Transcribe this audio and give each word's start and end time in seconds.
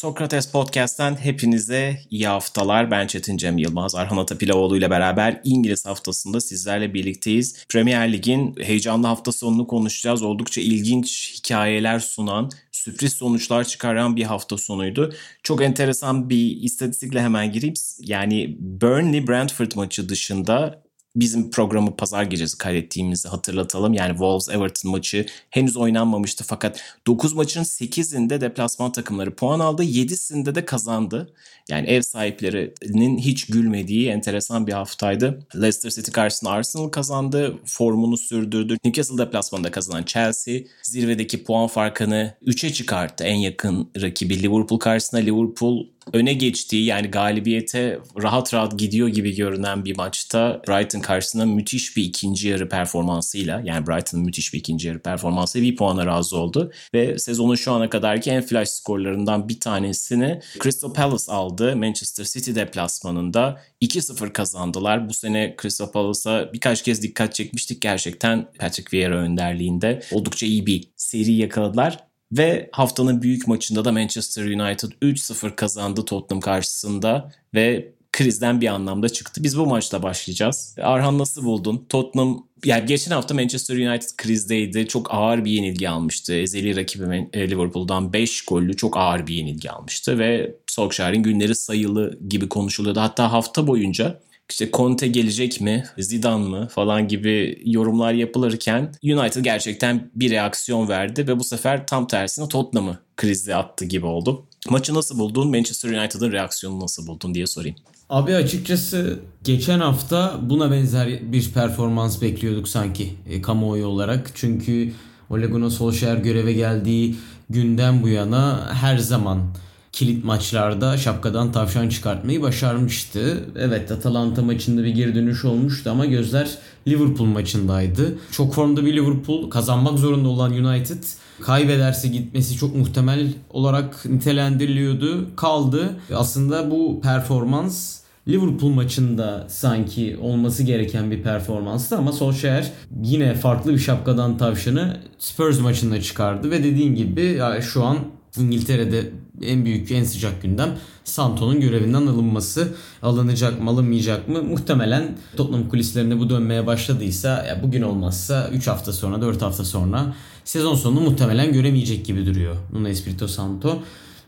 Sokrates 0.00 0.46
Podcast'ten 0.46 1.16
hepinize 1.16 2.00
iyi 2.10 2.26
haftalar. 2.26 2.90
Ben 2.90 3.06
Çetin 3.06 3.36
Cem 3.36 3.58
Yılmaz, 3.58 3.94
Arhan 3.94 4.16
Atapilavoğlu 4.16 4.76
ile 4.76 4.90
beraber 4.90 5.40
İngiliz 5.44 5.86
haftasında 5.86 6.40
sizlerle 6.40 6.94
birlikteyiz. 6.94 7.66
Premier 7.68 8.12
Lig'in 8.12 8.54
heyecanlı 8.60 9.06
hafta 9.06 9.32
sonunu 9.32 9.66
konuşacağız. 9.66 10.22
Oldukça 10.22 10.60
ilginç 10.60 11.34
hikayeler 11.38 11.98
sunan, 11.98 12.50
sürpriz 12.72 13.12
sonuçlar 13.12 13.64
çıkaran 13.64 14.16
bir 14.16 14.24
hafta 14.24 14.58
sonuydu. 14.58 15.12
Çok 15.42 15.62
enteresan 15.62 16.30
bir 16.30 16.56
istatistikle 16.62 17.22
hemen 17.22 17.52
gireyim. 17.52 17.74
Yani 18.00 18.56
Burnley-Brentford 18.60 19.76
maçı 19.76 20.08
dışında 20.08 20.82
bizim 21.16 21.50
programı 21.50 21.96
pazar 21.96 22.22
gecesi 22.22 22.58
kaydettiğimizi 22.58 23.28
hatırlatalım. 23.28 23.94
Yani 23.94 24.10
Wolves-Everton 24.10 24.90
maçı 24.90 25.26
henüz 25.50 25.76
oynanmamıştı 25.76 26.44
fakat 26.44 26.80
9 27.06 27.32
maçın 27.32 27.62
8'inde 27.62 28.40
deplasman 28.40 28.92
takımları 28.92 29.34
puan 29.34 29.60
aldı. 29.60 29.84
7'sinde 29.84 30.54
de 30.54 30.64
kazandı. 30.64 31.34
Yani 31.68 31.86
ev 31.86 32.02
sahiplerinin 32.02 33.18
hiç 33.18 33.46
gülmediği 33.46 34.08
enteresan 34.08 34.66
bir 34.66 34.72
haftaydı. 34.72 35.46
Leicester 35.54 35.90
City 35.90 36.10
karşısında 36.10 36.50
Arsenal 36.50 36.88
kazandı. 36.88 37.58
Formunu 37.64 38.16
sürdürdü. 38.16 38.76
Newcastle 38.84 39.18
deplasmanında 39.18 39.70
kazanan 39.70 40.02
Chelsea 40.02 40.60
zirvedeki 40.82 41.44
puan 41.44 41.66
farkını 41.66 42.34
3'e 42.46 42.72
çıkarttı. 42.72 43.24
En 43.24 43.36
yakın 43.36 43.90
rakibi 44.00 44.42
Liverpool 44.42 44.78
karşısında 44.78 45.20
Liverpool 45.20 45.86
öne 46.12 46.32
geçtiği 46.32 46.84
yani 46.84 47.08
galibiyete 47.08 47.98
rahat 48.22 48.54
rahat 48.54 48.78
gidiyor 48.78 49.08
gibi 49.08 49.34
görünen 49.34 49.84
bir 49.84 49.96
maçta 49.96 50.62
Brighton 50.68 51.00
karşısında 51.00 51.46
müthiş 51.46 51.96
bir 51.96 52.04
ikinci 52.04 52.48
yarı 52.48 52.68
performansıyla 52.68 53.62
yani 53.64 53.86
Brighton'ın 53.86 54.24
müthiş 54.24 54.54
bir 54.54 54.58
ikinci 54.58 54.88
yarı 54.88 54.98
performansı 54.98 55.62
bir 55.62 55.76
puana 55.76 56.06
razı 56.06 56.36
oldu 56.36 56.72
ve 56.94 57.18
sezonun 57.18 57.54
şu 57.54 57.72
ana 57.72 57.90
kadarki 57.90 58.30
en 58.30 58.42
flash 58.42 58.68
skorlarından 58.68 59.48
bir 59.48 59.60
tanesini 59.60 60.40
Crystal 60.62 60.92
Palace 60.92 61.32
aldı. 61.32 61.76
Manchester 61.76 62.24
City 62.24 62.54
deplasmanında 62.54 63.60
2-0 63.82 64.32
kazandılar. 64.32 65.08
Bu 65.08 65.14
sene 65.14 65.56
Crystal 65.62 65.90
Palace'a 65.90 66.52
birkaç 66.52 66.82
kez 66.82 67.02
dikkat 67.02 67.34
çekmiştik. 67.34 67.82
Gerçekten 67.82 68.46
Patrick 68.58 68.96
Vieira 68.96 69.16
önderliğinde 69.16 70.02
oldukça 70.12 70.46
iyi 70.46 70.66
bir 70.66 70.90
seri 70.96 71.32
yakaladılar. 71.32 72.09
Ve 72.32 72.70
haftanın 72.72 73.22
büyük 73.22 73.48
maçında 73.48 73.84
da 73.84 73.92
Manchester 73.92 74.44
United 74.44 74.90
3-0 75.02 75.56
kazandı 75.56 76.04
Tottenham 76.04 76.40
karşısında 76.40 77.32
ve 77.54 77.92
krizden 78.12 78.60
bir 78.60 78.66
anlamda 78.66 79.08
çıktı. 79.08 79.44
Biz 79.44 79.58
bu 79.58 79.66
maçla 79.66 80.02
başlayacağız. 80.02 80.76
Arhan 80.82 81.18
nasıl 81.18 81.44
buldun? 81.44 81.86
Tottenham 81.88 82.46
yani 82.64 82.86
geçen 82.86 83.10
hafta 83.10 83.34
Manchester 83.34 83.76
United 83.76 84.08
krizdeydi. 84.16 84.88
Çok 84.88 85.14
ağır 85.14 85.44
bir 85.44 85.50
yenilgi 85.50 85.88
almıştı. 85.88 86.34
Ezeli 86.34 86.76
rakibi 86.76 87.28
e, 87.32 87.50
Liverpool'dan 87.50 88.12
5 88.12 88.44
gollü 88.44 88.76
çok 88.76 88.96
ağır 88.96 89.26
bir 89.26 89.34
yenilgi 89.34 89.70
almıştı 89.70 90.18
ve 90.18 90.54
Solskjaer'in 90.66 91.22
günleri 91.22 91.54
sayılı 91.54 92.18
gibi 92.28 92.48
konuşuluyordu. 92.48 93.00
Hatta 93.00 93.32
hafta 93.32 93.66
boyunca 93.66 94.20
işte 94.50 94.70
Conte 94.72 95.08
gelecek 95.08 95.60
mi, 95.60 95.84
Zidane 95.98 96.48
mı 96.48 96.68
falan 96.68 97.08
gibi 97.08 97.62
yorumlar 97.64 98.12
yapılırken 98.12 98.94
United 99.02 99.44
gerçekten 99.44 100.10
bir 100.14 100.30
reaksiyon 100.30 100.88
verdi 100.88 101.28
ve 101.28 101.38
bu 101.38 101.44
sefer 101.44 101.86
tam 101.86 102.06
tersine 102.06 102.48
Tottenham'ı 102.48 102.98
krize 103.16 103.54
attı 103.54 103.84
gibi 103.84 104.06
oldu. 104.06 104.46
Maçı 104.68 104.94
nasıl 104.94 105.18
buldun? 105.18 105.50
Manchester 105.50 105.90
United'ın 105.90 106.32
reaksiyonunu 106.32 106.80
nasıl 106.80 107.06
buldun 107.06 107.34
diye 107.34 107.46
sorayım. 107.46 107.76
Abi 108.10 108.34
açıkçası 108.34 109.20
geçen 109.44 109.80
hafta 109.80 110.40
buna 110.42 110.70
benzer 110.70 111.32
bir 111.32 111.52
performans 111.52 112.22
bekliyorduk 112.22 112.68
sanki 112.68 113.14
e, 113.30 113.42
kamuoyu 113.42 113.86
olarak. 113.86 114.30
Çünkü 114.34 114.92
Ole 115.30 115.46
Gunnar 115.46 115.70
Solskjaer 115.70 116.16
göreve 116.16 116.52
geldiği 116.52 117.16
günden 117.50 118.02
bu 118.02 118.08
yana 118.08 118.74
her 118.74 118.98
zaman 118.98 119.54
kilit 119.92 120.24
maçlarda 120.24 120.96
şapkadan 120.96 121.52
tavşan 121.52 121.88
çıkartmayı 121.88 122.42
başarmıştı. 122.42 123.44
Evet 123.56 123.90
Atalanta 123.90 124.42
maçında 124.42 124.84
bir 124.84 124.88
geri 124.88 125.14
dönüş 125.14 125.44
olmuştu 125.44 125.90
ama 125.90 126.06
gözler 126.06 126.58
Liverpool 126.88 127.26
maçındaydı. 127.26 128.18
Çok 128.30 128.54
formda 128.54 128.86
bir 128.86 128.96
Liverpool 128.96 129.50
kazanmak 129.50 129.98
zorunda 129.98 130.28
olan 130.28 130.52
United 130.52 131.02
kaybederse 131.40 132.08
gitmesi 132.08 132.56
çok 132.56 132.76
muhtemel 132.76 133.32
olarak 133.50 134.04
nitelendiriliyordu. 134.06 135.36
Kaldı. 135.36 135.96
Aslında 136.14 136.70
bu 136.70 137.00
performans 137.00 138.00
Liverpool 138.28 138.70
maçında 138.70 139.46
sanki 139.48 140.18
olması 140.22 140.62
gereken 140.62 141.10
bir 141.10 141.22
performanstı 141.22 141.96
ama 141.98 142.12
Solskjaer 142.12 142.72
yine 143.02 143.34
farklı 143.34 143.72
bir 143.72 143.78
şapkadan 143.78 144.38
tavşanı 144.38 144.96
Spurs 145.18 145.60
maçında 145.60 146.00
çıkardı 146.00 146.50
ve 146.50 146.64
dediğin 146.64 146.94
gibi 146.94 147.40
şu 147.72 147.84
an 147.84 147.98
İngiltere'de 148.38 149.10
en 149.42 149.64
büyük 149.64 149.90
en 149.90 150.04
sıcak 150.04 150.42
gündem 150.42 150.78
Santo'nun 151.04 151.60
görevinden 151.60 152.06
alınması. 152.06 152.74
Alınacak 153.02 153.62
mı 153.62 153.70
alınmayacak 153.70 154.28
mı? 154.28 154.42
Muhtemelen 154.42 155.16
Tottenham 155.36 155.68
kulislerinde 155.68 156.18
bu 156.18 156.30
dönmeye 156.30 156.66
başladıysa 156.66 157.28
ya 157.28 157.62
bugün 157.62 157.82
olmazsa 157.82 158.50
3 158.52 158.66
hafta 158.66 158.92
sonra 158.92 159.22
4 159.22 159.42
hafta 159.42 159.64
sonra 159.64 160.14
sezon 160.44 160.74
sonunu 160.74 161.00
muhtemelen 161.00 161.52
göremeyecek 161.52 162.06
gibi 162.06 162.26
duruyor 162.26 162.56
Nuno 162.72 162.88
Espirito 162.88 163.28
Santo. 163.28 163.78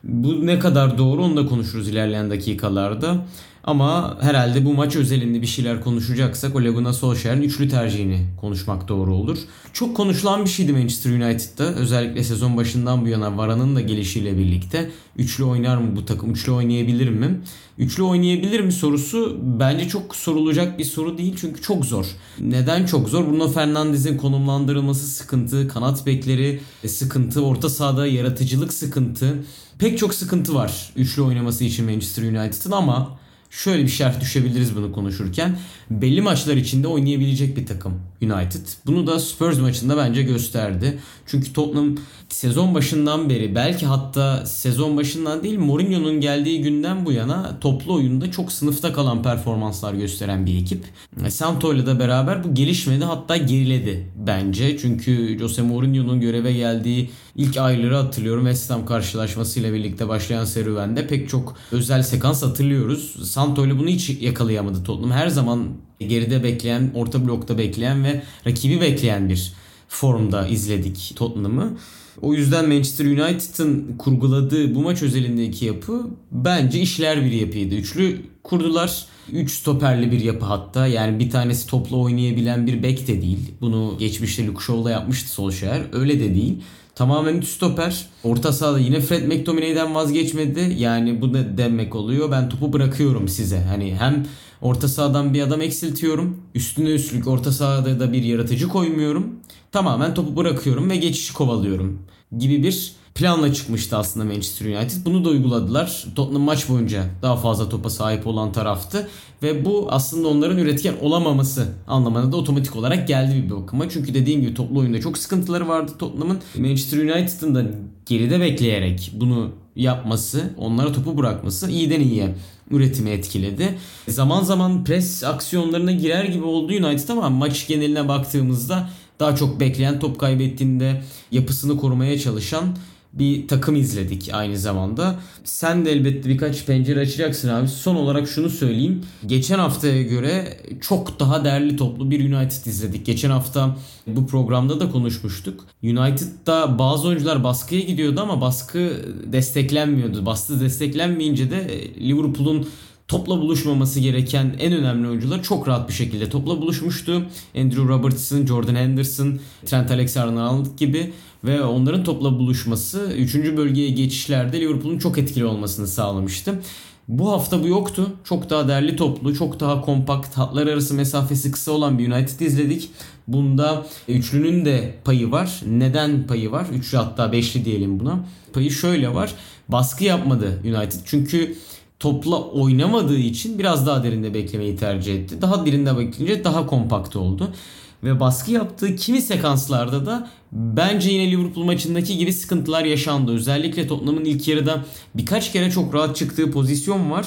Bu 0.05 0.47
ne 0.47 0.59
kadar 0.59 0.99
doğru 0.99 1.25
onu 1.25 1.37
da 1.37 1.47
konuşuruz 1.47 1.89
ilerleyen 1.89 2.31
dakikalarda. 2.31 3.27
Ama 3.65 4.19
herhalde 4.21 4.65
bu 4.65 4.75
maç 4.75 4.97
özelinde 4.97 5.43
bir 5.43 5.47
şeyler 5.47 5.81
konuşacaksak 5.81 6.57
Ole 6.57 6.71
Gunnar 6.71 6.93
Solskjaer'in 6.93 7.43
üçlü 7.43 7.69
tercihini 7.69 8.27
konuşmak 8.41 8.89
doğru 8.89 9.15
olur. 9.15 9.39
Çok 9.73 9.97
konuşulan 9.97 10.45
bir 10.45 10.51
şeydi 10.51 10.73
Manchester 10.73 11.11
United'da. 11.11 11.65
Özellikle 11.65 12.25
sezon 12.25 12.57
başından 12.57 13.05
bu 13.05 13.09
yana 13.09 13.37
Vara'nın 13.37 13.77
da 13.77 13.81
gelişiyle 13.81 14.39
birlikte. 14.39 14.91
Üçlü 15.17 15.45
oynar 15.45 15.77
mı 15.77 15.97
bu 15.97 16.05
takım? 16.05 16.31
Üçlü 16.31 16.53
oynayabilir 16.53 17.09
mi? 17.09 17.41
Üçlü 17.79 18.03
oynayabilir 18.03 18.61
mi 18.61 18.73
sorusu 18.73 19.39
bence 19.43 19.89
çok 19.89 20.17
sorulacak 20.17 20.79
bir 20.79 20.85
soru 20.85 21.19
değil 21.19 21.37
çünkü 21.41 21.63
çok 21.63 21.85
zor. 21.85 22.07
Neden 22.41 22.87
çok 22.87 23.09
zor? 23.09 23.27
Bruno 23.27 23.49
Fernandes'in 23.49 24.17
konumlandırılması 24.19 25.07
sıkıntı, 25.07 25.69
kanat 25.69 26.07
bekleri 26.07 26.61
sıkıntı, 26.87 27.45
orta 27.45 27.69
sahada 27.69 28.07
yaratıcılık 28.07 28.73
sıkıntı. 28.73 29.45
Pek 29.79 29.99
çok 29.99 30.15
sıkıntı 30.15 30.55
var 30.55 30.93
üçlü 30.97 31.23
oynaması 31.23 31.65
için 31.65 31.85
Manchester 31.85 32.23
United'ın 32.23 32.73
ama 32.73 33.22
şöyle 33.53 33.83
bir 33.83 33.89
şerh 33.89 34.21
düşebiliriz 34.21 34.77
bunu 34.77 34.93
konuşurken. 34.93 35.59
Belli 35.91 36.21
maçlar 36.21 36.57
içinde 36.57 36.89
oynayabilecek 36.89 37.57
bir 37.57 37.67
takım 37.67 38.01
United. 38.23 38.67
Bunu 38.87 39.07
da 39.07 39.19
Spurs 39.19 39.59
maçında 39.59 39.97
bence 39.97 40.23
gösterdi. 40.23 40.99
Çünkü 41.27 41.53
Tottenham 41.53 41.97
sezon 42.29 42.75
başından 42.75 43.31
beri 43.31 43.55
belki 43.55 43.87
hatta 43.87 44.47
sezon 44.47 44.97
başından 44.97 45.43
değil 45.43 45.59
Mourinho'nun 45.59 46.21
geldiği 46.21 46.63
günden 46.63 47.07
bu 47.07 47.13
yana 47.13 47.61
toplu 47.61 47.95
oyunda 47.95 48.31
çok 48.31 48.53
sınıfta 48.53 48.93
kalan 48.93 49.23
performanslar 49.23 49.95
gösteren 49.95 50.47
bir 50.47 50.63
ekip. 50.63 50.85
Santo 51.29 51.75
ile 51.75 51.87
de 51.87 51.99
beraber 51.99 52.45
bu 52.45 52.55
gelişmedi 52.55 53.05
hatta 53.05 53.37
geriledi 53.37 54.07
bence. 54.27 54.79
Çünkü 54.79 55.39
Jose 55.39 55.63
Mourinho'nun 55.63 56.21
göreve 56.21 56.53
geldiği 56.53 57.11
ilk 57.37 57.57
ayları 57.57 57.97
hatırlıyorum. 57.97 58.45
West 58.45 58.71
Ham 58.71 58.87
karşılaşmasıyla 58.87 59.73
birlikte 59.73 60.09
başlayan 60.09 60.45
serüvende 60.45 61.07
pek 61.07 61.29
çok 61.29 61.57
özel 61.73 62.03
sekans 62.03 62.43
hatırlıyoruz. 62.43 63.31
Santo 63.31 63.67
ile 63.67 63.79
bunu 63.79 63.89
hiç 63.89 64.11
yakalayamadı 64.21 64.85
Tottenham. 64.85 65.11
Her 65.11 65.29
zaman 65.29 65.69
geride 66.01 66.43
bekleyen, 66.43 66.91
orta 66.95 67.27
blokta 67.27 67.59
bekleyen 67.59 68.05
ve 68.05 68.23
rakibi 68.47 68.81
bekleyen 68.81 69.29
bir 69.29 69.53
formda 69.89 70.49
izledik 70.49 71.13
Tottenham'ı. 71.17 71.77
O 72.23 72.35
yüzden 72.35 72.69
Manchester 72.69 73.05
United'ın 73.05 73.97
kurguladığı 73.99 74.75
bu 74.75 74.83
maç 74.83 75.03
özelindeki 75.03 75.65
yapı 75.65 76.07
bence 76.33 76.81
işler 76.81 77.25
bir 77.25 77.33
yapıydı. 77.33 77.75
Üçlü 77.75 78.21
kurdular. 78.43 79.07
Üç 79.33 79.53
stoperli 79.53 80.13
bir 80.13 80.21
yapı 80.21 80.45
hatta. 80.45 80.87
Yani 80.87 81.19
bir 81.19 81.31
tanesi 81.31 81.67
topla 81.67 81.97
oynayabilen 81.97 82.67
bir 82.67 82.83
bek 82.83 83.09
de 83.09 83.23
değil. 83.23 83.39
Bunu 83.61 83.97
geçmişte 83.99 84.47
Luke 84.47 84.65
Shaw'la 84.65 84.91
yapmıştı 84.91 85.29
Solskjaer. 85.29 85.83
Öyle 85.93 86.21
de 86.21 86.35
değil. 86.35 86.63
Tamamen 86.95 87.37
üst 87.39 87.57
stoper. 87.57 88.07
Orta 88.25 88.53
sahada 88.53 88.79
yine 88.79 89.01
Fred 89.01 89.27
McTominay'den 89.33 89.95
vazgeçmedi. 89.95 90.75
Yani 90.79 91.21
bu 91.21 91.33
ne 91.33 91.59
demek 91.59 91.95
oluyor? 91.95 92.31
Ben 92.31 92.49
topu 92.49 92.73
bırakıyorum 92.73 93.29
size. 93.29 93.61
Hani 93.61 93.95
hem 93.95 94.27
orta 94.61 94.89
sahadan 94.89 95.35
bir 95.35 95.43
adam 95.43 95.61
eksiltiyorum. 95.61 96.37
Üstüne 96.55 96.89
üstlük 96.89 97.29
orta 97.29 97.53
sahada 97.53 98.01
da 98.01 98.13
bir 98.13 98.23
yaratıcı 98.23 98.69
koymuyorum. 98.69 99.41
Tamamen 99.73 100.15
topu 100.15 100.37
bırakıyorum 100.37 100.91
ve 100.91 100.97
geçişi 100.97 101.35
kovalıyorum 101.35 101.99
gibi 102.39 102.63
bir 102.63 102.93
planla 103.15 103.55
çıkmıştı 103.55 103.97
aslında 103.97 104.27
Manchester 104.27 104.67
United. 104.67 105.05
Bunu 105.05 105.25
da 105.25 105.29
uyguladılar. 105.29 106.05
Tottenham 106.17 106.43
maç 106.43 106.69
boyunca 106.69 107.05
daha 107.23 107.37
fazla 107.37 107.69
topa 107.69 107.91
sahip 107.91 108.27
olan 108.27 108.53
taraftı. 108.53 109.09
Ve 109.43 109.65
bu 109.65 109.87
aslında 109.91 110.29
onların 110.29 110.59
üretken 110.59 110.95
olamaması 111.01 111.69
anlamına 111.87 112.33
da 112.33 112.37
otomatik 112.37 112.77
olarak 112.77 113.09
geldi 113.09 113.45
bir 113.45 113.51
bakıma. 113.51 113.89
Çünkü 113.89 114.15
dediğim 114.15 114.41
gibi 114.41 114.55
toplu 114.55 114.79
oyunda 114.79 115.01
çok 115.01 115.19
sıkıntıları 115.19 115.69
vardı 115.69 115.93
Tottenham'ın. 115.99 116.39
Manchester 116.59 116.99
United'ın 116.99 117.55
da 117.55 117.65
geride 118.07 118.41
bekleyerek 118.41 119.13
bunu 119.15 119.51
yapması, 119.77 120.55
onlara 120.59 120.93
topu 120.93 121.19
bırakması 121.19 121.71
iyiden 121.71 122.01
iyiye 122.01 122.35
üretimi 122.71 123.11
etkiledi. 123.11 123.79
Zaman 124.09 124.43
zaman 124.45 124.85
pres 124.85 125.25
aksiyonlarına 125.25 125.93
girer 125.93 126.25
gibi 126.25 126.45
oldu 126.45 126.73
United 126.73 127.09
ama 127.09 127.31
maç 127.31 127.67
geneline 127.67 128.09
baktığımızda 128.09 128.89
daha 129.21 129.37
çok 129.37 129.61
bekleyen 129.61 130.01
top 130.01 130.19
kaybettiğinde 130.19 131.03
yapısını 131.31 131.77
korumaya 131.77 132.19
çalışan 132.19 132.65
bir 133.13 133.49
takım 133.49 133.77
izledik 133.77 134.31
aynı 134.33 134.59
zamanda. 134.59 135.15
Sen 135.45 135.85
de 135.85 135.93
elbette 135.93 136.29
birkaç 136.29 136.67
pencere 136.67 137.01
açacaksın 137.01 137.49
abi. 137.49 137.69
Son 137.69 137.95
olarak 137.95 138.29
şunu 138.29 138.51
söyleyeyim. 138.51 139.03
Geçen 139.27 139.59
haftaya 139.59 140.03
göre 140.03 140.59
çok 140.81 141.21
daha 141.21 141.45
değerli 141.45 141.77
toplu 141.77 142.11
bir 142.11 142.33
United 142.33 142.67
izledik. 142.67 143.07
Geçen 143.07 143.31
hafta 143.31 143.77
bu 144.07 144.27
programda 144.27 144.81
da 144.81 144.91
konuşmuştuk. 144.91 145.65
United'da 145.83 146.79
bazı 146.79 147.09
oyuncular 147.09 147.45
baskıya 147.45 147.81
gidiyordu 147.81 148.21
ama 148.21 148.41
baskı 148.41 148.93
desteklenmiyordu. 149.33 150.27
Bastı 150.27 150.61
desteklenmeyince 150.61 151.51
de 151.51 151.85
Liverpool'un 152.01 152.69
topla 153.09 153.41
buluşmaması 153.41 154.01
gereken 154.01 154.57
en 154.61 154.73
önemli 154.73 155.09
oyuncular 155.09 155.43
çok 155.43 155.69
rahat 155.69 155.89
bir 155.89 155.95
şekilde 155.95 156.29
topla 156.29 156.61
buluşmuştu. 156.61 157.27
Andrew 157.57 157.83
Robertson, 157.83 158.47
Jordan 158.47 158.75
Henderson, 158.75 159.39
Trent 159.67 159.91
Alexander-Arnold 159.91 160.77
gibi 160.77 161.13
ve 161.45 161.63
onların 161.63 162.05
topla 162.05 162.39
buluşması 162.39 163.13
3. 163.17 163.35
bölgeye 163.35 163.91
geçişlerde 163.91 164.61
Liverpool'un 164.61 164.99
çok 164.99 165.19
etkili 165.19 165.45
olmasını 165.45 165.87
sağlamıştı. 165.87 166.61
Bu 167.09 167.33
hafta 167.33 167.63
bu 167.63 167.69
yoktu. 167.69 168.11
Çok 168.25 168.51
daha 168.51 168.69
değerli 168.69 168.97
toplu, 168.97 169.35
çok 169.35 169.61
daha 169.61 169.81
kompakt, 169.81 170.39
hatlar 170.39 170.67
arası 170.67 170.95
mesafesi 170.95 171.51
kısa 171.51 171.73
olan 171.73 171.99
bir 171.99 172.13
United 172.13 172.41
izledik. 172.41 172.91
Bunda 173.29 173.87
üçlünün 174.09 174.65
de 174.65 174.95
payı 175.05 175.31
var. 175.31 175.63
Neden 175.67 176.27
payı 176.27 176.51
var? 176.53 176.67
Üçlü 176.75 176.99
hatta 176.99 177.33
beşli 177.33 177.65
diyelim 177.65 178.01
buna. 178.01 178.25
Payı 178.53 178.71
şöyle 178.71 179.15
var. 179.15 179.35
Baskı 179.69 180.05
yapmadı 180.05 180.61
United. 180.65 181.01
Çünkü 181.05 181.57
topla 182.01 182.43
oynamadığı 182.43 183.19
için 183.19 183.59
biraz 183.59 183.87
daha 183.87 184.05
derinde 184.05 184.35
beklemeyi 184.35 184.77
tercih 184.77 185.15
etti. 185.15 185.43
Daha 185.43 185.67
derinde 185.67 185.99
bekleyince 185.99 186.45
daha 186.45 186.67
kompakt 186.67 187.17
oldu. 187.17 187.53
Ve 188.03 188.21
baskı 188.21 188.51
yaptığı 188.51 188.97
kimi 188.97 189.23
sekanslarda 189.23 190.07
da 190.07 190.29
bence 190.53 191.11
yine 191.11 191.31
Liverpool 191.31 191.65
maçındaki 191.65 192.19
gibi 192.19 192.33
sıkıntılar 192.33 192.85
yaşandı. 192.85 193.33
Özellikle 193.33 193.87
Tottenham'ın 193.87 194.25
ilk 194.25 194.49
yarıda 194.49 194.85
birkaç 195.15 195.53
kere 195.53 195.71
çok 195.71 195.95
rahat 195.95 196.17
çıktığı 196.17 196.51
pozisyon 196.51 197.11
var. 197.11 197.27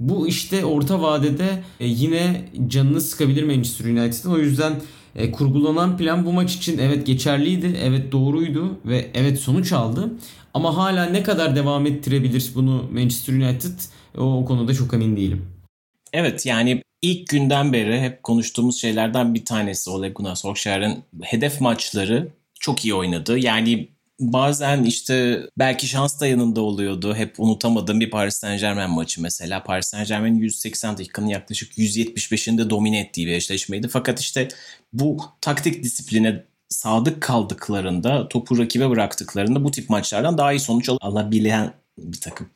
Bu 0.00 0.28
işte 0.28 0.64
orta 0.64 1.02
vadede 1.02 1.62
e, 1.80 1.86
yine 1.86 2.48
canını 2.68 3.00
sıkabilir 3.00 3.44
Manchester 3.44 3.84
United'ın. 3.84 4.30
O 4.30 4.38
yüzden 4.38 4.72
e, 5.16 5.32
kurgulanan 5.32 5.96
plan 5.96 6.26
bu 6.26 6.32
maç 6.32 6.54
için 6.54 6.78
evet 6.78 7.06
geçerliydi, 7.06 7.76
evet 7.82 8.12
doğruydu 8.12 8.78
ve 8.84 9.10
evet 9.14 9.40
sonuç 9.40 9.72
aldı. 9.72 10.12
Ama 10.54 10.76
hala 10.76 11.04
ne 11.04 11.22
kadar 11.22 11.56
devam 11.56 11.86
ettirebilir 11.86 12.50
bunu 12.54 12.84
Manchester 12.92 13.34
United 13.34 13.78
o, 14.18 14.22
o 14.22 14.44
konuda 14.44 14.74
çok 14.74 14.94
emin 14.94 15.16
değilim. 15.16 15.55
Evet 16.12 16.46
yani 16.46 16.82
ilk 17.02 17.28
günden 17.28 17.72
beri 17.72 18.00
hep 18.00 18.22
konuştuğumuz 18.22 18.80
şeylerden 18.80 19.34
bir 19.34 19.44
tanesi 19.44 19.90
Ole 19.90 20.08
Gunnar 20.08 20.34
Solskjaer'in 20.34 21.04
hedef 21.22 21.60
maçları 21.60 22.28
çok 22.60 22.84
iyi 22.84 22.94
oynadı. 22.94 23.38
Yani 23.38 23.88
bazen 24.20 24.82
işte 24.82 25.42
belki 25.58 25.88
şans 25.88 26.20
da 26.20 26.26
yanında 26.26 26.60
oluyordu. 26.60 27.14
Hep 27.14 27.40
unutamadığım 27.40 28.00
bir 28.00 28.10
Paris 28.10 28.36
Saint 28.36 28.60
Germain 28.60 28.90
maçı 28.90 29.22
mesela. 29.22 29.62
Paris 29.62 29.86
Saint 29.86 30.08
Germain'in 30.08 30.38
180 30.38 30.98
dakikanın 30.98 31.26
yaklaşık 31.26 31.78
175'inde 31.78 32.70
domine 32.70 33.00
ettiği 33.00 33.26
bir 33.26 33.32
eşleşmeydi. 33.32 33.88
Fakat 33.88 34.20
işte 34.20 34.48
bu 34.92 35.18
taktik 35.40 35.84
disipline 35.84 36.44
sadık 36.68 37.22
kaldıklarında, 37.22 38.28
topu 38.28 38.58
rakibe 38.58 38.90
bıraktıklarında 38.90 39.64
bu 39.64 39.70
tip 39.70 39.90
maçlardan 39.90 40.38
daha 40.38 40.52
iyi 40.52 40.60
sonuç 40.60 40.88
alabilen 41.00 41.72
bir 41.98 42.20
takım. 42.20 42.50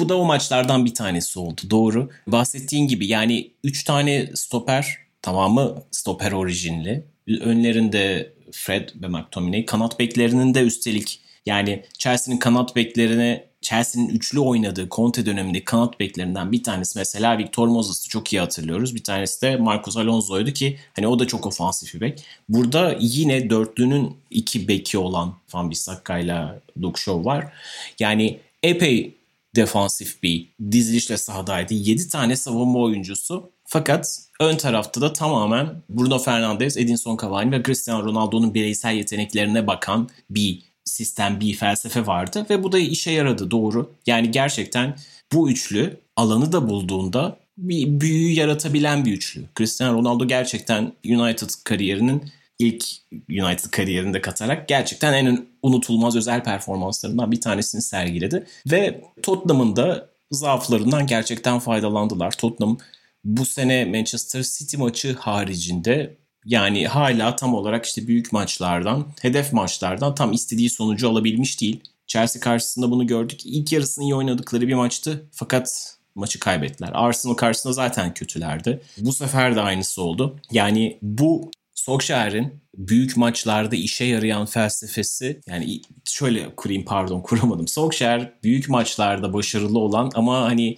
Bu 0.00 0.08
da 0.08 0.16
o 0.16 0.24
maçlardan 0.24 0.84
bir 0.84 0.94
tanesi 0.94 1.38
oldu. 1.38 1.60
Doğru. 1.70 2.10
Bahsettiğin 2.26 2.88
gibi 2.88 3.06
yani 3.06 3.50
3 3.64 3.84
tane 3.84 4.30
stoper 4.34 4.96
tamamı 5.22 5.82
stoper 5.90 6.32
orijinli. 6.32 7.04
Önlerinde 7.40 8.32
Fred 8.52 8.88
ve 9.02 9.08
McTominay. 9.08 9.66
Kanat 9.66 9.98
beklerinin 9.98 10.54
de 10.54 10.60
üstelik 10.60 11.20
yani 11.46 11.84
Chelsea'nin 11.98 12.38
kanat 12.38 12.76
beklerine 12.76 13.50
Chelsea'nin 13.60 14.08
üçlü 14.08 14.40
oynadığı 14.40 14.88
Conte 14.88 15.26
döneminde 15.26 15.64
kanat 15.64 16.00
beklerinden 16.00 16.52
bir 16.52 16.62
tanesi 16.62 16.98
mesela 16.98 17.38
Victor 17.38 17.68
Moses'ı 17.68 18.08
çok 18.08 18.32
iyi 18.32 18.40
hatırlıyoruz. 18.40 18.94
Bir 18.94 19.04
tanesi 19.04 19.42
de 19.42 19.56
Marcos 19.56 19.96
Alonso'ydu 19.96 20.50
ki 20.50 20.78
hani 20.96 21.06
o 21.06 21.18
da 21.18 21.26
çok 21.26 21.46
ofansif 21.46 21.94
bir 21.94 22.00
bek. 22.00 22.24
Burada 22.48 22.96
yine 23.00 23.50
dörtlünün 23.50 24.16
iki 24.30 24.68
beki 24.68 24.98
olan 24.98 25.34
Van 25.54 25.70
Bissaka 25.70 26.18
ile 26.18 26.60
Luke 26.82 27.12
var. 27.12 27.52
Yani 27.98 28.40
epey 28.62 29.19
defansif 29.56 30.22
bir 30.22 30.54
dizilişle 30.70 31.16
sahadaydı. 31.16 31.74
7 31.74 32.08
tane 32.08 32.36
savunma 32.36 32.78
oyuncusu. 32.78 33.50
Fakat 33.64 34.18
ön 34.40 34.56
tarafta 34.56 35.00
da 35.00 35.12
tamamen 35.12 35.82
Bruno 35.90 36.18
Fernandes, 36.18 36.76
Edinson 36.76 37.18
Cavani 37.22 37.52
ve 37.52 37.62
Cristiano 37.62 38.04
Ronaldo'nun 38.04 38.54
bireysel 38.54 38.94
yeteneklerine 38.94 39.66
bakan 39.66 40.08
bir 40.30 40.62
sistem, 40.84 41.40
bir 41.40 41.54
felsefe 41.54 42.06
vardı 42.06 42.46
ve 42.50 42.62
bu 42.62 42.72
da 42.72 42.78
işe 42.78 43.10
yaradı 43.10 43.50
doğru. 43.50 43.92
Yani 44.06 44.30
gerçekten 44.30 44.96
bu 45.32 45.50
üçlü 45.50 46.00
alanı 46.16 46.52
da 46.52 46.68
bulduğunda 46.68 47.36
bir 47.58 48.00
büyü 48.00 48.32
yaratabilen 48.32 49.04
bir 49.04 49.12
üçlü. 49.12 49.44
Cristiano 49.58 49.98
Ronaldo 49.98 50.28
gerçekten 50.28 50.92
United 51.04 51.50
kariyerinin 51.64 52.30
ilk 52.60 52.84
United 53.30 53.70
kariyerinde 53.70 54.20
katarak 54.20 54.68
gerçekten 54.68 55.12
en 55.12 55.46
unutulmaz 55.62 56.16
özel 56.16 56.44
performanslarından 56.44 57.32
bir 57.32 57.40
tanesini 57.40 57.82
sergiledi. 57.82 58.46
Ve 58.70 59.04
Tottenham'ın 59.22 59.76
da 59.76 60.10
zaaflarından 60.30 61.06
gerçekten 61.06 61.58
faydalandılar. 61.58 62.32
Tottenham 62.32 62.78
bu 63.24 63.46
sene 63.46 63.84
Manchester 63.84 64.42
City 64.42 64.76
maçı 64.76 65.16
haricinde 65.16 66.16
yani 66.44 66.86
hala 66.86 67.36
tam 67.36 67.54
olarak 67.54 67.86
işte 67.86 68.06
büyük 68.06 68.32
maçlardan, 68.32 69.06
hedef 69.22 69.52
maçlardan 69.52 70.14
tam 70.14 70.32
istediği 70.32 70.70
sonucu 70.70 71.10
alabilmiş 71.10 71.60
değil. 71.60 71.80
Chelsea 72.06 72.40
karşısında 72.40 72.90
bunu 72.90 73.06
gördük. 73.06 73.40
İlk 73.44 73.72
yarısını 73.72 74.04
iyi 74.04 74.14
oynadıkları 74.14 74.68
bir 74.68 74.74
maçtı 74.74 75.28
fakat 75.32 75.96
maçı 76.14 76.40
kaybettiler. 76.40 76.90
Arsenal 76.94 77.34
karşısında 77.34 77.72
zaten 77.72 78.14
kötülerdi. 78.14 78.80
Bu 78.98 79.12
sefer 79.12 79.56
de 79.56 79.60
aynısı 79.60 80.02
oldu. 80.02 80.40
Yani 80.50 80.98
bu 81.02 81.50
Solskjaer'in 81.74 82.60
büyük 82.76 83.16
maçlarda 83.16 83.76
işe 83.76 84.04
yarayan 84.04 84.46
felsefesi 84.46 85.40
yani 85.46 85.80
şöyle 86.04 86.56
kurayım 86.56 86.84
pardon 86.84 87.20
kuramadım. 87.22 87.68
Solskjaer 87.68 88.32
büyük 88.42 88.68
maçlarda 88.68 89.32
başarılı 89.32 89.78
olan 89.78 90.10
ama 90.14 90.42
hani 90.42 90.76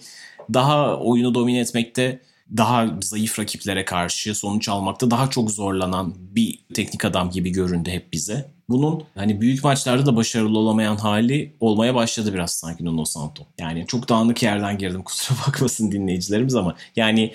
daha 0.53 0.97
oyunu 0.99 1.35
domine 1.35 1.59
etmekte 1.59 2.19
daha 2.57 2.87
zayıf 3.01 3.39
rakiplere 3.39 3.85
karşı 3.85 4.35
sonuç 4.35 4.69
almakta 4.69 5.11
daha 5.11 5.29
çok 5.29 5.51
zorlanan 5.51 6.13
bir 6.17 6.59
teknik 6.73 7.05
adam 7.05 7.29
gibi 7.29 7.49
göründü 7.49 7.89
hep 7.89 8.13
bize. 8.13 8.51
Bunun 8.69 9.03
hani 9.15 9.41
büyük 9.41 9.63
maçlarda 9.63 10.05
da 10.05 10.15
başarılı 10.15 10.59
olamayan 10.59 10.97
hali 10.97 11.55
olmaya 11.59 11.95
başladı 11.95 12.33
biraz 12.33 12.51
sanki 12.51 12.85
Nuno 12.85 13.05
Santo. 13.05 13.43
Yani 13.59 13.85
çok 13.87 14.09
dağınık 14.09 14.43
yerden 14.43 14.77
girdim 14.77 15.03
kusura 15.05 15.37
bakmasın 15.47 15.91
dinleyicilerimiz 15.91 16.55
ama 16.55 16.75
yani 16.95 17.33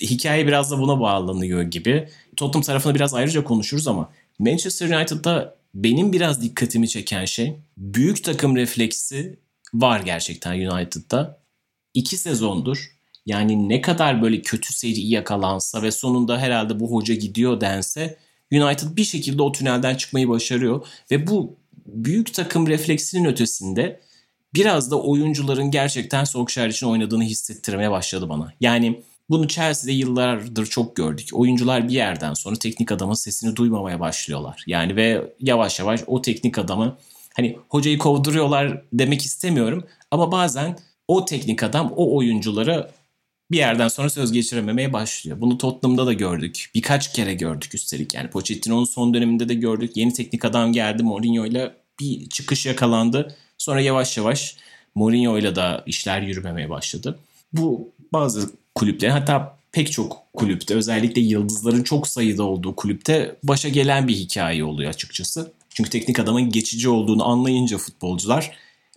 hikaye 0.00 0.46
biraz 0.46 0.70
da 0.70 0.78
buna 0.78 1.00
bağlanıyor 1.00 1.62
gibi. 1.62 2.08
Tottenham 2.36 2.62
tarafını 2.62 2.94
biraz 2.94 3.14
ayrıca 3.14 3.44
konuşuruz 3.44 3.88
ama 3.88 4.12
Manchester 4.38 4.90
United'da 4.90 5.56
benim 5.74 6.12
biraz 6.12 6.42
dikkatimi 6.42 6.88
çeken 6.88 7.24
şey 7.24 7.56
büyük 7.76 8.24
takım 8.24 8.56
refleksi 8.56 9.38
var 9.74 10.00
gerçekten 10.00 10.52
United'da. 10.52 11.44
İki 11.94 12.16
sezondur 12.16 12.94
yani 13.26 13.68
ne 13.68 13.80
kadar 13.80 14.22
böyle 14.22 14.42
kötü 14.42 14.72
seri 14.72 15.00
yakalansa 15.00 15.82
ve 15.82 15.90
sonunda 15.90 16.38
herhalde 16.38 16.80
bu 16.80 16.90
hoca 16.90 17.14
gidiyor 17.14 17.60
dense 17.60 18.18
United 18.52 18.96
bir 18.96 19.04
şekilde 19.04 19.42
o 19.42 19.52
tünelden 19.52 19.94
çıkmayı 19.94 20.28
başarıyor. 20.28 20.86
Ve 21.10 21.26
bu 21.26 21.56
büyük 21.86 22.34
takım 22.34 22.66
refleksinin 22.66 23.24
ötesinde 23.24 24.00
biraz 24.54 24.90
da 24.90 25.00
oyuncuların 25.00 25.70
gerçekten 25.70 26.24
Solskjaer 26.24 26.68
için 26.68 26.86
oynadığını 26.86 27.24
hissettirmeye 27.24 27.90
başladı 27.90 28.28
bana. 28.28 28.52
Yani 28.60 29.02
bunu 29.30 29.48
Chelsea'de 29.48 29.92
yıllardır 29.92 30.66
çok 30.66 30.96
gördük. 30.96 31.28
Oyuncular 31.32 31.88
bir 31.88 31.92
yerden 31.92 32.34
sonra 32.34 32.56
teknik 32.56 32.92
adamın 32.92 33.14
sesini 33.14 33.56
duymamaya 33.56 34.00
başlıyorlar. 34.00 34.64
Yani 34.66 34.96
ve 34.96 35.34
yavaş 35.40 35.78
yavaş 35.78 36.00
o 36.06 36.22
teknik 36.22 36.58
adamı 36.58 36.96
hani 37.36 37.58
hocayı 37.68 37.98
kovduruyorlar 37.98 38.82
demek 38.92 39.22
istemiyorum 39.22 39.84
ama 40.10 40.32
bazen 40.32 40.78
o 41.08 41.24
teknik 41.24 41.62
adam 41.62 41.92
o 41.96 42.16
oyunculara 42.16 42.90
bir 43.50 43.56
yerden 43.56 43.88
sonra 43.88 44.10
söz 44.10 44.32
geçirememeye 44.32 44.92
başlıyor. 44.92 45.40
Bunu 45.40 45.58
Tottenham'da 45.58 46.06
da 46.06 46.12
gördük. 46.12 46.70
Birkaç 46.74 47.12
kere 47.12 47.34
gördük 47.34 47.74
üstelik. 47.74 48.14
Yani 48.14 48.30
Pochettino'nun 48.30 48.84
son 48.84 49.14
döneminde 49.14 49.48
de 49.48 49.54
gördük. 49.54 49.96
Yeni 49.96 50.12
teknik 50.12 50.44
adam 50.44 50.72
geldi 50.72 51.02
Mourinho 51.02 51.46
ile 51.46 51.74
bir 52.00 52.28
çıkış 52.28 52.66
yakalandı. 52.66 53.36
Sonra 53.58 53.80
yavaş 53.80 54.16
yavaş 54.16 54.56
Mourinho 54.94 55.38
ile 55.38 55.56
de 55.56 55.80
işler 55.86 56.22
yürümemeye 56.22 56.70
başladı. 56.70 57.18
Bu 57.52 57.88
bazı 58.12 58.50
kulüplerin 58.74 59.12
hatta 59.12 59.56
pek 59.72 59.92
çok 59.92 60.32
kulüpte 60.34 60.74
özellikle 60.74 61.20
yıldızların 61.20 61.82
çok 61.82 62.08
sayıda 62.08 62.42
olduğu 62.42 62.76
kulüpte 62.76 63.36
başa 63.42 63.68
gelen 63.68 64.08
bir 64.08 64.14
hikaye 64.14 64.64
oluyor 64.64 64.90
açıkçası. 64.90 65.52
Çünkü 65.68 65.90
teknik 65.90 66.18
adamın 66.18 66.50
geçici 66.50 66.88
olduğunu 66.88 67.28
anlayınca 67.28 67.78
futbolcular 67.78 68.56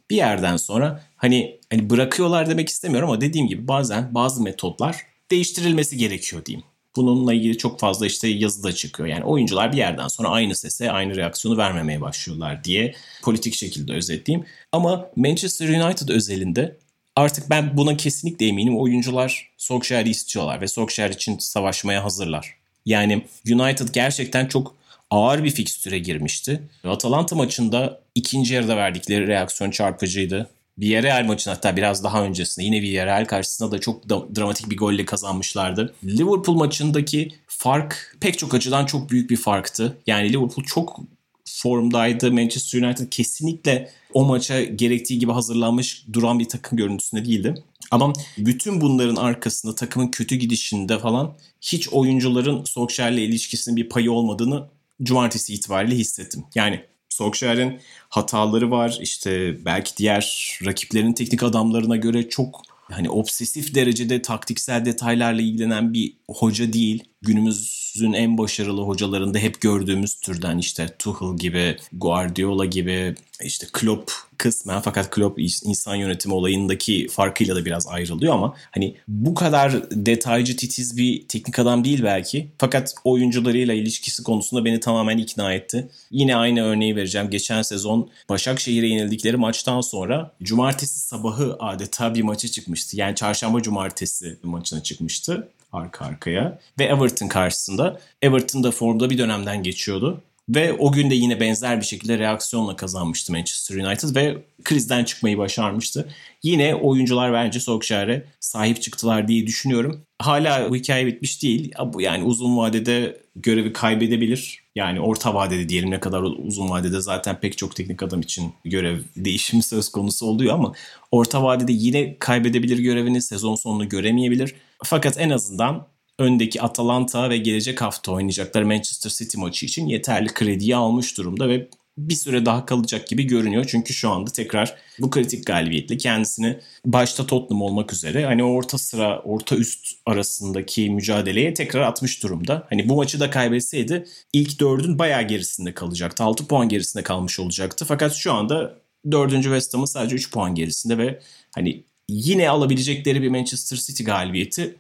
bir 0.10 0.16
yerden 0.16 0.58
sonra 0.58 1.04
hani 1.16 1.60
hani 1.70 1.90
bırakıyorlar 1.90 2.50
demek 2.50 2.70
istemiyorum 2.70 3.10
ama 3.10 3.22
dediğim 3.22 3.48
gibi 3.48 3.68
bazen 3.68 4.16
bazı 4.16 4.44
metotlar 4.44 5.02
değiştirilmesi 5.32 5.98
gerekiyor 5.98 6.46
diyeyim. 6.46 6.66
Bununla 6.96 7.34
ilgili 7.34 7.58
çok 7.58 7.80
fazla 7.80 8.06
işte 8.06 8.28
yazı 8.28 8.64
da 8.64 8.74
çıkıyor. 8.74 9.10
Yani 9.10 9.24
oyuncular 9.24 9.72
bir 9.72 9.78
yerden 9.78 10.08
sonra 10.08 10.30
aynı 10.30 10.56
sese 10.56 10.92
aynı 10.92 11.16
reaksiyonu 11.16 11.58
vermemeye 11.58 12.02
başlıyorlar 12.02 12.64
diye 12.64 12.96
politik 13.22 13.54
şekilde 13.54 13.94
özetleyeyim. 13.94 14.48
Ama 14.72 15.10
Manchester 15.16 15.70
United 15.70 16.10
özelinde 16.10 16.78
artık 17.18 17.50
ben 17.50 17.78
buna 17.78 17.98
kesinlikle 17.98 18.48
eminim. 18.48 18.80
Oyuncular 18.80 19.50
Solskjaer'i 19.58 20.10
istiyorlar 20.10 20.62
ve 20.62 20.68
Solskjaer 20.68 21.10
için 21.10 21.38
savaşmaya 21.38 22.04
hazırlar. 22.04 22.56
Yani 22.86 23.26
United 23.52 23.88
gerçekten 23.94 24.46
çok 24.46 24.76
ağır 25.10 25.44
bir 25.44 25.52
fikstüre 25.52 26.00
girmişti. 26.00 26.62
Atalanta 26.84 27.36
maçında 27.36 28.02
ikinci 28.16 28.54
yarıda 28.54 28.78
verdikleri 28.78 29.28
reaksiyon 29.28 29.72
çarpıcıydı. 29.72 30.50
Villarreal 30.80 31.26
maçın 31.26 31.52
hatta 31.52 31.76
biraz 31.76 32.04
daha 32.04 32.24
öncesinde 32.24 32.66
yine 32.66 32.82
Villarreal 32.82 33.26
karşısında 33.26 33.72
da 33.72 33.80
çok 33.80 34.10
da, 34.10 34.36
dramatik 34.36 34.70
bir 34.70 34.78
golle 34.78 35.06
kazanmışlardı. 35.06 35.94
Liverpool 36.04 36.56
maçındaki 36.56 37.32
fark 37.48 38.16
pek 38.20 38.38
çok 38.40 38.54
açıdan 38.54 38.86
çok 38.86 39.10
büyük 39.10 39.30
bir 39.30 39.38
farktı. 39.38 39.98
Yani 40.08 40.30
Liverpool 40.30 40.66
çok 40.66 41.00
formdaydı. 41.48 42.32
Manchester 42.32 42.82
United 42.82 43.10
kesinlikle 43.10 43.90
o 44.14 44.26
maça 44.26 44.64
gerektiği 44.64 45.20
gibi 45.20 45.32
hazırlanmış 45.32 46.06
duran 46.14 46.40
bir 46.40 46.50
takım 46.50 46.78
görüntüsünde 46.78 47.26
değildi. 47.26 47.64
Ama 47.92 48.14
bütün 48.38 48.82
bunların 48.82 49.16
arkasında 49.16 49.76
takımın 49.76 50.08
kötü 50.08 50.36
gidişinde 50.36 51.00
falan 51.00 51.34
hiç 51.62 51.90
oyuncuların 51.90 52.64
Solskjaer'le 52.64 53.18
ilişkisinin 53.18 53.78
bir 53.78 53.90
payı 53.90 54.12
olmadığını 54.12 54.68
cumartesi 55.04 55.54
itibariyle 55.54 55.96
hissettim. 55.96 56.44
Yani 56.56 56.82
Solskjaer'in 57.10 57.80
hataları 58.10 58.72
var. 58.72 58.98
İşte 59.02 59.66
belki 59.66 59.98
diğer 59.98 60.58
rakiplerin 60.66 61.14
teknik 61.14 61.44
adamlarına 61.44 61.96
göre 61.96 62.30
çok 62.30 62.62
hani 62.92 63.10
obsesif 63.10 63.76
derecede 63.76 64.22
taktiksel 64.22 64.86
detaylarla 64.86 65.42
ilgilenen 65.42 65.94
bir 65.94 66.14
hoca 66.30 66.74
değil. 66.74 67.04
Günümüzün 67.22 68.14
en 68.14 68.38
başarılı 68.38 68.82
hocalarında 68.82 69.38
hep 69.38 69.62
gördüğümüz 69.62 70.16
türden 70.16 70.58
işte 70.58 70.96
Tuchel 71.00 71.38
gibi, 71.38 71.78
Guardiola 71.94 72.66
gibi, 72.66 73.16
işte 73.44 73.68
Klopp 73.74 74.12
kısmen 74.38 74.82
fakat 74.82 75.10
Klopp 75.10 75.40
insan 75.40 75.96
yönetimi 75.96 76.34
olayındaki 76.34 77.08
farkıyla 77.08 77.56
da 77.56 77.66
biraz 77.66 77.88
ayrılıyor 77.88 78.34
ama 78.34 78.56
hani 78.72 78.96
bu 79.08 79.34
kadar 79.34 79.92
detaycı 79.92 80.56
titiz 80.56 80.98
bir 80.98 81.28
teknik 81.28 81.60
adam 81.60 81.84
değil 81.84 82.04
belki. 82.04 82.48
Fakat 82.58 82.96
oyuncularıyla 83.04 83.74
ilişkisi 83.74 84.24
konusunda 84.24 84.66
beni 84.66 84.80
tamamen 84.80 85.18
ikna 85.18 85.54
etti. 85.54 85.90
Yine 86.12 86.36
aynı 86.36 86.62
örneği 86.64 86.96
vereceğim. 86.96 87.30
Geçen 87.30 87.62
sezon 87.62 88.10
Başakşehir'e 88.30 88.88
yenildikleri 88.88 89.38
maçtan 89.38 89.82
sonra 89.82 90.32
cumartesi 90.44 91.00
sabahı 91.00 91.56
adeta 91.60 92.16
bir 92.16 92.22
maça 92.22 92.48
çıkmıştı. 92.48 92.98
Yani 92.98 93.16
çarşamba 93.16 93.62
cumartesi 93.62 94.38
maçına 94.44 94.84
çıkmıştı 94.84 95.48
arka 95.72 96.06
arkaya. 96.06 96.60
Ve 96.80 96.84
Everton 96.84 97.28
karşısında. 97.28 98.00
Everton 98.22 98.64
da 98.64 98.72
formda 98.72 99.10
bir 99.10 99.18
dönemden 99.18 99.64
geçiyordu. 99.64 100.24
Ve 100.50 100.74
o 100.74 100.92
gün 100.92 101.10
de 101.10 101.16
yine 101.16 101.40
benzer 101.40 101.80
bir 101.80 101.86
şekilde 101.86 102.18
reaksiyonla 102.18 102.76
kazanmıştı 102.76 103.32
Manchester 103.32 103.76
United 103.76 104.16
ve 104.16 104.38
krizden 104.64 105.04
çıkmayı 105.04 105.38
başarmıştı. 105.38 106.10
Yine 106.44 106.76
oyuncular 106.76 107.34
bence 107.34 107.60
Solskjaer'e 107.60 108.24
sahip 108.40 108.82
çıktılar 108.82 109.28
diye 109.28 109.48
düşünüyorum. 109.48 110.02
Hala 110.20 110.70
bu 110.70 110.76
hikaye 110.76 111.06
bitmiş 111.06 111.44
değil. 111.44 111.72
Yani 112.00 112.24
uzun 112.24 112.58
vadede 112.58 113.18
görevi 113.36 113.74
kaybedebilir. 113.74 114.64
Yani 114.76 115.02
orta 115.02 115.34
vadede 115.34 115.70
diyelim 115.70 115.92
ne 115.92 116.00
kadar 116.00 116.22
uzun 116.22 116.70
vadede 116.70 117.02
zaten 117.02 117.40
pek 117.40 117.58
çok 117.58 117.76
teknik 117.76 118.04
adam 118.04 118.22
için 118.22 118.54
görev 118.66 119.00
değişimi 119.16 119.64
söz 119.64 119.90
konusu 119.90 120.26
oluyor 120.26 120.54
ama 120.54 120.74
orta 121.12 121.44
vadede 121.44 121.72
yine 121.72 122.18
kaybedebilir 122.20 122.80
görevini 122.80 123.22
sezon 123.22 123.56
sonunu 123.56 123.90
göremeyebilir. 123.90 124.56
Fakat 124.84 125.20
en 125.20 125.30
azından 125.30 125.88
öndeki 126.20 126.62
Atalanta 126.62 127.30
ve 127.30 127.38
gelecek 127.38 127.82
hafta 127.82 128.12
oynayacakları 128.12 128.66
Manchester 128.66 129.10
City 129.10 129.38
maçı 129.38 129.66
için 129.66 129.88
yeterli 129.88 130.28
krediyi 130.28 130.76
almış 130.76 131.18
durumda 131.18 131.50
ve 131.50 131.70
bir 131.98 132.16
süre 132.16 132.46
daha 132.46 132.66
kalacak 132.66 133.08
gibi 133.08 133.24
görünüyor. 133.24 133.66
Çünkü 133.68 133.94
şu 133.94 134.10
anda 134.10 134.32
tekrar 134.32 134.76
bu 135.00 135.10
kritik 135.10 135.46
galibiyetle 135.46 135.98
kendisini 135.98 136.60
başta 136.86 137.26
Tottenham 137.26 137.62
olmak 137.62 137.94
üzere 137.94 138.26
hani 138.26 138.44
orta 138.44 138.78
sıra, 138.78 139.22
orta 139.22 139.56
üst 139.56 139.88
arasındaki 140.06 140.90
mücadeleye 140.90 141.54
tekrar 141.54 141.82
atmış 141.82 142.24
durumda. 142.24 142.68
Hani 142.70 142.90
bu 142.90 142.96
maçı 142.96 143.20
da 143.20 143.30
kaybetseydi 143.30 144.06
ilk 144.34 144.60
dördün 144.60 145.00
bayağı 145.00 145.24
gerisinde 145.28 145.74
kalacaktı. 145.74 146.24
6 146.24 146.48
puan 146.48 146.70
gerisinde 146.70 147.04
kalmış 147.04 147.40
olacaktı. 147.40 147.86
Fakat 147.88 148.14
şu 148.14 148.34
anda 148.34 148.76
dördüncü 149.12 149.50
West 149.50 149.74
Ham'ın 149.74 149.86
sadece 149.86 150.16
3 150.16 150.32
puan 150.32 150.56
gerisinde 150.56 150.98
ve 150.98 151.20
hani 151.56 151.84
yine 152.10 152.50
alabilecekleri 152.50 153.22
bir 153.22 153.30
Manchester 153.30 153.78
City 153.78 154.04
galibiyeti 154.04 154.76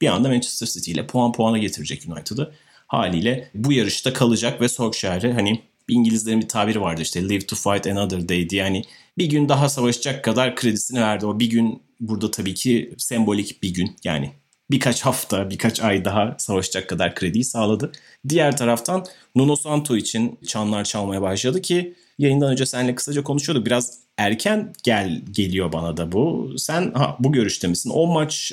bir 0.00 0.08
anda 0.08 0.28
Manchester 0.28 0.66
City 0.66 0.92
ile 0.92 1.06
puan 1.06 1.32
puana 1.32 1.58
getirecek 1.58 2.02
United'ı. 2.08 2.54
Haliyle 2.86 3.50
bu 3.54 3.72
yarışta 3.72 4.12
kalacak 4.12 4.60
ve 4.60 4.68
Solskjaer'e 4.68 5.32
hani 5.32 5.62
İngilizlerin 5.88 6.40
bir 6.40 6.48
tabiri 6.48 6.80
vardı 6.80 7.02
işte 7.02 7.28
live 7.28 7.46
to 7.46 7.56
fight 7.56 7.86
another 7.86 8.28
day 8.28 8.50
diye 8.50 8.62
yani 8.62 8.82
bir 9.18 9.26
gün 9.26 9.48
daha 9.48 9.68
savaşacak 9.68 10.24
kadar 10.24 10.56
kredisini 10.56 11.00
verdi. 11.00 11.26
O 11.26 11.38
bir 11.38 11.50
gün 11.50 11.82
burada 12.00 12.30
tabii 12.30 12.54
ki 12.54 12.94
sembolik 12.98 13.62
bir 13.62 13.74
gün 13.74 13.96
yani 14.04 14.32
birkaç 14.70 15.02
hafta, 15.02 15.50
birkaç 15.50 15.80
ay 15.80 16.04
daha 16.04 16.36
savaşacak 16.38 16.88
kadar 16.88 17.14
krediyi 17.14 17.44
sağladı. 17.44 17.92
Diğer 18.28 18.56
taraftan 18.56 19.04
Nuno 19.34 19.56
Santo 19.56 19.96
için 19.96 20.38
çanlar 20.46 20.84
çalmaya 20.84 21.22
başladı 21.22 21.62
ki 21.62 21.94
yayından 22.18 22.52
önce 22.52 22.66
seninle 22.66 22.94
kısaca 22.94 23.22
konuşuyorduk. 23.22 23.66
Biraz 23.66 23.98
erken 24.18 24.72
gel 24.82 25.22
geliyor 25.30 25.72
bana 25.72 25.96
da 25.96 26.12
bu. 26.12 26.54
Sen 26.58 26.92
ha, 26.94 27.16
bu 27.20 27.32
görüşte 27.32 27.68
misin? 27.68 27.90
O 27.94 28.06
maç 28.06 28.52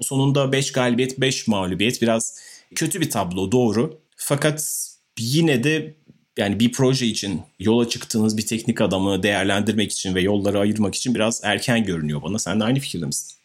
sonunda 0.00 0.52
5 0.52 0.72
galibiyet 0.72 1.20
5 1.20 1.48
mağlubiyet 1.48 2.02
biraz 2.02 2.38
kötü 2.74 3.00
bir 3.00 3.10
tablo 3.10 3.52
doğru. 3.52 4.00
Fakat 4.16 4.88
yine 5.18 5.64
de 5.64 5.94
yani 6.36 6.60
bir 6.60 6.72
proje 6.72 7.06
için 7.06 7.40
yola 7.58 7.88
çıktığınız 7.88 8.36
bir 8.36 8.46
teknik 8.46 8.80
adamı 8.80 9.22
değerlendirmek 9.22 9.92
için 9.92 10.14
ve 10.14 10.20
yolları 10.20 10.58
ayırmak 10.58 10.94
için 10.94 11.14
biraz 11.14 11.40
erken 11.44 11.84
görünüyor 11.84 12.22
bana. 12.22 12.38
Sen 12.38 12.60
de 12.60 12.64
aynı 12.64 12.78
fikirde 12.78 13.06
misin? 13.06 13.36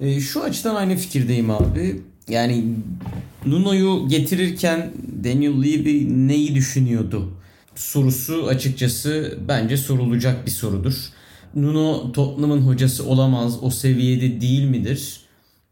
E, 0.00 0.20
şu 0.20 0.42
açıdan 0.42 0.74
aynı 0.74 0.96
fikirdeyim 0.96 1.50
abi. 1.50 2.02
Yani 2.28 2.64
Nuno'yu 3.46 4.08
getirirken 4.08 4.92
Daniel 5.24 5.62
Levy 5.62 6.06
neyi 6.28 6.54
düşünüyordu? 6.54 7.32
Sorusu 7.74 8.46
açıkçası 8.46 9.38
bence 9.48 9.76
sorulacak 9.76 10.46
bir 10.46 10.50
sorudur. 10.50 10.94
Nuno 11.54 12.12
Tottenham'ın 12.12 12.60
hocası 12.60 13.06
olamaz, 13.06 13.58
o 13.62 13.70
seviyede 13.70 14.40
değil 14.40 14.64
midir? 14.64 15.20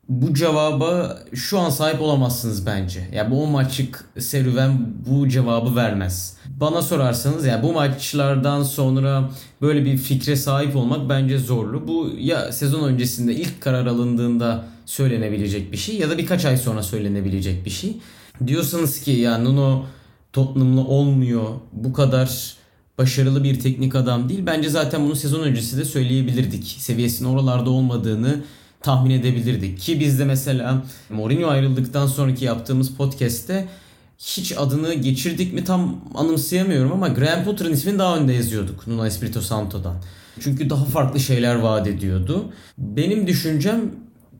Bu 0.08 0.34
cevaba 0.34 1.18
şu 1.34 1.58
an 1.58 1.70
sahip 1.70 2.00
olamazsınız 2.00 2.66
bence. 2.66 3.00
Ya 3.00 3.06
yani 3.12 3.30
bu 3.30 3.46
maçlık 3.46 4.04
serüven 4.18 4.94
bu 5.06 5.28
cevabı 5.28 5.76
vermez. 5.76 6.36
Bana 6.60 6.82
sorarsanız 6.82 7.46
ya 7.46 7.52
yani 7.52 7.62
bu 7.62 7.72
maçlardan 7.72 8.62
sonra 8.62 9.30
böyle 9.62 9.84
bir 9.84 9.96
fikre 9.96 10.36
sahip 10.36 10.76
olmak 10.76 11.08
bence 11.08 11.38
zorlu. 11.38 11.88
Bu 11.88 12.10
ya 12.18 12.52
sezon 12.52 12.88
öncesinde 12.88 13.34
ilk 13.34 13.60
karar 13.60 13.86
alındığında 13.86 14.64
söylenebilecek 14.86 15.72
bir 15.72 15.76
şey 15.76 15.98
ya 15.98 16.10
da 16.10 16.18
birkaç 16.18 16.44
ay 16.44 16.56
sonra 16.56 16.82
söylenebilecek 16.82 17.64
bir 17.64 17.70
şey. 17.70 17.96
Diyorsanız 18.46 19.00
ki 19.00 19.10
ya 19.10 19.38
Nuno 19.38 19.84
Tottenham'lı 20.32 20.80
olmuyor. 20.80 21.44
Bu 21.72 21.92
kadar 21.92 22.54
başarılı 22.98 23.44
bir 23.44 23.60
teknik 23.60 23.94
adam 23.94 24.28
değil. 24.28 24.46
Bence 24.46 24.68
zaten 24.68 25.04
bunu 25.04 25.16
sezon 25.16 25.40
öncesi 25.40 25.78
de 25.78 25.84
söyleyebilirdik. 25.84 26.76
Seviyesinin 26.78 27.28
oralarda 27.28 27.70
olmadığını 27.70 28.42
tahmin 28.80 29.10
edebilirdik. 29.10 29.78
Ki 29.78 30.00
biz 30.00 30.18
de 30.18 30.24
mesela 30.24 30.82
Mourinho 31.10 31.48
ayrıldıktan 31.48 32.06
sonraki 32.06 32.44
yaptığımız 32.44 32.90
podcast'te 32.94 33.68
hiç 34.18 34.52
adını 34.58 34.94
geçirdik 34.94 35.52
mi 35.52 35.64
tam 35.64 36.00
anımsayamıyorum 36.14 36.92
ama 36.92 37.08
Graham 37.08 37.44
Potter'ın 37.44 37.72
ismini 37.72 37.98
daha 37.98 38.16
önde 38.16 38.32
yazıyorduk 38.32 38.86
Nuno 38.86 39.06
Espirito 39.06 39.40
Santo'dan. 39.40 39.96
Çünkü 40.40 40.70
daha 40.70 40.84
farklı 40.84 41.20
şeyler 41.20 41.54
vaat 41.54 41.86
ediyordu. 41.86 42.52
Benim 42.78 43.26
düşüncem 43.26 43.80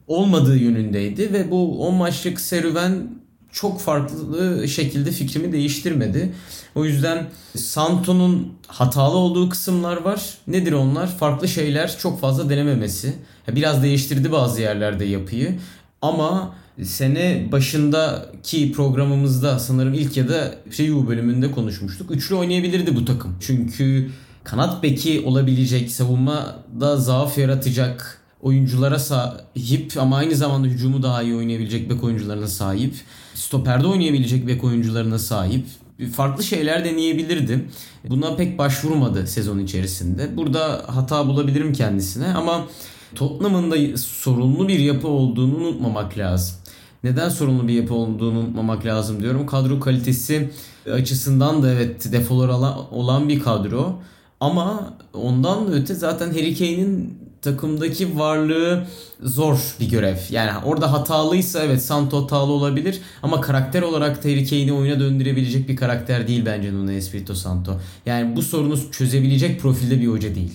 olmadığı 0.07 0.57
yönündeydi 0.57 1.33
ve 1.33 1.51
bu 1.51 1.87
10 1.87 1.95
maçlık 1.95 2.41
serüven 2.41 3.22
çok 3.53 3.81
farklı 3.81 4.69
şekilde 4.69 5.11
fikrimi 5.11 5.53
değiştirmedi. 5.53 6.33
O 6.75 6.85
yüzden 6.85 7.27
Santo'nun 7.57 8.53
hatalı 8.67 9.17
olduğu 9.17 9.49
kısımlar 9.49 9.97
var. 9.97 10.23
Nedir 10.47 10.73
onlar? 10.73 11.07
Farklı 11.19 11.49
şeyler 11.49 11.99
çok 11.99 12.21
fazla 12.21 12.51
denememesi. 12.51 13.15
Biraz 13.49 13.83
değiştirdi 13.83 14.33
bazı 14.33 14.61
yerlerde 14.61 15.05
yapıyı. 15.05 15.59
Ama 16.03 16.55
sene 16.83 17.49
başındaki 17.53 18.73
programımızda 18.73 19.59
sanırım 19.59 19.95
ilk 19.95 20.17
ya 20.17 20.29
da 20.29 20.55
Review 20.79 21.09
bölümünde 21.09 21.51
konuşmuştuk. 21.51 22.11
Üçlü 22.11 22.35
oynayabilirdi 22.35 22.97
bu 22.97 23.05
takım. 23.05 23.37
Çünkü 23.41 24.11
kanat 24.45 24.83
beki 24.83 25.23
olabilecek, 25.27 25.91
savunmada 25.91 26.97
zaaf 26.97 27.39
yaratacak 27.39 28.23
oyunculara 28.43 28.99
sahip 28.99 29.93
ama 29.99 30.17
aynı 30.17 30.35
zamanda 30.35 30.69
hücumu 30.69 31.03
daha 31.03 31.23
iyi 31.23 31.35
oynayabilecek 31.35 31.91
bek 31.91 32.05
oyuncularına 32.05 32.49
sahip. 32.49 32.95
Stoperde 33.43 33.87
oynayabilecek 33.87 34.47
bek 34.47 34.65
oyuncularına 34.65 35.19
sahip. 35.19 35.67
Farklı 36.13 36.45
şeyler 36.45 36.85
deneyebilirdi. 36.85 37.69
Buna 38.09 38.37
pek 38.37 38.59
başvurmadı 38.59 39.27
sezon 39.27 39.59
içerisinde. 39.59 40.37
Burada 40.37 40.83
hata 40.87 41.27
bulabilirim 41.27 41.73
kendisine 41.73 42.27
ama 42.27 42.67
Tottenham'ın 43.15 43.71
da 43.71 43.97
sorunlu 43.97 44.69
bir 44.69 44.79
yapı 44.79 45.09
olduğunu 45.09 45.57
unutmamak 45.57 46.19
lazım. 46.19 46.57
Neden 47.05 47.29
sorunlu 47.29 47.69
bir 47.69 47.73
yapı 47.73 47.95
olduğunu 47.95 48.39
unutmamak 48.39 48.87
lazım 48.87 49.23
diyorum. 49.23 49.47
Kadro 49.47 49.81
kalitesi 49.81 50.51
açısından 50.93 51.63
da 51.63 51.73
evet 51.73 52.13
defolar 52.13 52.49
olan 52.91 53.29
bir 53.29 53.41
kadro. 53.41 54.03
Ama 54.41 54.95
ondan 55.15 55.67
da 55.69 55.73
öte 55.73 55.95
zaten 55.95 56.31
Harry 56.31 56.59
Kane'in 56.59 57.19
takımdaki 57.43 58.19
varlığı 58.19 58.87
zor 59.23 59.59
bir 59.81 59.89
görev. 59.89 60.17
Yani 60.31 60.51
orada 60.65 60.93
hatalıysa 60.93 61.63
evet 61.65 61.83
Santo 61.83 62.23
hatalı 62.23 62.53
olabilir 62.53 63.01
ama 63.23 63.41
karakter 63.41 63.83
olarak 63.83 64.25
Harry 64.25 64.47
Kane'i 64.47 64.73
oyuna 64.73 65.01
döndürebilecek 65.01 65.69
bir 65.69 65.77
karakter 65.77 66.29
değil 66.29 66.43
bence 66.47 66.73
Nuno 66.73 66.91
Espirito 66.91 67.35
Santo. 67.35 67.81
Yani 68.07 68.37
bu 68.37 68.43
sorunu 68.43 68.91
çözebilecek 68.91 69.61
profilde 69.61 70.01
bir 70.01 70.07
hoca 70.07 70.35
değil. 70.35 70.53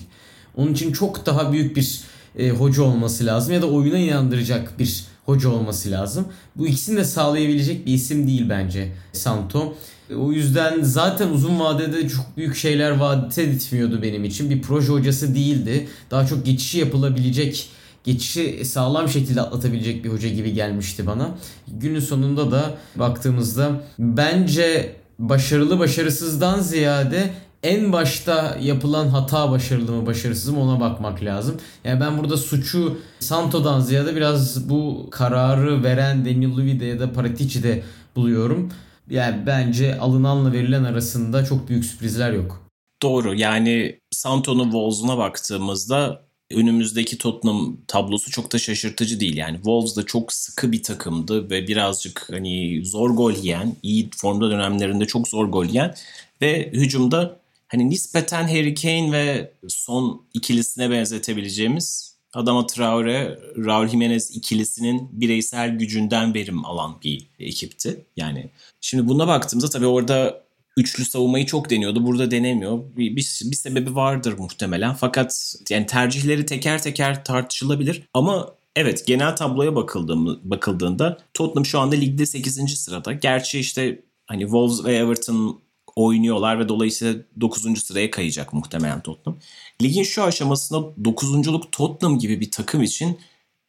Onun 0.56 0.72
için 0.72 0.92
çok 0.92 1.26
daha 1.26 1.52
büyük 1.52 1.76
bir 1.76 2.00
e, 2.38 2.50
hoca 2.50 2.82
olması 2.82 3.26
lazım 3.26 3.54
ya 3.54 3.62
da 3.62 3.66
oyuna 3.66 3.98
inandıracak 3.98 4.78
bir 4.78 5.04
hoca 5.26 5.48
olması 5.48 5.90
lazım. 5.90 6.28
Bu 6.56 6.66
ikisini 6.66 6.96
de 6.96 7.04
sağlayabilecek 7.04 7.86
bir 7.86 7.92
isim 7.92 8.26
değil 8.26 8.46
bence 8.48 8.92
Santo. 9.12 9.74
O 10.16 10.32
yüzden 10.32 10.82
zaten 10.82 11.28
uzun 11.28 11.60
vadede 11.60 12.08
çok 12.08 12.36
büyük 12.36 12.56
şeyler 12.56 12.90
vaat 12.90 13.38
etmiyordu 13.38 14.02
benim 14.02 14.24
için. 14.24 14.50
Bir 14.50 14.62
proje 14.62 14.92
hocası 14.92 15.34
değildi. 15.34 15.88
Daha 16.10 16.26
çok 16.26 16.46
geçişi 16.46 16.78
yapılabilecek, 16.78 17.68
geçişi 18.04 18.64
sağlam 18.64 19.08
şekilde 19.08 19.40
atlatabilecek 19.40 20.04
bir 20.04 20.10
hoca 20.10 20.28
gibi 20.28 20.52
gelmişti 20.52 21.06
bana. 21.06 21.30
Günün 21.68 22.00
sonunda 22.00 22.50
da 22.50 22.74
baktığımızda 22.96 23.70
bence 23.98 24.96
başarılı 25.18 25.78
başarısızdan 25.78 26.60
ziyade 26.60 27.30
en 27.62 27.92
başta 27.92 28.58
yapılan 28.62 29.08
hata 29.08 29.50
başarılı 29.50 29.92
mı 29.92 30.06
başarısız 30.06 30.48
mı 30.48 30.60
ona 30.60 30.80
bakmak 30.80 31.22
lazım. 31.22 31.56
Yani 31.84 32.00
ben 32.00 32.18
burada 32.18 32.36
suçu 32.36 32.98
Santo'dan 33.20 33.80
ziyade 33.80 34.16
biraz 34.16 34.68
bu 34.70 35.08
kararı 35.10 35.82
veren 35.84 36.24
Daniel 36.24 36.58
Levy'de 36.58 36.84
ya 36.84 37.00
da 37.00 37.12
Paratici'de 37.12 37.82
buluyorum. 38.16 38.70
Yani 39.10 39.46
bence 39.46 39.98
alınanla 39.98 40.52
verilen 40.52 40.84
arasında 40.84 41.44
çok 41.44 41.68
büyük 41.68 41.84
sürprizler 41.84 42.32
yok. 42.32 42.68
Doğru 43.02 43.34
yani 43.34 44.00
Santo'nun 44.10 44.64
Wolves'una 44.64 45.18
baktığımızda 45.18 46.28
önümüzdeki 46.50 47.18
Tottenham 47.18 47.76
tablosu 47.88 48.30
çok 48.30 48.52
da 48.52 48.58
şaşırtıcı 48.58 49.20
değil. 49.20 49.36
Yani 49.36 49.56
Wolves 49.56 49.96
da 49.96 50.06
çok 50.06 50.32
sıkı 50.32 50.72
bir 50.72 50.82
takımdı 50.82 51.50
ve 51.50 51.68
birazcık 51.68 52.26
hani 52.32 52.84
zor 52.84 53.10
gol 53.10 53.32
yiyen, 53.32 53.76
iyi 53.82 54.10
formda 54.16 54.50
dönemlerinde 54.50 55.06
çok 55.06 55.28
zor 55.28 55.44
gol 55.48 55.64
yiyen 55.64 55.94
ve 56.42 56.70
hücumda 56.72 57.40
hani 57.68 57.90
nispeten 57.90 58.48
Harry 58.48 58.74
Kane 58.74 59.12
ve 59.12 59.52
son 59.68 60.22
ikilisine 60.34 60.90
benzetebileceğimiz 60.90 62.18
Adama 62.34 62.66
Traore, 62.66 63.38
Raul 63.56 63.88
Jimenez 63.88 64.36
ikilisinin 64.36 65.08
bireysel 65.12 65.70
gücünden 65.78 66.34
verim 66.34 66.64
alan 66.64 67.02
bir 67.04 67.30
ekipti. 67.38 68.04
Yani 68.16 68.50
şimdi 68.80 69.08
buna 69.08 69.26
baktığımızda 69.26 69.70
tabii 69.70 69.86
orada 69.86 70.48
üçlü 70.78 71.04
savunmayı 71.04 71.46
çok 71.46 71.70
deniyordu. 71.70 72.06
Burada 72.06 72.30
denemiyor. 72.30 72.78
Bir, 72.96 73.16
bir, 73.16 73.40
bir 73.44 73.56
sebebi 73.56 73.94
vardır 73.94 74.38
muhtemelen. 74.38 74.94
Fakat 74.94 75.54
yani 75.70 75.86
tercihleri 75.86 76.46
teker 76.46 76.82
teker 76.82 77.24
tartışılabilir. 77.24 78.02
Ama 78.14 78.54
evet 78.76 79.06
genel 79.06 79.36
tabloya 79.36 79.74
bakıldığında, 79.74 81.18
Tottenham 81.34 81.66
şu 81.66 81.78
anda 81.78 81.96
ligde 81.96 82.26
8. 82.26 82.80
sırada. 82.80 83.12
Gerçi 83.12 83.58
işte 83.58 84.02
hani 84.26 84.42
Wolves 84.42 84.84
ve 84.84 84.96
Everton 84.96 85.60
oynuyorlar 85.96 86.58
ve 86.58 86.68
dolayısıyla 86.68 87.14
9. 87.40 87.84
sıraya 87.84 88.10
kayacak 88.10 88.52
muhtemelen 88.52 89.00
Tottenham. 89.00 89.40
Ligin 89.82 90.02
şu 90.02 90.22
aşamasında 90.22 90.78
9.luk 90.78 91.72
Tottenham 91.72 92.18
gibi 92.18 92.40
bir 92.40 92.50
takım 92.50 92.82
için 92.82 93.18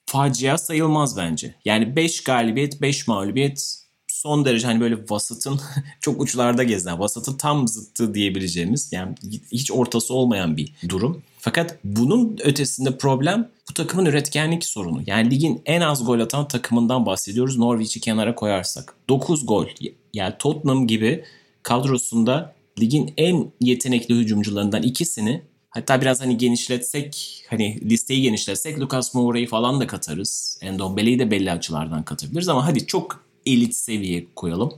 facia 0.05 0.57
sayılmaz 0.57 1.17
bence. 1.17 1.55
Yani 1.65 1.95
5 1.95 2.23
galibiyet, 2.23 2.81
5 2.81 3.07
mağlubiyet 3.07 3.88
son 4.19 4.45
derece 4.45 4.67
hani 4.67 4.79
böyle 4.79 4.97
vasatın 5.09 5.59
çok 6.01 6.21
uçlarda 6.21 6.63
gezen, 6.63 6.99
vasatın 6.99 7.37
tam 7.37 7.67
zıttı 7.67 8.13
diyebileceğimiz 8.13 8.93
yani 8.93 9.15
hiç 9.51 9.71
ortası 9.71 10.13
olmayan 10.13 10.57
bir 10.57 10.73
durum. 10.89 11.21
Fakat 11.37 11.77
bunun 11.83 12.37
ötesinde 12.43 12.97
problem 12.97 13.49
bu 13.69 13.73
takımın 13.73 14.05
üretkenlik 14.05 14.65
sorunu. 14.65 15.01
Yani 15.05 15.31
ligin 15.31 15.61
en 15.65 15.81
az 15.81 16.05
gol 16.05 16.19
atan 16.19 16.47
takımından 16.47 17.05
bahsediyoruz 17.05 17.57
Norwich'i 17.57 17.99
kenara 17.99 18.35
koyarsak. 18.35 18.95
9 19.09 19.45
gol. 19.45 19.65
Yani 20.13 20.33
Tottenham 20.39 20.87
gibi 20.87 21.23
kadrosunda 21.63 22.55
ligin 22.79 23.13
en 23.17 23.51
yetenekli 23.61 24.15
hücumcularından 24.15 24.83
ikisini 24.83 25.41
hatta 25.69 26.01
biraz 26.01 26.21
hani 26.21 26.37
genişletsek 26.37 27.43
hani 27.49 27.89
listeyi 27.89 28.21
genişletsek 28.21 28.79
Lucas 28.79 29.13
Moura'yı 29.13 29.47
falan 29.47 29.79
da 29.79 29.87
katarız. 29.87 30.59
Endombele'yi 30.61 31.19
de 31.19 31.31
belli 31.31 31.51
açılardan 31.51 32.03
katabiliriz 32.03 32.49
ama 32.49 32.65
hadi 32.65 32.85
çok 32.85 33.28
elit 33.45 33.75
seviye 33.75 34.25
koyalım. 34.35 34.73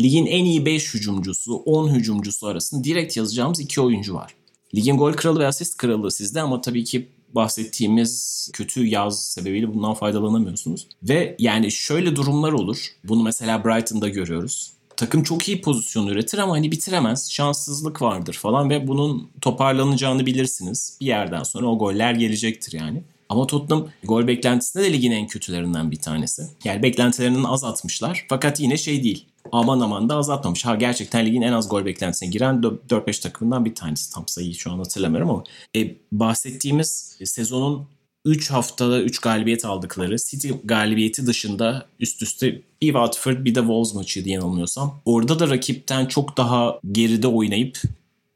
Ligin 0.00 0.26
en 0.26 0.44
iyi 0.44 0.66
5 0.66 0.94
hücumcusu, 0.94 1.54
10 1.54 1.88
hücumcusu 1.88 2.46
arasında 2.46 2.84
direkt 2.84 3.16
yazacağımız 3.16 3.60
iki 3.60 3.80
oyuncu 3.80 4.14
var. 4.14 4.34
Ligin 4.74 4.96
gol 4.96 5.12
kralı 5.12 5.40
ve 5.40 5.46
asist 5.46 5.76
kralı 5.76 6.10
sizde 6.10 6.40
ama 6.40 6.60
tabii 6.60 6.84
ki 6.84 7.08
bahsettiğimiz 7.34 8.50
kötü 8.52 8.86
yaz 8.86 9.26
sebebiyle 9.26 9.74
bundan 9.74 9.94
faydalanamıyorsunuz. 9.94 10.86
Ve 11.02 11.36
yani 11.38 11.70
şöyle 11.70 12.16
durumlar 12.16 12.52
olur. 12.52 12.86
Bunu 13.04 13.22
mesela 13.22 13.64
Brighton'da 13.64 14.08
görüyoruz 14.08 14.72
takım 15.00 15.22
çok 15.22 15.48
iyi 15.48 15.60
pozisyon 15.60 16.06
üretir 16.06 16.38
ama 16.38 16.52
hani 16.52 16.72
bitiremez. 16.72 17.30
Şanssızlık 17.30 18.02
vardır 18.02 18.34
falan 18.34 18.70
ve 18.70 18.88
bunun 18.88 19.30
toparlanacağını 19.40 20.26
bilirsiniz. 20.26 20.98
Bir 21.00 21.06
yerden 21.06 21.42
sonra 21.42 21.66
o 21.66 21.78
goller 21.78 22.14
gelecektir 22.14 22.72
yani. 22.72 23.02
Ama 23.30 23.46
Tottenham 23.46 23.88
gol 24.04 24.26
beklentisinde 24.26 24.84
de 24.84 24.92
ligin 24.92 25.10
en 25.10 25.26
kötülerinden 25.26 25.90
bir 25.90 25.96
tanesi. 25.96 26.42
Yani 26.64 26.82
beklentilerini 26.82 27.48
az 27.48 27.64
atmışlar. 27.64 28.26
Fakat 28.28 28.60
yine 28.60 28.76
şey 28.76 29.04
değil. 29.04 29.26
Aman 29.52 29.80
aman 29.80 30.08
da 30.08 30.16
azaltmamış. 30.16 30.64
Ha 30.64 30.74
gerçekten 30.74 31.26
ligin 31.26 31.42
en 31.42 31.52
az 31.52 31.68
gol 31.68 31.84
beklentisine 31.84 32.28
giren 32.28 32.62
4-5 32.88 33.22
takımından 33.22 33.64
bir 33.64 33.74
tanesi. 33.74 34.12
Tam 34.12 34.28
sayıyı 34.28 34.54
şu 34.54 34.72
an 34.72 34.78
hatırlamıyorum 34.78 35.30
ama. 35.30 35.44
E, 35.76 35.96
bahsettiğimiz 36.12 37.18
sezonun 37.24 37.86
3 38.24 38.50
haftada 38.50 39.02
3 39.02 39.18
galibiyet 39.18 39.64
aldıkları 39.64 40.16
City 40.16 40.50
galibiyeti 40.64 41.26
dışında 41.26 41.86
üst 42.00 42.22
üste 42.22 42.62
bir 42.82 42.86
Watford 42.86 43.44
bir 43.44 43.54
de 43.54 43.60
Wolves 43.60 43.94
maçıydı 43.94 44.28
yanılmıyorsam. 44.28 45.00
Orada 45.04 45.38
da 45.38 45.48
rakipten 45.48 46.06
çok 46.06 46.36
daha 46.36 46.80
geride 46.92 47.26
oynayıp 47.26 47.78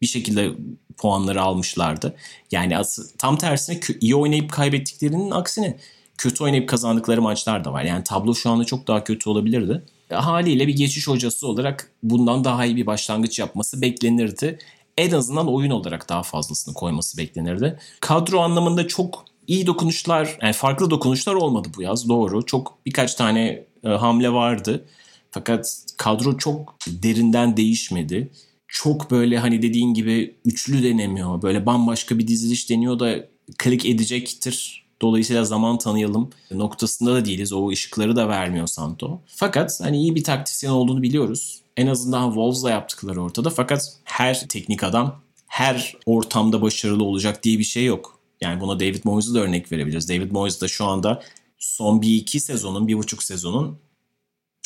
bir 0.03 0.07
şekilde 0.07 0.51
puanları 0.97 1.43
almışlardı. 1.43 2.17
Yani 2.51 2.77
tam 3.19 3.39
tersine 3.39 3.81
iyi 4.01 4.15
oynayıp 4.17 4.53
kaybettiklerinin 4.53 5.31
aksine 5.31 5.77
kötü 6.19 6.45
oynayıp 6.45 6.69
kazandıkları 6.69 7.23
maçlar 7.23 7.65
da 7.65 7.73
var. 7.73 7.85
Yani 7.85 8.05
tablo 8.05 8.35
şu 8.35 8.51
anda 8.51 8.65
çok 8.65 8.87
daha 8.89 9.05
kötü 9.05 9.31
olabilirdi. 9.31 9.83
Haliyle 10.11 10.69
bir 10.69 10.77
geçiş 10.77 11.09
hocası 11.09 11.49
olarak 11.49 11.91
bundan 12.03 12.45
daha 12.45 12.65
iyi 12.67 12.77
bir 12.77 12.87
başlangıç 12.87 13.39
yapması 13.39 13.83
beklenirdi. 13.83 14.59
En 14.99 15.11
azından 15.11 15.53
oyun 15.53 15.71
olarak 15.71 16.09
daha 16.09 16.23
fazlasını 16.23 16.75
koyması 16.75 17.19
beklenirdi. 17.19 17.79
Kadro 18.01 18.41
anlamında 18.41 18.89
çok 18.89 19.25
iyi 19.47 19.67
dokunuşlar, 19.67 20.39
yani 20.43 20.53
farklı 20.53 20.91
dokunuşlar 20.91 21.35
olmadı 21.35 21.69
bu 21.77 21.83
yaz 21.83 22.09
doğru. 22.09 22.47
Çok 22.47 22.79
birkaç 22.87 23.15
tane 23.15 23.65
e, 23.85 23.89
hamle 23.89 24.33
vardı. 24.33 24.85
Fakat 25.31 25.79
kadro 25.97 26.39
çok 26.39 26.77
derinden 26.87 27.57
değişmedi. 27.57 28.31
Çok 28.75 29.11
böyle 29.11 29.39
hani 29.39 29.63
dediğin 29.63 29.95
gibi 29.95 30.35
üçlü 30.45 30.83
denemiyor. 30.83 31.43
Böyle 31.43 31.67
bambaşka 31.67 32.19
bir 32.19 32.29
diziliş 32.29 32.71
deniyor 32.71 32.99
da 32.99 33.29
klik 33.59 33.87
edecektir. 33.87 34.85
Dolayısıyla 35.03 35.45
zaman 35.45 35.79
tanıyalım 35.79 36.31
noktasında 36.51 37.15
da 37.15 37.25
değiliz. 37.25 37.53
O 37.53 37.69
ışıkları 37.69 38.17
da 38.17 38.29
vermiyor 38.29 38.67
Santo. 38.67 39.21
Fakat 39.27 39.81
hani 39.81 39.99
iyi 39.99 40.15
bir 40.15 40.25
taktisyen 40.25 40.71
olduğunu 40.71 41.03
biliyoruz. 41.03 41.61
En 41.77 41.87
azından 41.87 42.27
Wolves'la 42.27 42.71
yaptıkları 42.71 43.23
ortada. 43.23 43.51
Fakat 43.51 43.97
her 44.05 44.49
teknik 44.49 44.85
adam 44.85 45.21
her 45.47 45.97
ortamda 46.07 46.63
başarılı 46.63 47.05
olacak 47.05 47.43
diye 47.43 47.59
bir 47.59 47.65
şey 47.65 47.85
yok. 47.85 48.19
Yani 48.41 48.61
buna 48.61 48.81
David 48.81 49.05
Moyes'u 49.05 49.35
da 49.35 49.41
örnek 49.41 49.73
verebiliriz. 49.73 50.09
David 50.09 50.31
Moyes 50.31 50.61
da 50.61 50.69
şu 50.69 50.85
anda 50.85 51.23
son 51.59 52.03
bir 52.03 52.17
iki 52.17 52.41
sezonun, 52.41 52.89
bir 52.89 52.95
buçuk 52.95 53.23
sezonun 53.23 53.79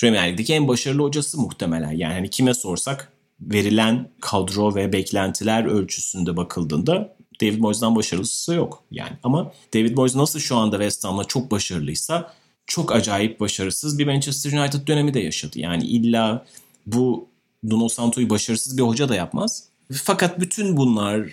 Premier 0.01 0.33
Lig'deki 0.33 0.55
en 0.55 0.68
başarılı 0.68 1.03
hocası 1.03 1.40
muhtemelen. 1.40 1.92
Yani 1.92 2.14
hani 2.14 2.31
kime 2.31 2.55
sorsak 2.55 3.18
verilen 3.40 4.11
kadro 4.20 4.74
ve 4.74 4.92
beklentiler 4.92 5.64
ölçüsünde 5.64 6.37
bakıldığında 6.37 7.16
David 7.40 7.59
Moyes'dan 7.59 7.96
başarılısı 7.96 8.55
yok. 8.55 8.85
Yani 8.90 9.12
ama 9.22 9.53
David 9.74 9.96
Moyes 9.96 10.16
nasıl 10.16 10.38
şu 10.38 10.57
anda 10.57 10.77
West 10.77 11.05
Ham'la 11.05 11.24
çok 11.24 11.51
başarılıysa 11.51 12.35
çok 12.66 12.92
acayip 12.92 13.40
başarısız 13.40 13.98
bir 13.98 14.07
Manchester 14.07 14.53
United 14.53 14.87
dönemi 14.87 15.14
de 15.14 15.20
yaşadı. 15.20 15.59
Yani 15.59 15.85
illa 15.85 16.46
bu 16.87 17.29
Nuno 17.62 17.88
Santo'yu 17.88 18.31
başarısız 18.31 18.79
bir 18.79 18.83
hoca 18.83 19.09
da 19.09 19.14
yapmaz. 19.14 19.68
Fakat 19.92 20.40
bütün 20.40 20.77
bunları 20.77 21.31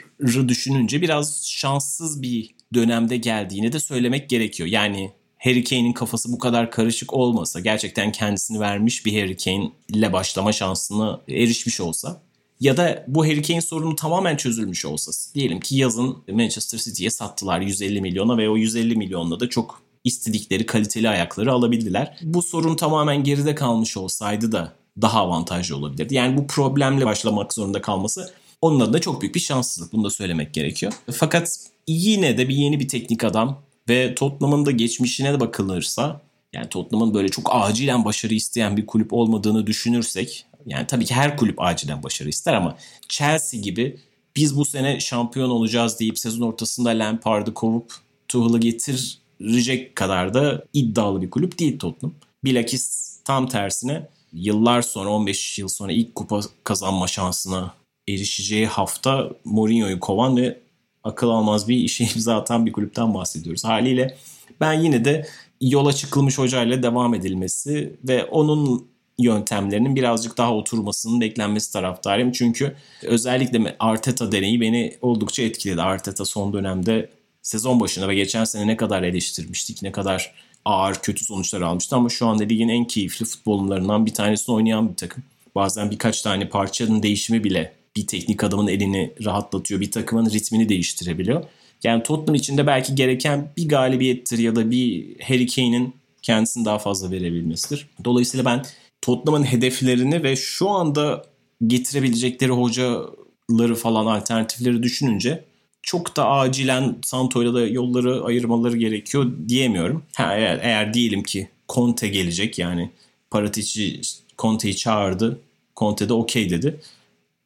düşününce 0.47 1.01
biraz 1.01 1.47
şanssız 1.47 2.21
bir 2.21 2.55
dönemde 2.73 3.17
geldiğini 3.17 3.71
de 3.71 3.79
söylemek 3.79 4.29
gerekiyor. 4.29 4.69
Yani 4.69 5.11
Harry 5.45 5.63
Kane'in 5.63 5.93
kafası 5.93 6.31
bu 6.31 6.39
kadar 6.39 6.71
karışık 6.71 7.13
olmasa, 7.13 7.59
gerçekten 7.59 8.11
kendisini 8.11 8.59
vermiş 8.59 9.05
bir 9.05 9.21
Harry 9.21 9.37
Kane 9.37 9.71
ile 9.89 10.13
başlama 10.13 10.51
şansına 10.51 11.21
erişmiş 11.29 11.81
olsa 11.81 12.21
ya 12.59 12.77
da 12.77 13.05
bu 13.07 13.25
Harry 13.25 13.41
Kane 13.41 13.61
sorunu 13.61 13.95
tamamen 13.95 14.37
çözülmüş 14.37 14.85
olsa 14.85 15.11
diyelim 15.35 15.59
ki 15.59 15.75
yazın 15.75 16.17
Manchester 16.31 16.79
City'ye 16.79 17.09
sattılar 17.09 17.61
150 17.61 18.01
milyona 18.01 18.37
ve 18.37 18.49
o 18.49 18.57
150 18.57 18.95
milyonla 18.95 19.39
da 19.39 19.49
çok 19.49 19.81
istedikleri 20.03 20.65
kaliteli 20.65 21.09
ayakları 21.09 21.51
alabildiler. 21.51 22.17
Bu 22.21 22.41
sorun 22.41 22.75
tamamen 22.75 23.23
geride 23.23 23.55
kalmış 23.55 23.97
olsaydı 23.97 24.51
da 24.51 24.73
daha 25.01 25.19
avantajlı 25.19 25.77
olabilirdi. 25.77 26.15
Yani 26.15 26.37
bu 26.37 26.47
problemle 26.47 27.05
başlamak 27.05 27.53
zorunda 27.53 27.81
kalması 27.81 28.33
onun 28.61 28.79
adına 28.79 28.99
çok 28.99 29.21
büyük 29.21 29.35
bir 29.35 29.39
şanssızlık. 29.39 29.93
Bunu 29.93 30.03
da 30.03 30.09
söylemek 30.09 30.53
gerekiyor. 30.53 30.93
Fakat 31.11 31.59
yine 31.87 32.37
de 32.37 32.49
bir 32.49 32.55
yeni 32.55 32.79
bir 32.79 32.87
teknik 32.87 33.23
adam 33.23 33.64
ve 33.89 34.15
Tottenham'ın 34.15 34.65
da 34.65 34.71
geçmişine 34.71 35.33
de 35.33 35.39
bakılırsa 35.39 36.21
yani 36.53 36.69
Tottenham'ın 36.69 37.13
böyle 37.13 37.29
çok 37.29 37.49
acilen 37.51 38.05
başarı 38.05 38.33
isteyen 38.33 38.77
bir 38.77 38.85
kulüp 38.85 39.13
olmadığını 39.13 39.67
düşünürsek 39.67 40.45
yani 40.65 40.87
tabii 40.87 41.05
ki 41.05 41.13
her 41.13 41.37
kulüp 41.37 41.61
acilen 41.61 42.03
başarı 42.03 42.29
ister 42.29 42.53
ama 42.53 42.77
Chelsea 43.09 43.59
gibi 43.59 43.99
biz 44.35 44.57
bu 44.57 44.65
sene 44.65 44.99
şampiyon 44.99 45.49
olacağız 45.49 45.99
deyip 45.99 46.19
sezon 46.19 46.47
ortasında 46.47 46.89
Lampard'ı 46.89 47.53
kovup 47.53 47.93
Tuchel'ı 48.27 48.59
getirecek 48.59 49.95
kadar 49.95 50.33
da 50.33 50.65
iddialı 50.73 51.21
bir 51.21 51.29
kulüp 51.29 51.59
değil 51.59 51.79
Tottenham. 51.79 52.15
Bilakis 52.43 53.15
tam 53.25 53.47
tersine 53.47 54.07
yıllar 54.33 54.81
sonra 54.81 55.09
15 55.09 55.59
yıl 55.59 55.67
sonra 55.67 55.91
ilk 55.91 56.15
kupa 56.15 56.39
kazanma 56.63 57.07
şansına 57.07 57.73
erişeceği 58.09 58.67
hafta 58.67 59.29
Mourinho'yu 59.45 59.99
kovan 59.99 60.37
ve 60.37 60.59
akıl 61.05 61.29
almaz 61.29 61.67
bir 61.67 61.77
işe 61.77 62.03
imza 62.15 62.35
atan 62.35 62.65
bir 62.65 62.71
kulüpten 62.71 63.13
bahsediyoruz. 63.13 63.63
Haliyle 63.63 64.17
ben 64.61 64.73
yine 64.73 65.05
de 65.05 65.27
yola 65.61 65.93
çıkılmış 65.93 66.37
hocayla 66.37 66.83
devam 66.83 67.13
edilmesi 67.13 67.95
ve 68.03 68.25
onun 68.25 68.87
yöntemlerinin 69.19 69.95
birazcık 69.95 70.37
daha 70.37 70.55
oturmasının 70.55 71.21
beklenmesi 71.21 71.73
taraftarıyım. 71.73 72.31
Çünkü 72.31 72.75
özellikle 73.03 73.75
Arteta 73.79 74.31
deneyi 74.31 74.61
beni 74.61 74.97
oldukça 75.01 75.43
etkiledi. 75.43 75.81
Arteta 75.81 76.25
son 76.25 76.53
dönemde 76.53 77.09
sezon 77.41 77.79
başına 77.79 78.07
ve 78.07 78.15
geçen 78.15 78.43
sene 78.43 78.67
ne 78.67 78.77
kadar 78.77 79.03
eleştirmiştik, 79.03 79.81
ne 79.81 79.91
kadar 79.91 80.33
ağır 80.65 80.95
kötü 80.95 81.25
sonuçlar 81.25 81.61
almıştı 81.61 81.95
ama 81.95 82.09
şu 82.09 82.27
anda 82.27 82.43
ligin 82.43 82.69
en 82.69 82.85
keyifli 82.85 83.25
futbollarından 83.25 84.05
bir 84.05 84.13
tanesini 84.13 84.55
oynayan 84.55 84.89
bir 84.89 84.95
takım. 84.95 85.23
Bazen 85.55 85.91
birkaç 85.91 86.21
tane 86.21 86.49
parçanın 86.49 87.03
değişimi 87.03 87.43
bile 87.43 87.73
bir 87.97 88.07
teknik 88.07 88.43
adamın 88.43 88.67
elini 88.67 89.13
rahatlatıyor. 89.23 89.81
Bir 89.81 89.91
takımın 89.91 90.29
ritmini 90.29 90.69
değiştirebiliyor. 90.69 91.43
Yani 91.83 92.03
Tottenham 92.03 92.35
için 92.35 92.57
de 92.57 92.67
belki 92.67 92.95
gereken 92.95 93.51
bir 93.57 93.69
galibiyettir 93.69 94.37
ya 94.37 94.55
da 94.55 94.71
bir 94.71 95.19
Harry 95.19 95.47
Kane'in 95.47 95.95
kendisini 96.21 96.65
daha 96.65 96.79
fazla 96.79 97.11
verebilmesidir. 97.11 97.87
Dolayısıyla 98.05 98.45
ben 98.45 98.65
Tottenham'ın 99.01 99.43
hedeflerini 99.43 100.23
ve 100.23 100.35
şu 100.35 100.69
anda 100.69 101.25
getirebilecekleri 101.67 102.51
hocaları 102.51 103.75
falan 103.75 104.05
alternatifleri 104.05 104.83
düşününce 104.83 105.43
çok 105.81 106.15
da 106.15 106.27
acilen 106.27 106.95
Santo'yla 107.03 107.53
da 107.53 107.67
yolları 107.67 108.23
ayırmaları 108.23 108.77
gerekiyor 108.77 109.31
diyemiyorum. 109.47 110.03
Ha, 110.15 110.35
eğer, 110.35 110.59
eğer 110.61 110.93
diyelim 110.93 111.23
ki 111.23 111.49
Conte 111.69 112.07
gelecek 112.07 112.59
yani 112.59 112.89
Paratici 113.31 114.01
Conte'yi 114.37 114.75
çağırdı. 114.75 115.39
Conte 115.75 116.09
de 116.09 116.13
okey 116.13 116.49
dedi. 116.49 116.79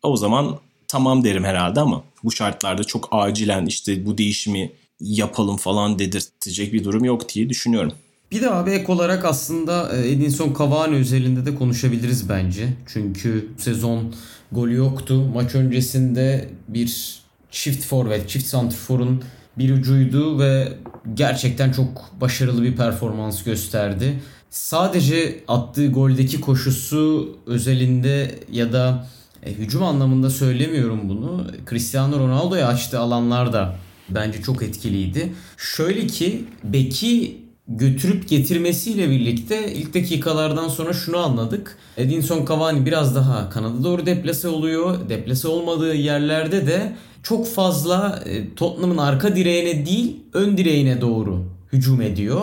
O 0.04 0.18
zaman 0.18 0.58
tamam 0.88 1.24
derim 1.24 1.44
herhalde 1.44 1.80
ama 1.80 2.04
bu 2.24 2.32
şartlarda 2.32 2.84
çok 2.84 3.08
acilen 3.12 3.66
işte 3.66 4.06
bu 4.06 4.18
değişimi 4.18 4.72
yapalım 5.00 5.58
falan 5.58 6.00
dedirtecek 6.00 6.74
bir 6.74 6.84
durum 6.84 7.06
yok 7.06 7.30
diye 7.30 7.50
düşünüyorum. 7.50 7.94
Bir 8.32 8.42
de 8.42 8.52
abi 8.52 8.72
ek 8.72 8.92
olarak 8.92 9.26
aslında 9.26 9.98
e, 9.98 10.12
Edinson 10.12 10.56
Cavani 10.60 10.96
özelinde 10.96 11.46
de 11.46 11.56
konuşabiliriz 11.56 12.30
bence. 12.30 12.68
Çünkü 12.88 13.50
sezon 13.58 14.16
golü 14.52 14.76
yoktu. 14.76 15.26
Maç 15.34 15.56
öncesinde 15.56 16.50
bir 16.68 17.20
çift 17.52 17.86
forvet, 17.86 18.30
çift 18.30 18.46
santrforun 18.48 19.24
bir 19.58 19.74
ucuydu 19.74 20.40
ve 20.40 20.74
gerçekten 21.14 21.72
çok 21.72 22.12
başarılı 22.22 22.64
bir 22.64 22.76
performans 22.76 23.44
gösterdi. 23.44 24.20
Sadece 24.50 25.44
attığı 25.48 25.88
goldeki 25.88 26.42
koşusu 26.42 27.36
özelinde 27.46 28.40
ya 28.52 28.74
da 28.74 29.08
e, 29.44 29.54
hücum 29.54 29.84
anlamında 29.84 30.30
söylemiyorum 30.30 31.10
bunu. 31.10 31.46
Cristiano 31.70 32.20
Ronaldo'ya 32.20 32.68
açtığı 32.68 33.00
alanlar 33.00 33.54
da 33.54 33.76
bence 34.10 34.42
çok 34.42 34.64
etkiliydi. 34.64 35.34
Şöyle 35.58 36.08
ki 36.08 36.46
Beki 36.64 37.38
götürüp 37.68 38.30
getirmesiyle 38.30 39.10
birlikte 39.10 39.74
ilk 39.74 39.94
dakikalardan 39.94 40.68
sonra 40.68 40.94
şunu 40.94 41.18
anladık. 41.18 41.78
Edinson 41.98 42.46
Cavani 42.46 42.86
biraz 42.86 43.16
daha 43.16 43.50
kanada 43.50 43.84
doğru 43.84 44.06
deplase 44.06 44.48
oluyor. 44.48 45.10
Deplase 45.10 45.48
olmadığı 45.48 45.96
yerlerde 45.96 46.68
de 46.68 46.96
çok 47.24 47.48
fazla 47.48 48.24
e, 48.26 48.56
Tottenham'ın 48.56 48.98
arka 48.98 49.36
direğine 49.36 49.86
değil 49.86 50.16
ön 50.34 50.58
direğine 50.58 51.02
doğru 51.02 51.44
hücum 51.74 52.02
ediyor. 52.02 52.42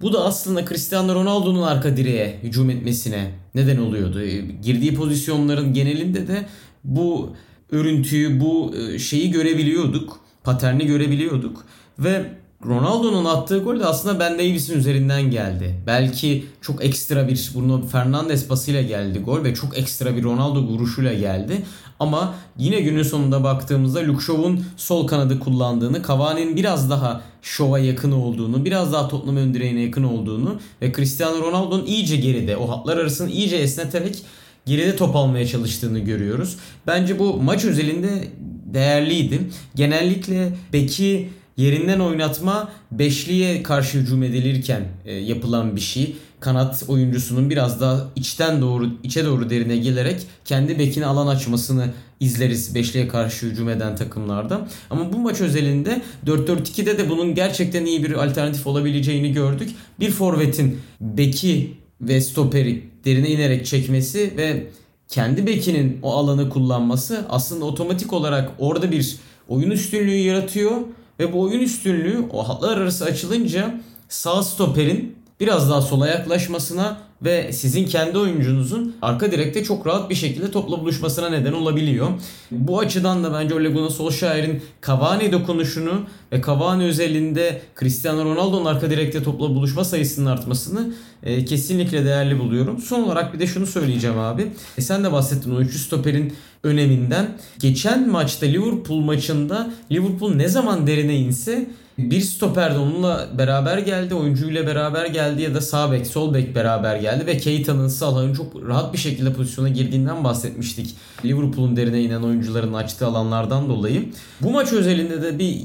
Bu 0.00 0.12
da 0.12 0.24
aslında 0.24 0.64
Cristiano 0.64 1.14
Ronaldo'nun 1.14 1.62
arka 1.62 1.96
direğe 1.96 2.38
hücum 2.42 2.70
etmesine 2.70 3.30
neden 3.54 3.76
oluyordu. 3.76 4.22
E, 4.22 4.40
girdiği 4.40 4.94
pozisyonların 4.94 5.72
genelinde 5.72 6.28
de 6.28 6.46
bu 6.84 7.32
örüntüyü, 7.70 8.40
bu 8.40 8.74
e, 8.76 8.98
şeyi 8.98 9.30
görebiliyorduk. 9.30 10.20
Paterni 10.44 10.86
görebiliyorduk. 10.86 11.64
Ve 11.98 12.37
Ronaldo'nun 12.66 13.24
attığı 13.24 13.58
gol 13.58 13.80
de 13.80 13.86
aslında 13.86 14.20
Ben 14.20 14.34
Davies'in 14.34 14.78
üzerinden 14.78 15.30
geldi. 15.30 15.80
Belki 15.86 16.44
çok 16.60 16.84
ekstra 16.84 17.28
bir 17.28 17.50
Bruno 17.54 17.86
Fernandes 17.86 18.48
pasıyla 18.48 18.82
geldi 18.82 19.18
gol 19.18 19.44
ve 19.44 19.54
çok 19.54 19.78
ekstra 19.78 20.16
bir 20.16 20.22
Ronaldo 20.22 20.60
vuruşuyla 20.60 21.14
geldi. 21.14 21.62
Ama 22.00 22.34
yine 22.58 22.80
günün 22.80 23.02
sonunda 23.02 23.44
baktığımızda 23.44 24.00
Luke 24.00 24.24
Shaw'un 24.24 24.64
sol 24.76 25.06
kanadı 25.06 25.40
kullandığını, 25.40 26.02
Cavani'nin 26.08 26.56
biraz 26.56 26.90
daha 26.90 27.20
şova 27.42 27.78
yakın 27.78 28.12
olduğunu, 28.12 28.64
biraz 28.64 28.92
daha 28.92 29.08
Tottenham 29.08 29.36
ön 29.36 29.54
direğine 29.54 29.80
yakın 29.80 30.04
olduğunu 30.04 30.60
ve 30.82 30.92
Cristiano 30.92 31.40
Ronaldo'nun 31.40 31.86
iyice 31.86 32.16
geride, 32.16 32.56
o 32.56 32.68
hatlar 32.68 32.96
arasını 32.96 33.30
iyice 33.30 33.56
esneterek 33.56 34.22
geride 34.66 34.96
top 34.96 35.16
almaya 35.16 35.46
çalıştığını 35.46 35.98
görüyoruz. 35.98 36.56
Bence 36.86 37.18
bu 37.18 37.42
maç 37.42 37.64
özelinde 37.64 38.28
değerliydi. 38.74 39.40
Genellikle 39.74 40.52
beki 40.72 41.28
yerinden 41.58 42.00
oynatma 42.00 42.72
beşliye 42.92 43.62
karşı 43.62 43.98
hücum 43.98 44.22
edilirken 44.22 44.84
e, 45.04 45.14
yapılan 45.14 45.76
bir 45.76 45.80
şey. 45.80 46.16
Kanat 46.40 46.84
oyuncusunun 46.88 47.50
biraz 47.50 47.80
daha 47.80 48.08
içten 48.16 48.62
doğru 48.62 48.90
içe 49.02 49.24
doğru 49.24 49.50
derine 49.50 49.76
gelerek 49.76 50.20
kendi 50.44 50.78
bekine 50.78 51.06
alan 51.06 51.26
açmasını 51.26 51.90
izleriz 52.20 52.74
beşliye 52.74 53.08
karşı 53.08 53.46
hücum 53.46 53.68
eden 53.68 53.96
takımlarda. 53.96 54.68
Ama 54.90 55.12
bu 55.12 55.18
maç 55.18 55.40
özelinde 55.40 56.02
4-4-2'de 56.26 56.98
de 56.98 57.10
bunun 57.10 57.34
gerçekten 57.34 57.84
iyi 57.86 58.04
bir 58.04 58.24
alternatif 58.24 58.66
olabileceğini 58.66 59.32
gördük. 59.32 59.70
Bir 60.00 60.10
forvetin 60.10 60.80
beki 61.00 61.74
ve 62.00 62.20
stoperi 62.20 62.82
derine 63.04 63.28
inerek 63.28 63.66
çekmesi 63.66 64.32
ve 64.36 64.66
kendi 65.08 65.46
bekinin 65.46 65.98
o 66.02 66.12
alanı 66.12 66.50
kullanması 66.50 67.24
aslında 67.28 67.64
otomatik 67.64 68.12
olarak 68.12 68.50
orada 68.58 68.92
bir 68.92 69.16
oyun 69.48 69.70
üstünlüğü 69.70 70.16
yaratıyor 70.16 70.80
ve 71.18 71.32
bu 71.32 71.40
oyun 71.40 71.60
üstünlüğü 71.60 72.28
o 72.32 72.48
hatlar 72.48 72.76
arası 72.76 73.04
açılınca 73.04 73.80
sağ 74.08 74.42
stoperin 74.42 75.17
biraz 75.40 75.70
daha 75.70 75.82
sola 75.82 76.08
yaklaşmasına 76.08 77.08
ve 77.22 77.52
sizin 77.52 77.86
kendi 77.86 78.18
oyuncunuzun 78.18 78.96
arka 79.02 79.32
direkte 79.32 79.64
çok 79.64 79.86
rahat 79.86 80.10
bir 80.10 80.14
şekilde 80.14 80.50
topla 80.50 80.80
buluşmasına 80.80 81.28
neden 81.28 81.52
olabiliyor. 81.52 82.08
Bu 82.50 82.78
açıdan 82.78 83.24
da 83.24 83.34
bence 83.34 83.54
Ole 83.54 83.68
Gunnar 83.68 83.90
Solskjaer'in 83.90 84.62
Cavani 84.86 85.32
dokunuşunu 85.32 86.02
ve 86.32 86.42
Cavani 86.46 86.84
özelinde 86.84 87.62
Cristiano 87.80 88.24
Ronaldo'nun 88.24 88.64
arka 88.64 88.90
direkte 88.90 89.22
topla 89.22 89.48
buluşma 89.48 89.84
sayısının 89.84 90.26
artmasını 90.26 90.94
e, 91.22 91.44
kesinlikle 91.44 92.04
değerli 92.04 92.38
buluyorum. 92.38 92.78
Son 92.78 93.02
olarak 93.02 93.34
bir 93.34 93.40
de 93.40 93.46
şunu 93.46 93.66
söyleyeceğim 93.66 94.18
abi. 94.18 94.52
E, 94.78 94.80
sen 94.80 95.04
de 95.04 95.12
bahsettin 95.12 95.56
o 95.56 95.60
üçlü 95.60 95.78
stoperin 95.78 96.32
öneminden. 96.62 97.38
Geçen 97.58 98.08
maçta 98.08 98.46
Liverpool 98.46 99.00
maçında 99.00 99.70
Liverpool 99.92 100.34
ne 100.34 100.48
zaman 100.48 100.86
derine 100.86 101.16
inse 101.16 101.66
bir 101.98 102.20
stoper 102.20 102.74
de 102.74 102.78
onunla 102.78 103.28
beraber 103.38 103.78
geldi. 103.78 104.14
Oyuncuyla 104.14 104.66
beraber 104.66 105.06
geldi 105.06 105.42
ya 105.42 105.54
da 105.54 105.60
sağ 105.60 105.92
bek, 105.92 106.06
sol 106.06 106.34
bek 106.34 106.54
beraber 106.54 106.96
geldi 106.96 107.26
ve 107.26 107.36
Keita'nın 107.38 107.88
Salah'ın 107.88 108.34
çok 108.34 108.68
rahat 108.68 108.92
bir 108.92 108.98
şekilde 108.98 109.32
pozisyona 109.32 109.68
girdiğinden 109.68 110.24
bahsetmiştik. 110.24 110.96
Liverpool'un 111.24 111.76
derine 111.76 112.02
inen 112.02 112.22
oyuncuların 112.22 112.72
açtığı 112.72 113.06
alanlardan 113.06 113.68
dolayı. 113.68 114.04
Bu 114.40 114.50
maç 114.50 114.72
özelinde 114.72 115.22
de 115.22 115.38
bir 115.38 115.58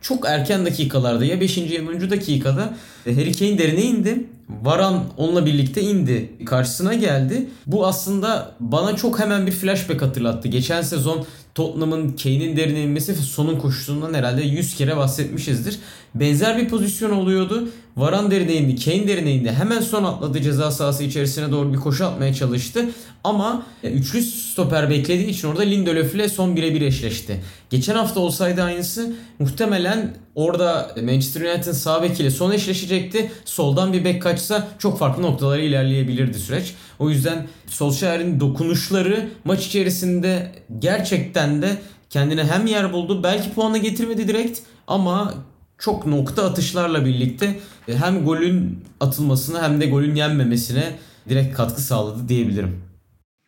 çok 0.00 0.28
erken 0.28 0.66
dakikalarda 0.66 1.24
ya 1.24 1.40
5. 1.40 1.58
ya 1.58 1.82
10. 1.82 2.10
dakikada 2.10 2.74
Harry 3.04 3.32
Kane 3.32 3.58
derine 3.58 3.82
indi. 3.82 4.24
Varan 4.62 5.04
onunla 5.16 5.46
birlikte 5.46 5.82
indi. 5.82 6.32
Karşısına 6.46 6.94
geldi. 6.94 7.48
Bu 7.66 7.86
aslında 7.86 8.52
bana 8.60 8.96
çok 8.96 9.18
hemen 9.18 9.46
bir 9.46 9.52
flashback 9.52 10.02
hatırlattı. 10.02 10.48
Geçen 10.48 10.82
sezon 10.82 11.26
Tottenham'ın 11.58 12.08
Kane'in 12.08 12.56
derine 12.56 12.82
inmesi 12.82 13.12
ve 13.12 13.16
sonun 13.16 13.58
koşusundan 13.58 14.14
herhalde 14.14 14.42
100 14.42 14.74
kere 14.74 14.96
bahsetmişizdir. 14.96 15.78
Benzer 16.14 16.58
bir 16.58 16.68
pozisyon 16.68 17.10
oluyordu. 17.10 17.68
Varan 17.96 18.30
derine 18.30 18.54
indi, 18.54 18.84
Kane 18.84 19.08
derine 19.08 19.32
indi. 19.32 19.52
Hemen 19.52 19.80
son 19.80 20.04
atladı 20.04 20.40
ceza 20.40 20.70
sahası 20.70 21.04
içerisine 21.04 21.50
doğru 21.50 21.72
bir 21.72 21.78
koşu 21.78 22.06
atmaya 22.06 22.34
çalıştı. 22.34 22.84
Ama 23.24 23.66
üçlü 23.82 24.22
stoper 24.22 24.90
beklediği 24.90 25.28
için 25.28 25.48
orada 25.48 25.62
Lindelöf 25.62 26.14
ile 26.14 26.28
son 26.28 26.56
birebir 26.56 26.80
eşleşti. 26.80 27.40
Geçen 27.70 27.94
hafta 27.94 28.20
olsaydı 28.20 28.62
aynısı 28.62 29.12
muhtemelen 29.38 30.16
orada 30.34 30.94
Manchester 31.02 31.40
United'ın 31.40 31.72
sağ 31.72 32.02
bekiyle 32.02 32.30
son 32.30 32.52
eşleşecekti. 32.52 33.30
Soldan 33.44 33.92
bir 33.92 34.04
bek 34.04 34.22
kaçsa 34.22 34.68
çok 34.78 34.98
farklı 34.98 35.22
noktalara 35.22 35.60
ilerleyebilirdi 35.60 36.38
süreç. 36.38 36.74
O 36.98 37.10
yüzden 37.10 37.46
Solskjaer'in 37.66 38.40
dokunuşları 38.40 39.28
maç 39.44 39.66
içerisinde 39.66 40.52
gerçekten 40.78 41.62
de 41.62 41.76
kendine 42.10 42.44
hem 42.44 42.66
yer 42.66 42.92
buldu. 42.92 43.22
Belki 43.22 43.52
puanı 43.52 43.78
getirmedi 43.78 44.28
direkt 44.28 44.58
ama 44.86 45.34
çok 45.78 46.06
nokta 46.06 46.44
atışlarla 46.44 47.04
birlikte 47.04 47.58
hem 47.86 48.24
golün 48.24 48.84
atılmasına 49.00 49.62
hem 49.62 49.80
de 49.80 49.86
golün 49.86 50.14
yenmemesine 50.14 50.92
direkt 51.28 51.56
katkı 51.56 51.82
sağladı 51.82 52.28
diyebilirim. 52.28 52.82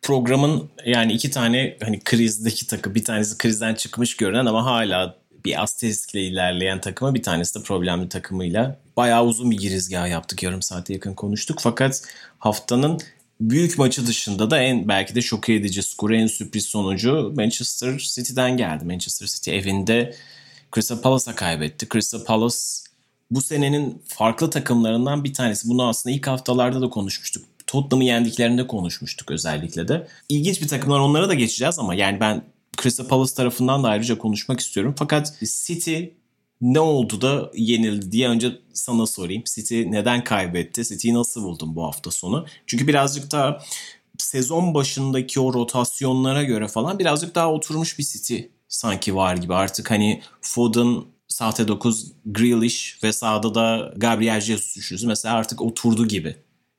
Programın 0.01 0.69
yani 0.85 1.13
iki 1.13 1.31
tane 1.31 1.77
hani 1.83 1.99
krizdeki 1.99 2.67
takım 2.67 2.95
bir 2.95 3.03
tanesi 3.03 3.37
krizden 3.37 3.75
çıkmış 3.75 4.17
görünen 4.17 4.45
ama 4.45 4.65
hala 4.65 5.21
bir 5.45 5.63
asteriskle 5.63 6.21
ilerleyen 6.21 6.81
takımı 6.81 7.13
bir 7.13 7.23
tanesi 7.23 7.59
de 7.59 7.63
problemli 7.63 8.09
takımıyla 8.09 8.79
bayağı 8.97 9.25
uzun 9.25 9.51
bir 9.51 9.57
girizgah 9.57 10.09
yaptık. 10.09 10.43
Yarım 10.43 10.61
saate 10.61 10.93
yakın 10.93 11.13
konuştuk. 11.13 11.59
Fakat 11.61 12.03
haftanın 12.39 12.99
büyük 13.41 13.77
maçı 13.77 14.07
dışında 14.07 14.51
da 14.51 14.59
en 14.59 14.87
belki 14.87 15.15
de 15.15 15.21
şok 15.21 15.49
edici 15.49 15.83
skoru 15.83 16.15
en 16.15 16.27
sürpriz 16.27 16.65
sonucu 16.65 17.33
Manchester 17.35 17.97
City'den 17.97 18.57
geldi. 18.57 18.85
Manchester 18.85 19.27
City 19.27 19.51
evinde 19.51 20.13
Crystal 20.75 21.01
Palace'a 21.01 21.35
kaybetti. 21.35 21.87
Crystal 21.93 22.23
Palace 22.23 22.55
bu 23.31 23.41
senenin 23.41 24.01
farklı 24.07 24.49
takımlarından 24.49 25.23
bir 25.23 25.33
tanesi. 25.33 25.69
Bunu 25.69 25.87
aslında 25.87 26.15
ilk 26.15 26.27
haftalarda 26.27 26.81
da 26.81 26.89
konuşmuştuk. 26.89 27.43
Tottenham'ı 27.67 28.03
yendiklerinde 28.03 28.67
konuşmuştuk 28.67 29.31
özellikle 29.31 29.87
de. 29.87 30.07
İlginç 30.29 30.61
bir 30.61 30.67
takımlar 30.67 30.99
onlara 30.99 31.29
da 31.29 31.33
geçeceğiz 31.33 31.79
ama 31.79 31.95
yani 31.95 32.19
ben 32.19 32.43
Crystal 32.81 33.07
Palace 33.07 33.33
tarafından 33.33 33.83
da 33.83 33.87
ayrıca 33.87 34.17
konuşmak 34.17 34.59
istiyorum. 34.59 34.95
Fakat 34.97 35.33
City 35.65 36.03
ne 36.61 36.79
oldu 36.79 37.21
da 37.21 37.51
yenildi 37.55 38.11
diye 38.11 38.29
önce 38.29 38.59
sana 38.73 39.05
sorayım. 39.05 39.43
City 39.55 39.83
neden 39.87 40.23
kaybetti? 40.23 40.85
City'yi 40.85 41.13
nasıl 41.13 41.43
buldun 41.43 41.75
bu 41.75 41.83
hafta 41.83 42.11
sonu? 42.11 42.45
Çünkü 42.67 42.87
birazcık 42.87 43.31
daha 43.31 43.61
sezon 44.17 44.73
başındaki 44.73 45.39
o 45.39 45.53
rotasyonlara 45.53 46.43
göre 46.43 46.67
falan 46.67 46.99
birazcık 46.99 47.35
daha 47.35 47.51
oturmuş 47.51 47.99
bir 47.99 48.03
City 48.03 48.37
sanki 48.71 49.15
var 49.15 49.35
gibi. 49.35 49.53
Artık 49.53 49.91
hani 49.91 50.21
Foden 50.41 51.03
sahte 51.27 51.67
9 51.67 52.11
Grealish 52.25 52.99
ve 53.03 53.13
sağda 53.13 53.55
da 53.55 53.93
Gabriel 53.97 54.41
Jesus 54.41 54.77
üçlüsü 54.77 55.07
mesela 55.07 55.35
artık 55.35 55.61
oturdu 55.61 56.07
gibi. 56.07 56.35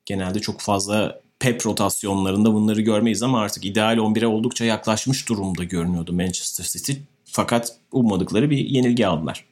Genelde 0.06 0.40
çok 0.40 0.60
fazla 0.60 1.22
Pep 1.38 1.66
rotasyonlarında 1.66 2.54
bunları 2.54 2.80
görmeyiz 2.80 3.22
ama 3.22 3.40
artık 3.40 3.64
ideal 3.64 3.96
11'e 3.96 4.26
oldukça 4.26 4.64
yaklaşmış 4.64 5.28
durumda 5.28 5.64
görünüyordu 5.64 6.12
Manchester 6.12 6.64
City. 6.64 6.92
Fakat 7.24 7.76
ummadıkları 7.92 8.50
bir 8.50 8.58
yenilgi 8.58 9.06
aldılar. 9.06 9.44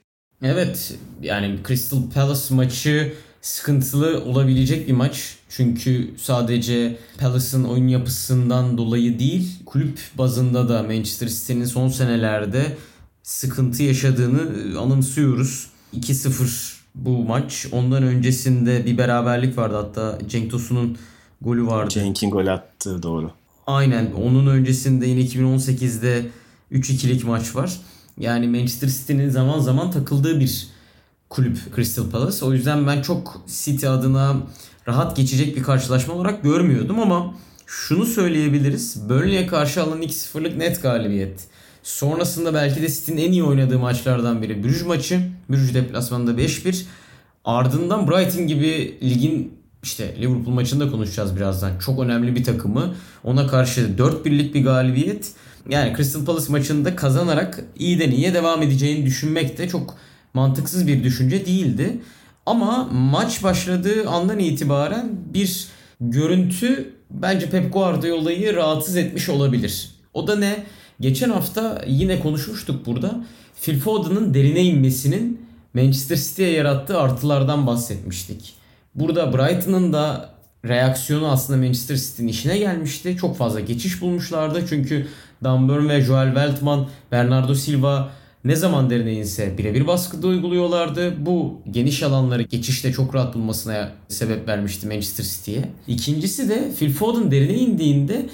Evet 0.42 0.94
yani 1.22 1.58
Crystal 1.68 2.10
Palace 2.14 2.54
maçı 2.54 3.12
sıkıntılı 3.40 4.24
olabilecek 4.24 4.88
bir 4.88 4.92
maç. 4.92 5.36
Çünkü 5.48 6.10
sadece 6.16 6.98
Palace'ın 7.18 7.64
oyun 7.64 7.88
yapısından 7.88 8.78
dolayı 8.78 9.18
değil, 9.18 9.48
kulüp 9.66 9.98
bazında 10.18 10.68
da 10.68 10.82
Manchester 10.82 11.28
City'nin 11.28 11.64
son 11.64 11.88
senelerde 11.88 12.76
sıkıntı 13.22 13.82
yaşadığını 13.82 14.78
anımsıyoruz. 14.80 15.66
2-0 15.96 16.74
bu 16.94 17.24
maç. 17.24 17.66
Ondan 17.72 18.02
öncesinde 18.02 18.86
bir 18.86 18.98
beraberlik 18.98 19.58
vardı 19.58 19.76
hatta 19.76 20.18
Cenk 20.28 20.50
Tosun'un 20.50 20.98
golü 21.40 21.66
vardı. 21.66 21.90
Cenk'in 21.90 22.30
gol 22.30 22.46
attı 22.46 23.02
doğru. 23.02 23.30
Aynen. 23.66 24.12
Onun 24.12 24.46
öncesinde 24.46 25.06
yine 25.06 25.20
2018'de 25.20 26.26
3-2'lik 26.72 27.24
maç 27.24 27.56
var. 27.56 27.80
Yani 28.18 28.48
Manchester 28.48 28.88
City'nin 28.88 29.28
zaman 29.28 29.58
zaman 29.58 29.90
takıldığı 29.90 30.40
bir 30.40 30.68
kulüp 31.30 31.76
Crystal 31.76 32.10
Palace. 32.10 32.44
O 32.44 32.52
yüzden 32.52 32.86
ben 32.86 33.02
çok 33.02 33.42
City 33.46 33.88
adına 33.88 34.36
rahat 34.88 35.16
geçecek 35.16 35.56
bir 35.56 35.62
karşılaşma 35.62 36.14
olarak 36.14 36.42
görmüyordum 36.42 37.00
ama 37.00 37.34
şunu 37.66 38.04
söyleyebiliriz. 38.04 39.08
Burnley'e 39.08 39.46
karşı 39.46 39.82
alınan 39.82 40.02
2-0'lık 40.02 40.56
net 40.56 40.82
galibiyet. 40.82 41.44
Sonrasında 41.82 42.54
belki 42.54 42.82
de 42.82 42.88
City'nin 42.88 43.16
en 43.16 43.32
iyi 43.32 43.44
oynadığı 43.44 43.78
maçlardan 43.78 44.42
biri 44.42 44.64
Brüj 44.64 44.82
maçı. 44.82 45.20
Brüj 45.50 45.74
deplasmanında 45.74 46.42
5-1. 46.42 46.82
Ardından 47.44 48.10
Brighton 48.10 48.46
gibi 48.46 48.98
ligin 49.02 49.54
işte 49.82 50.16
Liverpool 50.20 50.54
maçında 50.54 50.90
konuşacağız 50.90 51.36
birazdan. 51.36 51.78
Çok 51.78 52.00
önemli 52.00 52.36
bir 52.36 52.44
takımı. 52.44 52.94
Ona 53.24 53.46
karşı 53.46 53.80
4-1'lik 53.80 54.54
bir 54.54 54.64
galibiyet. 54.64 55.32
Yani 55.68 55.96
Crystal 55.96 56.24
Palace 56.24 56.52
maçında 56.52 56.96
kazanarak 56.96 57.64
iyiden 57.78 58.10
iyiye 58.10 58.34
devam 58.34 58.62
edeceğini 58.62 59.06
düşünmek 59.06 59.58
de 59.58 59.68
çok 59.68 59.96
mantıksız 60.34 60.86
bir 60.86 61.04
düşünce 61.04 61.46
değildi. 61.46 62.00
Ama 62.46 62.88
maç 62.92 63.42
başladığı 63.42 64.08
andan 64.08 64.38
itibaren 64.38 65.10
bir 65.34 65.66
görüntü 66.00 66.94
bence 67.10 67.50
Pep 67.50 67.72
Guardiola'yı 67.72 68.56
rahatsız 68.56 68.96
etmiş 68.96 69.28
olabilir. 69.28 69.90
O 70.14 70.26
da 70.26 70.36
ne? 70.36 70.64
Geçen 71.00 71.30
hafta 71.30 71.84
yine 71.86 72.20
konuşmuştuk 72.20 72.86
burada. 72.86 73.24
Phil 73.62 73.80
Foden'ın 73.80 74.34
derine 74.34 74.62
inmesinin 74.62 75.46
Manchester 75.74 76.16
City'ye 76.16 76.50
yarattığı 76.50 76.98
artılardan 76.98 77.66
bahsetmiştik. 77.66 78.54
Burada 78.94 79.32
Brighton'ın 79.32 79.92
da 79.92 80.30
reaksiyonu 80.64 81.28
aslında 81.28 81.58
Manchester 81.58 81.96
City'nin 81.96 82.28
işine 82.28 82.58
gelmişti. 82.58 83.16
Çok 83.16 83.36
fazla 83.36 83.60
geçiş 83.60 84.00
bulmuşlardı. 84.00 84.62
Çünkü 84.68 85.06
Dan 85.44 85.88
ve 85.88 86.00
Joel 86.00 86.26
Weltman, 86.26 86.88
Bernardo 87.12 87.54
Silva 87.54 88.10
ne 88.44 88.56
zaman 88.56 88.90
derine 88.90 89.12
inse 89.12 89.58
birebir 89.58 89.86
baskıda 89.86 90.26
uyguluyorlardı. 90.26 91.26
Bu 91.26 91.62
geniş 91.70 92.02
alanları 92.02 92.42
geçişte 92.42 92.92
çok 92.92 93.14
rahat 93.14 93.34
bulmasına 93.34 93.92
sebep 94.08 94.48
vermişti 94.48 94.86
Manchester 94.86 95.24
City'ye. 95.24 95.64
İkincisi 95.88 96.48
de 96.48 96.72
Phil 96.78 96.92
Foden 96.92 97.30
derine 97.30 97.58
indiğinde 97.58 98.26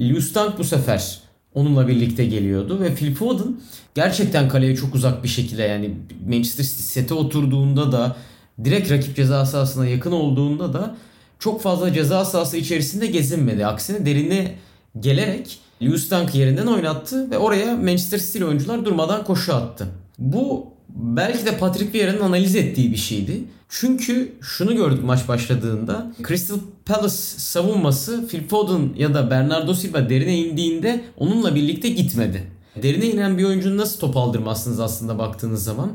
Lewis 0.00 0.34
Dunk 0.34 0.58
bu 0.58 0.64
sefer 0.64 1.20
onunla 1.54 1.88
birlikte 1.88 2.24
geliyordu 2.24 2.80
ve 2.80 2.94
Phil 2.94 3.14
Foden 3.14 3.60
gerçekten 3.94 4.48
kaleye 4.48 4.76
çok 4.76 4.94
uzak 4.94 5.24
bir 5.24 5.28
şekilde 5.28 5.62
yani 5.62 5.90
Manchester 6.28 6.64
City 6.64 6.82
sete 6.82 7.14
oturduğunda 7.14 7.92
da 7.92 8.16
direkt 8.64 8.90
rakip 8.90 9.16
ceza 9.16 9.46
sahasına 9.46 9.86
yakın 9.86 10.12
olduğunda 10.12 10.72
da 10.72 10.96
çok 11.38 11.62
fazla 11.62 11.92
ceza 11.92 12.24
sahası 12.24 12.56
içerisinde 12.56 13.06
gezinmedi. 13.06 13.66
Aksine 13.66 14.06
derine 14.06 14.54
gelerek 15.00 15.58
Lewis 15.82 16.10
Dunk 16.10 16.34
yerinden 16.34 16.66
oynattı 16.66 17.30
ve 17.30 17.38
oraya 17.38 17.76
Manchester 17.76 18.18
City 18.18 18.44
oyuncular 18.44 18.84
durmadan 18.84 19.24
koşu 19.24 19.54
attı. 19.54 19.88
Bu 20.18 20.66
belki 20.88 21.46
de 21.46 21.58
Patrick 21.58 21.92
Vieira'nın 21.92 22.20
analiz 22.20 22.56
ettiği 22.56 22.92
bir 22.92 22.96
şeydi. 22.96 23.44
Çünkü 23.68 24.32
şunu 24.40 24.76
gördük 24.76 25.04
maç 25.04 25.28
başladığında. 25.28 26.12
Crystal 26.28 26.58
Palace 26.86 27.16
savunması 27.36 28.28
Phil 28.28 28.48
Foden 28.48 28.90
ya 28.96 29.14
da 29.14 29.30
Bernardo 29.30 29.74
Silva 29.74 30.08
derine 30.08 30.38
indiğinde 30.38 31.04
onunla 31.16 31.54
birlikte 31.54 31.88
gitmedi. 31.88 32.42
Derine 32.82 33.06
inen 33.06 33.38
bir 33.38 33.44
oyuncunun 33.44 33.76
nasıl 33.76 34.00
top 34.00 34.16
aldırmazsınız 34.16 34.80
aslında 34.80 35.18
baktığınız 35.18 35.64
zaman? 35.64 35.92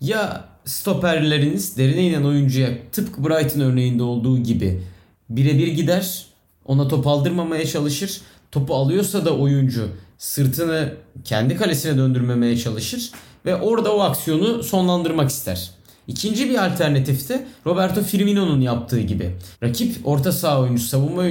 Ya 0.00 0.44
stoperleriniz 0.64 1.76
derine 1.76 2.06
inen 2.06 2.24
oyuncuya 2.24 2.68
tıpkı 2.92 3.24
Brighton 3.24 3.60
örneğinde 3.60 4.02
olduğu 4.02 4.38
gibi 4.38 4.82
birebir 5.30 5.68
gider. 5.68 6.26
Ona 6.64 6.88
top 6.88 7.06
aldırmamaya 7.06 7.66
çalışır. 7.66 8.20
Topu 8.52 8.74
alıyorsa 8.74 9.24
da 9.24 9.36
oyuncu 9.36 9.88
sırtını 10.18 10.94
kendi 11.24 11.56
kalesine 11.56 11.96
döndürmemeye 11.96 12.58
çalışır 12.58 13.10
ve 13.46 13.56
orada 13.56 13.94
o 13.94 14.00
aksiyonu 14.00 14.62
sonlandırmak 14.62 15.30
ister. 15.30 15.70
İkinci 16.08 16.50
bir 16.50 16.66
alternatif 16.66 17.28
de 17.28 17.46
Roberto 17.66 18.02
Firmino'nun 18.02 18.60
yaptığı 18.60 19.00
gibi. 19.00 19.36
Rakip 19.62 19.96
orta 20.08 20.32
saha 20.32 20.60
oyuncusu, 20.60 20.88
savunma 20.88 21.22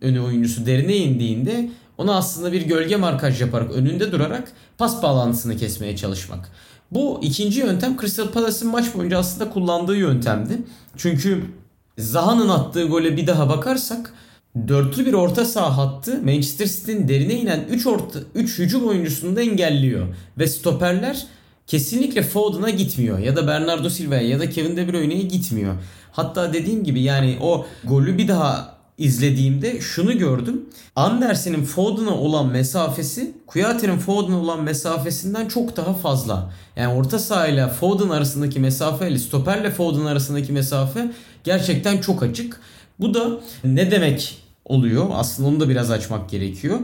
önü 0.00 0.20
oyuncusu 0.20 0.66
derine 0.66 0.96
indiğinde 0.96 1.70
ona 1.98 2.16
aslında 2.16 2.52
bir 2.52 2.62
gölge 2.62 2.96
markaj 2.96 3.40
yaparak 3.40 3.72
önünde 3.72 4.12
durarak 4.12 4.52
pas 4.78 5.02
bağlantısını 5.02 5.56
kesmeye 5.56 5.96
çalışmak. 5.96 6.50
Bu 6.90 7.20
ikinci 7.22 7.60
yöntem 7.60 7.96
Crystal 8.00 8.28
Palace'ın 8.28 8.70
maç 8.70 8.94
boyunca 8.94 9.18
aslında 9.18 9.50
kullandığı 9.50 9.96
yöntemdi. 9.96 10.58
Çünkü 10.96 11.44
Zaha'nın 11.98 12.48
attığı 12.48 12.84
gole 12.84 13.16
bir 13.16 13.26
daha 13.26 13.48
bakarsak 13.48 14.14
dörtlü 14.68 15.06
bir 15.06 15.12
orta 15.12 15.44
saha 15.44 15.76
hattı 15.76 16.22
Manchester 16.22 16.66
City'nin 16.66 17.08
derine 17.08 17.34
inen 17.34 17.64
3 17.70 17.86
orta 17.86 18.18
3 18.34 18.58
hücum 18.58 18.88
oyuncusunu 18.88 19.36
da 19.36 19.42
engelliyor 19.42 20.06
ve 20.38 20.46
stoperler 20.46 21.26
kesinlikle 21.66 22.22
Foden'a 22.22 22.70
gitmiyor 22.70 23.18
ya 23.18 23.36
da 23.36 23.46
Bernardo 23.46 23.90
Silva'ya 23.90 24.28
ya 24.28 24.40
da 24.40 24.50
Kevin 24.50 24.76
De 24.76 24.92
Bruyne'ye 24.92 25.22
gitmiyor. 25.22 25.74
Hatta 26.12 26.52
dediğim 26.52 26.84
gibi 26.84 27.02
yani 27.02 27.38
o 27.40 27.66
golü 27.84 28.18
bir 28.18 28.28
daha 28.28 28.74
izlediğimde 28.98 29.80
şunu 29.80 30.18
gördüm. 30.18 30.66
Andersen'in 30.96 31.64
Foden'a 31.64 32.14
olan 32.14 32.46
mesafesi 32.46 33.32
Kuyate'nin 33.46 33.98
Foden'a 33.98 34.40
olan 34.40 34.62
mesafesinden 34.62 35.48
çok 35.48 35.76
daha 35.76 35.94
fazla. 35.94 36.52
Yani 36.76 36.94
orta 36.94 37.18
sahayla 37.18 37.68
Foden 37.68 38.08
arasındaki 38.08 38.60
mesafe 38.60 39.08
ile 39.08 39.18
stoperle 39.18 39.70
Foden 39.70 40.04
arasındaki 40.04 40.52
mesafe 40.52 41.10
gerçekten 41.44 42.00
çok 42.00 42.22
açık. 42.22 42.60
Bu 43.00 43.14
da 43.14 43.40
ne 43.64 43.90
demek 43.90 44.43
oluyor? 44.64 45.06
Aslında 45.12 45.48
onu 45.48 45.60
da 45.60 45.68
biraz 45.68 45.90
açmak 45.90 46.30
gerekiyor. 46.30 46.78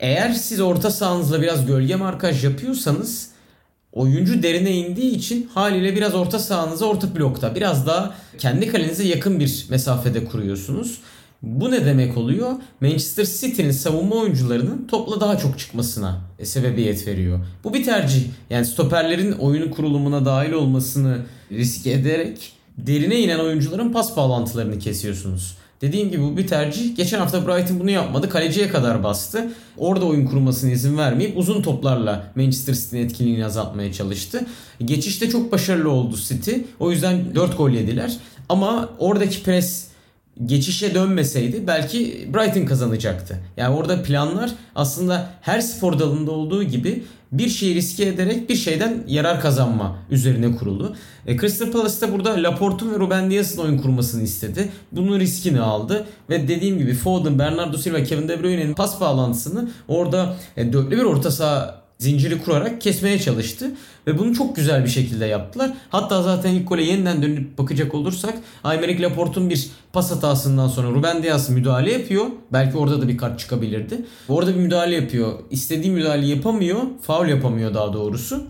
Eğer 0.00 0.32
siz 0.32 0.60
orta 0.60 0.90
sahanızla 0.90 1.42
biraz 1.42 1.66
gölge 1.66 1.96
markaj 1.96 2.44
yapıyorsanız 2.44 3.30
oyuncu 3.92 4.42
derine 4.42 4.72
indiği 4.72 5.10
için 5.10 5.50
haliyle 5.54 5.96
biraz 5.96 6.14
orta 6.14 6.38
sahanızı 6.38 6.86
orta 6.86 7.16
blokta 7.16 7.54
biraz 7.54 7.86
daha 7.86 8.14
kendi 8.38 8.68
kalenize 8.68 9.04
yakın 9.04 9.40
bir 9.40 9.66
mesafede 9.70 10.24
kuruyorsunuz. 10.24 10.98
Bu 11.42 11.70
ne 11.70 11.84
demek 11.84 12.16
oluyor? 12.16 12.52
Manchester 12.80 13.24
City'nin 13.24 13.70
savunma 13.70 14.16
oyuncularının 14.16 14.86
topla 14.86 15.20
daha 15.20 15.38
çok 15.38 15.58
çıkmasına 15.58 16.20
sebebiyet 16.42 17.06
veriyor. 17.06 17.40
Bu 17.64 17.74
bir 17.74 17.84
tercih. 17.84 18.22
Yani 18.50 18.66
stoperlerin 18.66 19.32
oyunun 19.32 19.68
kurulumuna 19.68 20.24
dahil 20.24 20.52
olmasını 20.52 21.18
risk 21.52 21.86
ederek 21.86 22.52
derine 22.78 23.20
inen 23.20 23.38
oyuncuların 23.38 23.92
pas 23.92 24.16
bağlantılarını 24.16 24.78
kesiyorsunuz. 24.78 25.56
Dediğim 25.80 26.10
gibi 26.10 26.22
bu 26.22 26.36
bir 26.36 26.46
tercih. 26.46 26.96
Geçen 26.96 27.18
hafta 27.18 27.46
Brighton 27.46 27.80
bunu 27.80 27.90
yapmadı. 27.90 28.28
Kaleciye 28.28 28.68
kadar 28.68 29.04
bastı. 29.04 29.52
Orada 29.76 30.04
oyun 30.04 30.26
kurmasına 30.26 30.70
izin 30.70 30.98
vermeyip 30.98 31.38
uzun 31.38 31.62
toplarla 31.62 32.32
Manchester 32.36 32.74
City'nin 32.74 33.04
etkinliğini 33.04 33.44
azaltmaya 33.46 33.92
çalıştı. 33.92 34.46
Geçişte 34.84 35.30
çok 35.30 35.52
başarılı 35.52 35.90
oldu 35.90 36.16
City. 36.16 36.52
O 36.80 36.90
yüzden 36.90 37.34
4 37.34 37.58
gol 37.58 37.70
yediler. 37.70 38.16
Ama 38.48 38.88
oradaki 38.98 39.42
pres 39.42 39.86
geçişe 40.44 40.94
dönmeseydi 40.94 41.66
belki 41.66 42.28
Brighton 42.34 42.64
kazanacaktı. 42.64 43.38
Yani 43.56 43.76
orada 43.76 44.02
planlar 44.02 44.50
aslında 44.74 45.30
her 45.40 45.60
spor 45.60 45.98
dalında 45.98 46.30
olduğu 46.30 46.62
gibi 46.62 47.02
bir 47.32 47.48
şeyi 47.48 47.74
riske 47.74 48.04
ederek 48.04 48.48
bir 48.48 48.54
şeyden 48.54 49.04
yarar 49.06 49.40
kazanma 49.40 49.98
üzerine 50.10 50.56
kurulu. 50.56 50.94
E, 51.26 51.36
Crystal 51.36 51.70
Palace 51.70 52.00
da 52.00 52.12
burada 52.12 52.42
Laporte'un 52.42 52.94
ve 52.94 52.98
Ruben 52.98 53.30
Dias'ın 53.30 53.62
oyun 53.62 53.78
kurmasını 53.78 54.22
istedi. 54.22 54.68
Bunun 54.92 55.20
riskini 55.20 55.60
aldı 55.60 56.06
ve 56.30 56.48
dediğim 56.48 56.78
gibi 56.78 56.94
Foden, 56.94 57.38
Bernardo 57.38 57.78
Silva, 57.78 58.02
Kevin 58.02 58.28
De 58.28 58.42
Bruyne'nin 58.42 58.74
pas 58.74 59.00
bağlantısını 59.00 59.70
orada 59.88 60.36
e, 60.56 60.72
dörtlü 60.72 60.96
bir 60.96 61.02
orta 61.02 61.30
saha 61.30 61.85
zinciri 61.98 62.42
kurarak 62.42 62.80
kesmeye 62.80 63.18
çalıştı. 63.18 63.70
Ve 64.06 64.18
bunu 64.18 64.34
çok 64.34 64.56
güzel 64.56 64.84
bir 64.84 64.90
şekilde 64.90 65.26
yaptılar. 65.26 65.72
Hatta 65.88 66.22
zaten 66.22 66.54
ilk 66.54 66.68
gole 66.68 66.82
yeniden 66.82 67.22
dönüp 67.22 67.58
bakacak 67.58 67.94
olursak 67.94 68.34
Aymeric 68.64 69.02
Laporte'un 69.02 69.50
bir 69.50 69.70
pas 69.92 70.10
hatasından 70.10 70.68
sonra 70.68 70.88
Ruben 70.88 71.22
Dias 71.22 71.48
müdahale 71.48 71.92
yapıyor. 71.92 72.26
Belki 72.52 72.78
orada 72.78 73.02
da 73.02 73.08
bir 73.08 73.18
kart 73.18 73.38
çıkabilirdi. 73.38 74.04
Orada 74.28 74.54
bir 74.54 74.60
müdahale 74.60 74.94
yapıyor. 74.94 75.32
İstediği 75.50 75.92
müdahale 75.92 76.26
yapamıyor. 76.26 76.80
Faul 77.02 77.28
yapamıyor 77.28 77.74
daha 77.74 77.92
doğrusu. 77.92 78.44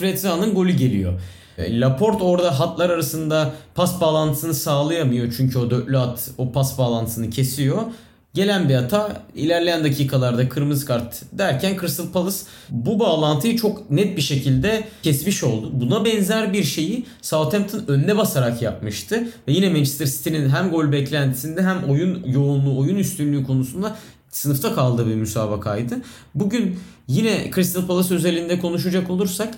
Ve 0.00 0.16
Zaha'nın 0.16 0.54
golü 0.54 0.72
geliyor. 0.72 1.20
E, 1.58 1.80
Laporte 1.80 2.24
orada 2.24 2.60
hatlar 2.60 2.90
arasında 2.90 3.52
pas 3.74 4.00
bağlantısını 4.00 4.54
sağlayamıyor. 4.54 5.34
Çünkü 5.36 5.58
o 5.58 5.70
dörtlü 5.70 5.96
hat 5.96 6.30
o 6.38 6.52
pas 6.52 6.78
bağlantısını 6.78 7.30
kesiyor. 7.30 7.82
Gelen 8.34 8.68
bir 8.68 8.74
hata 8.74 9.22
ilerleyen 9.34 9.84
dakikalarda 9.84 10.48
kırmızı 10.48 10.86
kart 10.86 11.22
derken 11.32 11.76
Crystal 11.80 12.12
Palace 12.12 12.36
bu 12.70 12.98
bağlantıyı 13.00 13.56
çok 13.56 13.90
net 13.90 14.16
bir 14.16 14.22
şekilde 14.22 14.84
kesmiş 15.02 15.44
oldu. 15.44 15.70
Buna 15.72 16.04
benzer 16.04 16.52
bir 16.52 16.64
şeyi 16.64 17.06
Southampton 17.22 17.84
önüne 17.88 18.16
basarak 18.16 18.62
yapmıştı. 18.62 19.28
Ve 19.48 19.52
yine 19.52 19.68
Manchester 19.68 20.06
City'nin 20.06 20.48
hem 20.48 20.70
gol 20.70 20.92
beklentisinde 20.92 21.62
hem 21.62 21.84
oyun 21.84 22.26
yoğunluğu, 22.26 22.78
oyun 22.78 22.96
üstünlüğü 22.96 23.44
konusunda 23.44 23.96
sınıfta 24.30 24.74
kaldığı 24.74 25.06
bir 25.06 25.14
müsabakaydı. 25.14 25.94
Bugün 26.34 26.78
yine 27.08 27.50
Crystal 27.54 27.86
Palace 27.86 28.14
özelinde 28.14 28.58
konuşacak 28.58 29.10
olursak 29.10 29.54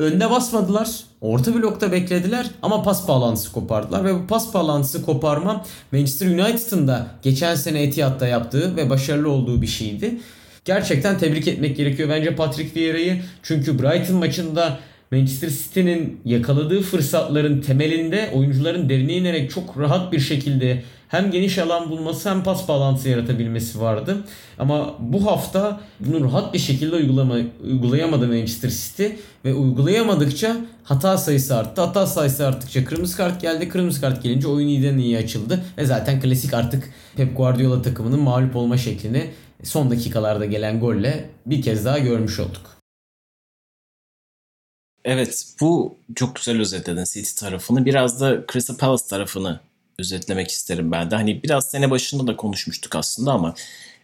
önde 0.00 0.30
basmadılar. 0.30 0.90
Orta 1.20 1.54
blokta 1.54 1.92
beklediler 1.92 2.46
ama 2.62 2.82
pas 2.82 3.08
bağlantısı 3.08 3.52
kopardılar 3.52 4.04
ve 4.04 4.14
bu 4.14 4.26
pas 4.26 4.54
bağlantısı 4.54 5.04
koparma 5.04 5.64
Manchester 5.92 6.26
United'ın 6.26 6.88
da 6.88 7.06
geçen 7.22 7.54
sene 7.54 7.82
Etihad'da 7.82 8.26
yaptığı 8.26 8.76
ve 8.76 8.90
başarılı 8.90 9.30
olduğu 9.30 9.62
bir 9.62 9.66
şeydi. 9.66 10.20
Gerçekten 10.64 11.18
tebrik 11.18 11.48
etmek 11.48 11.76
gerekiyor 11.76 12.08
bence 12.08 12.36
Patrick 12.36 12.80
Vieira'yı. 12.80 13.22
Çünkü 13.42 13.82
Brighton 13.82 14.16
maçında 14.16 14.78
Manchester 15.12 15.48
City'nin 15.48 16.20
yakaladığı 16.24 16.80
fırsatların 16.80 17.60
temelinde 17.60 18.30
oyuncuların 18.34 18.88
derine 18.88 19.16
inerek 19.16 19.50
çok 19.50 19.78
rahat 19.78 20.12
bir 20.12 20.20
şekilde 20.20 20.82
hem 21.08 21.30
geniş 21.30 21.58
alan 21.58 21.90
bulması 21.90 22.30
hem 22.30 22.42
pas 22.42 22.68
bağlantısı 22.68 23.08
yaratabilmesi 23.08 23.80
vardı. 23.80 24.16
Ama 24.58 24.94
bu 25.00 25.26
hafta 25.26 25.80
bunu 26.00 26.24
rahat 26.24 26.54
bir 26.54 26.58
şekilde 26.58 26.96
uygulama, 26.96 27.36
uygulayamadı 27.64 28.28
Manchester 28.28 28.70
City 28.70 29.06
ve 29.44 29.54
uygulayamadıkça 29.54 30.56
hata 30.84 31.18
sayısı 31.18 31.56
arttı. 31.56 31.80
Hata 31.80 32.06
sayısı 32.06 32.46
arttıkça 32.46 32.84
kırmızı 32.84 33.16
kart 33.16 33.40
geldi. 33.40 33.68
Kırmızı 33.68 34.00
kart 34.00 34.22
gelince 34.22 34.48
oyun 34.48 34.68
iyiden 34.68 34.98
iyi 34.98 35.18
açıldı 35.18 35.64
ve 35.78 35.84
zaten 35.84 36.20
klasik 36.20 36.54
artık 36.54 36.90
Pep 37.16 37.36
Guardiola 37.36 37.82
takımının 37.82 38.20
mağlup 38.20 38.56
olma 38.56 38.76
şeklini 38.76 39.30
son 39.62 39.90
dakikalarda 39.90 40.44
gelen 40.44 40.80
golle 40.80 41.30
bir 41.46 41.62
kez 41.62 41.84
daha 41.84 41.98
görmüş 41.98 42.40
olduk. 42.40 42.79
Evet 45.04 45.44
bu 45.60 45.98
çok 46.14 46.36
güzel 46.36 46.60
özetledin 46.60 47.04
City 47.04 47.44
tarafını. 47.44 47.84
Biraz 47.84 48.20
da 48.20 48.44
Crystal 48.52 48.76
Palace 48.76 49.04
tarafını 49.10 49.60
özetlemek 49.98 50.50
isterim 50.50 50.92
ben 50.92 51.10
de. 51.10 51.14
Hani 51.16 51.42
biraz 51.42 51.70
sene 51.70 51.90
başında 51.90 52.26
da 52.26 52.36
konuşmuştuk 52.36 52.96
aslında 52.96 53.32
ama 53.32 53.54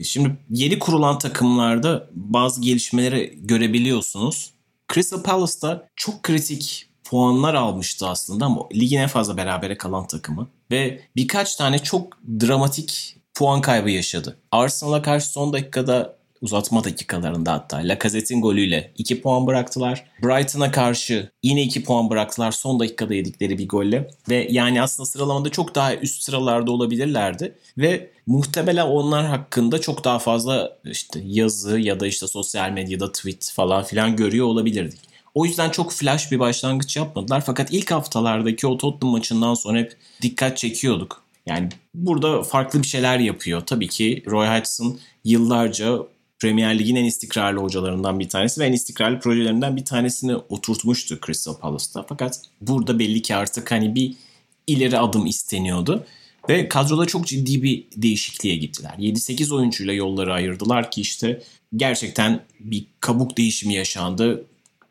şimdi 0.03 0.37
yeni 0.51 0.79
kurulan 0.79 1.19
takımlarda 1.19 2.09
bazı 2.13 2.61
gelişmeleri 2.61 3.39
görebiliyorsunuz. 3.43 4.51
Crystal 4.95 5.23
Palace'da 5.23 5.89
çok 5.97 6.23
kritik 6.23 6.89
puanlar 7.05 7.55
almıştı 7.55 8.09
aslında 8.09 8.45
ama 8.45 8.69
ligin 8.75 8.99
en 8.99 9.09
fazla 9.09 9.37
berabere 9.37 9.79
kalan 9.79 10.07
takımı 10.07 10.49
ve 10.71 11.01
birkaç 11.17 11.57
tane 11.57 11.79
çok 11.79 12.19
dramatik 12.41 13.17
puan 13.35 13.61
kaybı 13.61 13.91
yaşadı. 13.91 14.37
Arsenal'a 14.51 15.03
karşı 15.03 15.29
son 15.29 15.53
dakikada 15.53 16.16
uzatma 16.41 16.85
dakikalarında 16.85 17.53
hatta 17.53 17.77
Lacazette'in 17.77 18.41
golüyle 18.41 18.93
2 18.99 19.23
puan 19.23 19.47
bıraktılar. 19.47 20.05
Brighton'a 20.23 20.71
karşı 20.71 21.31
yine 21.43 21.63
2 21.63 21.85
puan 21.85 22.11
bıraktılar 22.11 22.53
son 22.53 22.81
dakikada 22.81 23.15
yedikleri 23.15 23.59
bir 23.59 23.69
golle. 23.69 24.11
Ve 24.29 24.49
yani 24.51 24.83
aslında 24.83 25.07
sıralamada 25.07 25.49
çok 25.49 25.75
daha 25.75 25.95
üst 25.95 26.23
sıralarda 26.23 26.73
olabilirlerdi. 26.73 27.55
Ve 27.79 28.11
muhtemelen 28.27 28.87
onlar 28.87 29.27
hakkında 29.27 29.81
çok 29.81 30.05
daha 30.05 30.19
fazla 30.19 30.79
işte 30.85 31.21
yazı 31.25 31.79
ya 31.81 32.01
da 32.01 32.07
işte 32.07 32.27
sosyal 32.27 32.71
medyada 32.71 33.13
tweet 33.13 33.53
falan 33.55 33.85
filan 33.85 34.17
görüyor 34.17 34.47
olabilirdik. 34.47 35.01
O 35.35 35.45
yüzden 35.47 35.71
çok 35.71 35.93
flash 35.93 36.33
bir 36.33 36.39
başlangıç 36.39 36.97
yapmadılar. 36.97 37.43
Fakat 37.47 37.73
ilk 37.73 37.91
haftalardaki 37.91 38.67
o 38.67 38.79
Tottenham 38.79 39.13
maçından 39.13 39.55
sonra 39.55 39.79
hep 39.79 39.97
dikkat 40.23 40.59
çekiyorduk. 40.59 41.23
Yani 41.47 41.69
burada 41.95 42.43
farklı 42.43 42.83
bir 42.83 42.87
şeyler 42.87 43.19
yapıyor. 43.19 43.61
Tabii 43.67 43.89
ki 43.89 44.23
Roy 44.27 44.47
Hodgson 44.47 44.99
yıllarca 45.25 45.99
Premier 46.41 46.79
Lig'in 46.79 46.97
en 46.97 47.05
istikrarlı 47.05 47.61
hocalarından 47.61 48.21
bir 48.21 48.29
tanesi 48.29 48.61
ve 48.61 48.67
en 48.67 48.73
istikrarlı 48.73 49.21
projelerinden 49.21 49.77
bir 49.77 49.85
tanesini 49.85 50.37
oturtmuştu 50.37 51.19
Crystal 51.27 51.57
Palace'ta. 51.57 52.07
Fakat 52.09 52.41
burada 52.61 52.99
belli 52.99 53.23
ki 53.23 53.35
artık 53.35 53.73
hani 53.73 53.95
bir 53.95 54.15
ileri 54.67 54.99
adım 54.99 55.27
isteniyordu. 55.27 56.07
Ve 56.49 56.69
kadroda 56.69 57.07
çok 57.07 57.27
ciddi 57.27 57.63
bir 57.63 57.85
değişikliğe 57.97 58.57
gittiler. 58.57 58.95
7-8 58.99 59.55
oyuncuyla 59.55 59.93
yolları 59.93 60.33
ayırdılar 60.35 60.91
ki 60.91 61.01
işte 61.01 61.43
gerçekten 61.77 62.41
bir 62.61 62.87
kabuk 63.01 63.39
değişimi 63.39 63.75
yaşandı. 63.75 64.45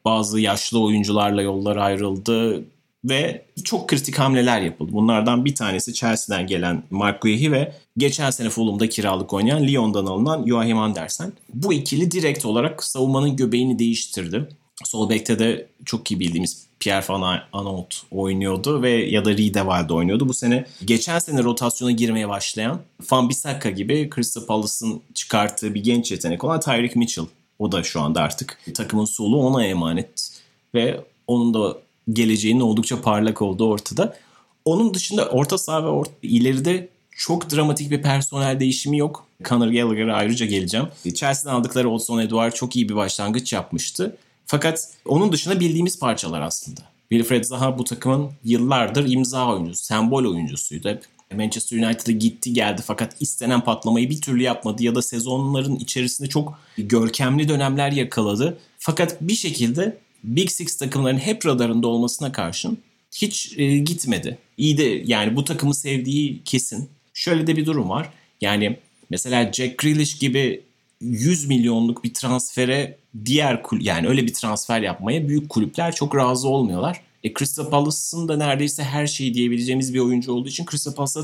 Bazı 0.05 0.39
yaşlı 0.39 0.79
oyuncularla 0.79 1.41
yolları 1.41 1.83
ayrıldı 1.83 2.65
ve 3.09 3.45
çok 3.63 3.89
kritik 3.89 4.19
hamleler 4.19 4.61
yapıldı. 4.61 4.91
Bunlardan 4.93 5.45
bir 5.45 5.55
tanesi 5.55 5.93
Chelsea'den 5.93 6.47
gelen 6.47 6.83
Mark 6.89 7.21
Guehi 7.21 7.51
ve 7.51 7.73
geçen 7.97 8.29
sene 8.29 8.49
Fulham'da 8.49 8.89
kiralık 8.89 9.33
oynayan 9.33 9.67
Lyon'dan 9.67 10.05
alınan 10.05 10.45
Joachim 10.47 10.77
Andersen. 10.77 11.33
Bu 11.53 11.73
ikili 11.73 12.11
direkt 12.11 12.45
olarak 12.45 12.83
savunmanın 12.83 13.35
göbeğini 13.35 13.79
değiştirdi. 13.79 14.49
Sol 14.83 15.09
bekte 15.09 15.39
de 15.39 15.67
çok 15.85 16.11
iyi 16.11 16.19
bildiğimiz 16.19 16.65
Pierre 16.79 17.05
Van 17.09 17.41
Aanholt 17.53 17.95
oynuyordu 18.11 18.81
ve 18.81 18.91
ya 18.91 19.25
da 19.25 19.37
Riedewald 19.37 19.89
oynuyordu. 19.89 20.29
Bu 20.29 20.33
sene 20.33 20.65
geçen 20.85 21.19
sene 21.19 21.43
rotasyona 21.43 21.91
girmeye 21.91 22.29
başlayan 22.29 22.81
Van 23.11 23.29
Bissaka 23.29 23.69
gibi 23.69 24.09
Crystal 24.15 24.45
Palace'ın 24.45 25.01
çıkarttığı 25.13 25.73
bir 25.73 25.83
genç 25.83 26.11
yetenek 26.11 26.43
olan 26.43 26.59
Tyreek 26.59 26.95
Mitchell. 26.95 27.25
O 27.59 27.71
da 27.71 27.83
şu 27.83 28.01
anda 28.01 28.21
artık 28.21 28.59
takımın 28.73 29.05
solu 29.05 29.37
ona 29.37 29.65
emanet 29.65 30.31
ve 30.73 31.01
onun 31.27 31.53
da 31.53 31.77
geleceğinin 32.13 32.59
oldukça 32.59 33.01
parlak 33.01 33.41
olduğu 33.41 33.69
ortada. 33.69 34.17
Onun 34.65 34.93
dışında 34.93 35.25
orta 35.29 35.57
saha 35.57 35.83
ve 35.83 35.87
orta, 35.87 36.11
ileride 36.21 36.89
çok 37.11 37.51
dramatik 37.51 37.91
bir 37.91 38.01
personel 38.01 38.59
değişimi 38.59 38.97
yok. 38.97 39.27
Conor 39.43 39.67
Gallagher'a 39.67 40.15
ayrıca 40.15 40.45
geleceğim. 40.45 40.87
Chelsea'den 41.03 41.55
aldıkları 41.55 41.89
Olson 41.89 42.19
Edouard 42.19 42.53
çok 42.53 42.75
iyi 42.75 42.89
bir 42.89 42.95
başlangıç 42.95 43.53
yapmıştı. 43.53 44.17
Fakat 44.45 44.89
onun 45.05 45.31
dışında 45.31 45.59
bildiğimiz 45.59 45.99
parçalar 45.99 46.41
aslında. 46.41 46.81
Wilfred 47.09 47.43
Zaha 47.43 47.77
bu 47.77 47.83
takımın 47.83 48.31
yıllardır 48.43 49.09
imza 49.09 49.53
oyuncusu, 49.53 49.83
sembol 49.83 50.25
oyuncusuydu. 50.25 50.89
Hep 50.89 51.03
Manchester 51.35 51.77
United'a 51.77 52.11
gitti 52.11 52.53
geldi 52.53 52.81
fakat 52.85 53.21
istenen 53.21 53.61
patlamayı 53.61 54.09
bir 54.09 54.21
türlü 54.21 54.43
yapmadı 54.43 54.83
ya 54.83 54.95
da 54.95 55.01
sezonların 55.01 55.75
içerisinde 55.75 56.29
çok 56.29 56.59
görkemli 56.77 57.49
dönemler 57.49 57.91
yakaladı. 57.91 58.57
Fakat 58.79 59.21
bir 59.21 59.35
şekilde 59.35 59.97
Big 60.25 60.49
Six 60.49 60.77
takımların 60.77 61.17
hep 61.17 61.45
radarında 61.45 61.87
olmasına 61.87 62.31
karşın 62.31 62.77
hiç 63.15 63.53
e, 63.57 63.77
gitmedi. 63.77 64.37
İyi 64.57 64.77
de 64.77 65.03
yani 65.05 65.35
bu 65.35 65.43
takımı 65.43 65.75
sevdiği 65.75 66.41
kesin. 66.45 66.89
Şöyle 67.13 67.47
de 67.47 67.55
bir 67.55 67.65
durum 67.65 67.89
var. 67.89 68.09
Yani 68.41 68.77
mesela 69.09 69.53
Jack 69.53 69.77
Grealish 69.77 70.17
gibi 70.17 70.63
100 71.01 71.47
milyonluk 71.47 72.03
bir 72.03 72.13
transfere 72.13 72.97
diğer 73.25 73.63
kul 73.63 73.81
yani 73.81 74.07
öyle 74.07 74.25
bir 74.25 74.33
transfer 74.33 74.81
yapmaya 74.81 75.27
büyük 75.27 75.49
kulüpler 75.49 75.95
çok 75.95 76.15
razı 76.15 76.47
olmuyorlar. 76.47 77.01
E 77.23 77.33
Crystal 77.33 77.69
Palace'ın 77.69 78.27
da 78.27 78.37
neredeyse 78.37 78.83
her 78.83 79.07
şeyi 79.07 79.33
diyebileceğimiz 79.33 79.93
bir 79.93 79.99
oyuncu 79.99 80.33
olduğu 80.33 80.49
için 80.49 80.65
Crystal 80.71 80.93
Palace'a 80.93 81.23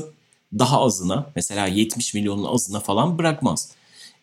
daha 0.58 0.80
azına 0.80 1.32
mesela 1.36 1.66
70 1.66 2.14
milyonun 2.14 2.54
azına 2.54 2.80
falan 2.80 3.18
bırakmaz. 3.18 3.70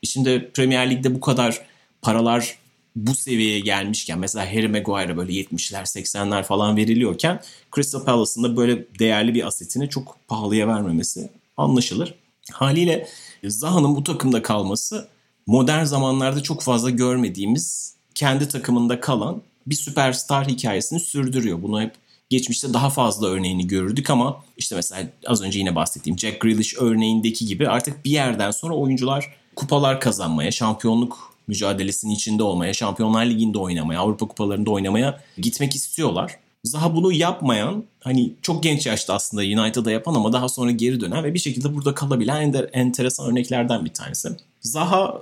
E 0.04 0.08
şimdi 0.08 0.52
Premier 0.54 0.92
Lig'de 0.92 1.16
bu 1.16 1.20
kadar 1.20 1.62
paralar 2.02 2.58
bu 2.96 3.16
seviyeye 3.16 3.60
gelmişken 3.60 4.20
mesela 4.20 4.46
Harry 4.46 4.68
Maguire'a 4.68 5.18
böyle 5.18 5.32
70'ler 5.32 5.84
80'ler 5.84 6.44
falan 6.44 6.78
veriliyorken 6.78 7.42
Crystal 7.76 8.06
Palace'ın 8.06 8.44
da 8.44 8.58
böyle 8.58 8.86
değerli 9.00 9.34
bir 9.34 9.48
asetini 9.48 9.90
çok 9.90 10.18
pahalıya 10.28 10.68
vermemesi 10.68 11.30
anlaşılır. 11.58 12.14
Haliyle 12.52 13.08
Zaha'nın 13.44 13.96
bu 13.96 14.04
takımda 14.04 14.42
kalması 14.42 15.08
modern 15.48 15.84
zamanlarda 15.84 16.44
çok 16.44 16.62
fazla 16.62 16.90
görmediğimiz 16.90 17.96
kendi 18.16 18.48
takımında 18.48 19.00
kalan 19.00 19.42
bir 19.68 19.76
süperstar 19.76 20.48
hikayesini 20.48 21.00
sürdürüyor. 21.00 21.62
Bunu 21.62 21.82
hep 21.82 21.96
geçmişte 22.30 22.74
daha 22.74 22.90
fazla 22.90 23.28
örneğini 23.28 23.68
görürdük 23.68 24.10
ama 24.10 24.44
işte 24.58 24.76
mesela 24.76 25.10
az 25.28 25.42
önce 25.42 25.60
yine 25.60 25.76
bahsettiğim 25.76 26.20
Jack 26.20 26.42
Grealish 26.42 26.76
örneğindeki 26.78 27.46
gibi 27.46 27.68
artık 27.70 28.06
bir 28.06 28.12
yerden 28.12 28.52
sonra 28.52 28.74
oyuncular 28.74 29.34
kupalar 29.56 30.02
kazanmaya, 30.02 30.52
şampiyonluk 30.52 31.34
mücadelesinin 31.50 32.14
içinde 32.14 32.44
olmaya, 32.44 32.74
Şampiyonlar 32.74 33.26
Ligi'nde 33.26 33.58
oynamaya, 33.60 34.00
Avrupa 34.00 34.28
kupalarında 34.28 34.72
oynamaya 34.72 35.22
gitmek 35.38 35.76
istiyorlar. 35.76 36.40
Zaha 36.64 36.96
bunu 36.96 37.12
yapmayan, 37.12 37.84
hani 38.04 38.34
çok 38.42 38.64
genç 38.64 38.86
yaşta 38.86 39.14
aslında 39.14 39.42
United'da 39.42 39.92
yapan 39.92 40.14
ama 40.14 40.34
daha 40.34 40.50
sonra 40.50 40.72
geri 40.72 41.02
dönen 41.02 41.24
ve 41.24 41.34
bir 41.34 41.40
şekilde 41.40 41.76
burada 41.76 41.94
kalabilen 41.94 42.42
ender, 42.42 42.70
enteresan 42.74 43.32
örneklerden 43.32 43.86
bir 43.86 43.94
tanesi. 43.94 44.30
Zaha 44.62 45.22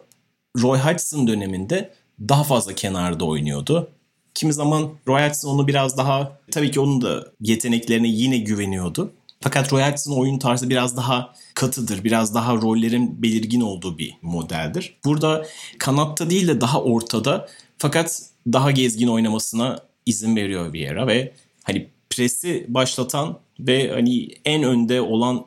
Roy 0.61 0.79
Hodgson 0.79 1.27
döneminde 1.27 1.93
daha 2.29 2.43
fazla 2.43 2.73
kenarda 2.73 3.25
oynuyordu. 3.25 3.89
Kimi 4.33 4.53
zaman 4.53 4.89
Roy 5.07 5.21
Hodgson 5.27 5.49
onu 5.49 5.67
biraz 5.67 5.97
daha 5.97 6.39
tabii 6.51 6.71
ki 6.71 6.79
onun 6.79 7.01
da 7.01 7.25
yeteneklerine 7.41 8.07
yine 8.07 8.37
güveniyordu. 8.37 9.11
Fakat 9.41 9.73
Roy 9.73 9.83
oyun 10.09 10.39
tarzı 10.39 10.69
biraz 10.69 10.97
daha 10.97 11.33
katıdır. 11.53 12.03
Biraz 12.03 12.35
daha 12.35 12.55
rollerin 12.55 13.21
belirgin 13.23 13.61
olduğu 13.61 13.97
bir 13.97 14.13
modeldir. 14.21 14.97
Burada 15.05 15.45
kanatta 15.79 16.29
değil 16.29 16.47
de 16.47 16.61
daha 16.61 16.81
ortada 16.81 17.47
fakat 17.77 18.21
daha 18.53 18.71
gezgin 18.71 19.07
oynamasına 19.07 19.79
izin 20.05 20.35
veriyor 20.35 20.73
Vieira 20.73 21.07
ve 21.07 21.33
hani 21.63 21.89
presi 22.09 22.65
başlatan 22.67 23.39
ve 23.59 23.91
hani 23.91 24.29
en 24.45 24.63
önde 24.63 25.01
olan 25.01 25.45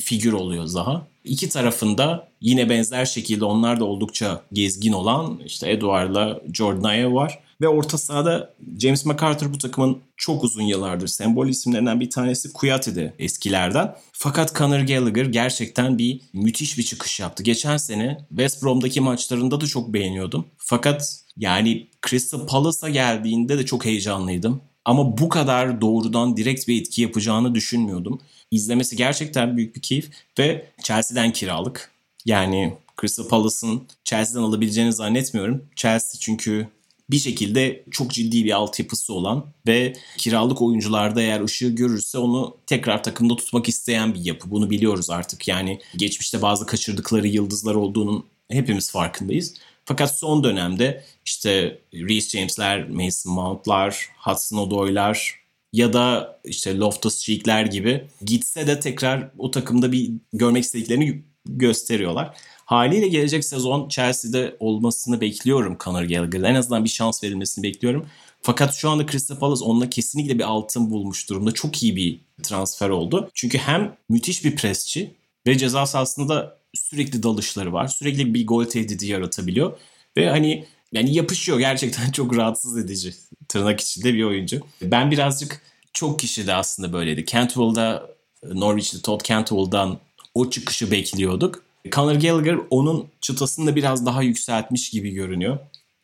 figür 0.00 0.32
oluyor 0.32 0.66
Zaha. 0.66 1.06
İki 1.24 1.48
tarafında 1.48 2.28
yine 2.40 2.68
benzer 2.68 3.04
şekilde 3.04 3.44
onlar 3.44 3.80
da 3.80 3.84
oldukça 3.84 4.42
gezgin 4.52 4.92
olan 4.92 5.40
işte 5.46 5.70
Eduard'la 5.70 6.40
Jordan 6.52 6.82
Ayew 6.82 7.14
var. 7.14 7.38
Ve 7.60 7.68
orta 7.68 7.98
sahada 7.98 8.54
James 8.78 9.06
McArthur 9.06 9.52
bu 9.52 9.58
takımın 9.58 9.98
çok 10.16 10.44
uzun 10.44 10.62
yıllardır 10.62 11.06
sembol 11.06 11.48
isimlerinden 11.48 12.00
bir 12.00 12.10
tanesi 12.10 12.52
Kuyati'de 12.52 13.14
eskilerden. 13.18 13.94
Fakat 14.12 14.54
Conor 14.54 14.80
Gallagher 14.80 15.24
gerçekten 15.24 15.98
bir 15.98 16.20
müthiş 16.32 16.78
bir 16.78 16.82
çıkış 16.82 17.20
yaptı. 17.20 17.42
Geçen 17.42 17.76
sene 17.76 18.18
West 18.28 18.62
Brom'daki 18.62 19.00
maçlarında 19.00 19.60
da 19.60 19.66
çok 19.66 19.92
beğeniyordum. 19.92 20.46
Fakat 20.58 21.22
yani 21.36 21.88
Crystal 22.08 22.46
Palace'a 22.46 22.88
geldiğinde 22.88 23.58
de 23.58 23.66
çok 23.66 23.84
heyecanlıydım. 23.84 24.60
Ama 24.84 25.18
bu 25.18 25.28
kadar 25.28 25.80
doğrudan 25.80 26.36
direkt 26.36 26.68
bir 26.68 26.80
etki 26.80 27.02
yapacağını 27.02 27.54
düşünmüyordum. 27.54 28.20
İzlemesi 28.50 28.96
gerçekten 28.96 29.56
büyük 29.56 29.76
bir 29.76 29.82
keyif 29.82 30.10
ve 30.38 30.66
Chelsea'den 30.82 31.32
kiralık. 31.32 31.90
Yani 32.24 32.74
Crystal 33.00 33.28
Palace'ın 33.28 33.82
Chelsea'den 34.04 34.42
alabileceğini 34.46 34.92
zannetmiyorum. 34.92 35.64
Chelsea 35.76 36.20
çünkü 36.20 36.68
bir 37.10 37.18
şekilde 37.18 37.84
çok 37.90 38.10
ciddi 38.10 38.44
bir 38.44 38.52
altyapısı 38.52 39.14
olan 39.14 39.46
ve 39.66 39.92
kiralık 40.18 40.62
oyuncularda 40.62 41.22
eğer 41.22 41.40
ışığı 41.40 41.68
görürse 41.68 42.18
onu 42.18 42.56
tekrar 42.66 43.02
takımda 43.02 43.36
tutmak 43.36 43.68
isteyen 43.68 44.14
bir 44.14 44.24
yapı. 44.24 44.50
Bunu 44.50 44.70
biliyoruz 44.70 45.10
artık. 45.10 45.48
Yani 45.48 45.80
geçmişte 45.96 46.42
bazı 46.42 46.66
kaçırdıkları 46.66 47.26
yıldızlar 47.26 47.74
olduğunun 47.74 48.24
hepimiz 48.50 48.90
farkındayız. 48.90 49.54
Fakat 49.84 50.18
son 50.18 50.44
dönemde 50.44 51.04
işte 51.24 51.78
Reece 51.94 52.28
James'ler, 52.38 52.88
Mason 52.88 53.32
Mount'lar, 53.32 54.08
Hudson 54.18 54.58
Odoy'lar 54.58 55.40
ya 55.72 55.92
da 55.92 56.40
işte 56.44 56.76
Loftus 56.76 57.18
Cheek'ler 57.18 57.64
gibi 57.64 58.04
gitse 58.24 58.66
de 58.66 58.80
tekrar 58.80 59.30
o 59.38 59.50
takımda 59.50 59.92
bir 59.92 60.10
görmek 60.32 60.64
istediklerini 60.64 61.22
gösteriyorlar. 61.46 62.36
Haliyle 62.70 63.08
gelecek 63.08 63.44
sezon 63.44 63.88
Chelsea'de 63.88 64.56
olmasını 64.60 65.20
bekliyorum 65.20 65.76
Conor 65.80 66.02
Gallagher'ın. 66.02 66.44
En 66.44 66.54
azından 66.54 66.84
bir 66.84 66.88
şans 66.88 67.24
verilmesini 67.24 67.62
bekliyorum. 67.62 68.06
Fakat 68.42 68.74
şu 68.74 68.90
anda 68.90 69.06
Crystal 69.06 69.36
Palace 69.36 69.64
onunla 69.64 69.90
kesinlikle 69.90 70.38
bir 70.38 70.44
altın 70.44 70.90
bulmuş 70.90 71.28
durumda. 71.28 71.52
Çok 71.52 71.82
iyi 71.82 71.96
bir 71.96 72.20
transfer 72.42 72.88
oldu. 72.88 73.30
Çünkü 73.34 73.58
hem 73.58 73.96
müthiş 74.08 74.44
bir 74.44 74.56
presçi 74.56 75.14
ve 75.46 75.58
ceza 75.58 75.86
sahasında 75.86 76.58
sürekli 76.74 77.22
dalışları 77.22 77.72
var. 77.72 77.88
Sürekli 77.88 78.34
bir 78.34 78.46
gol 78.46 78.64
tehdidi 78.64 79.06
yaratabiliyor. 79.06 79.78
Ve 80.16 80.30
hani 80.30 80.66
yani 80.92 81.14
yapışıyor 81.14 81.58
gerçekten 81.58 82.10
çok 82.12 82.36
rahatsız 82.36 82.78
edici 82.78 83.14
tırnak 83.48 83.80
içinde 83.80 84.14
bir 84.14 84.22
oyuncu. 84.22 84.60
Ben 84.82 85.10
birazcık 85.10 85.62
çok 85.92 86.18
kişi 86.18 86.46
de 86.46 86.54
aslında 86.54 86.92
böyleydi. 86.92 87.26
Cantwell'da 87.26 88.10
Norwich'li 88.44 89.02
Todd 89.02 89.24
Cantwell'dan 89.24 89.98
o 90.34 90.50
çıkışı 90.50 90.90
bekliyorduk. 90.90 91.69
Conor 91.92 92.14
Gallagher 92.14 92.58
onun 92.70 93.08
çıtasını 93.20 93.66
da 93.66 93.76
biraz 93.76 94.06
daha 94.06 94.22
yükseltmiş 94.22 94.90
gibi 94.90 95.10
görünüyor. 95.10 95.58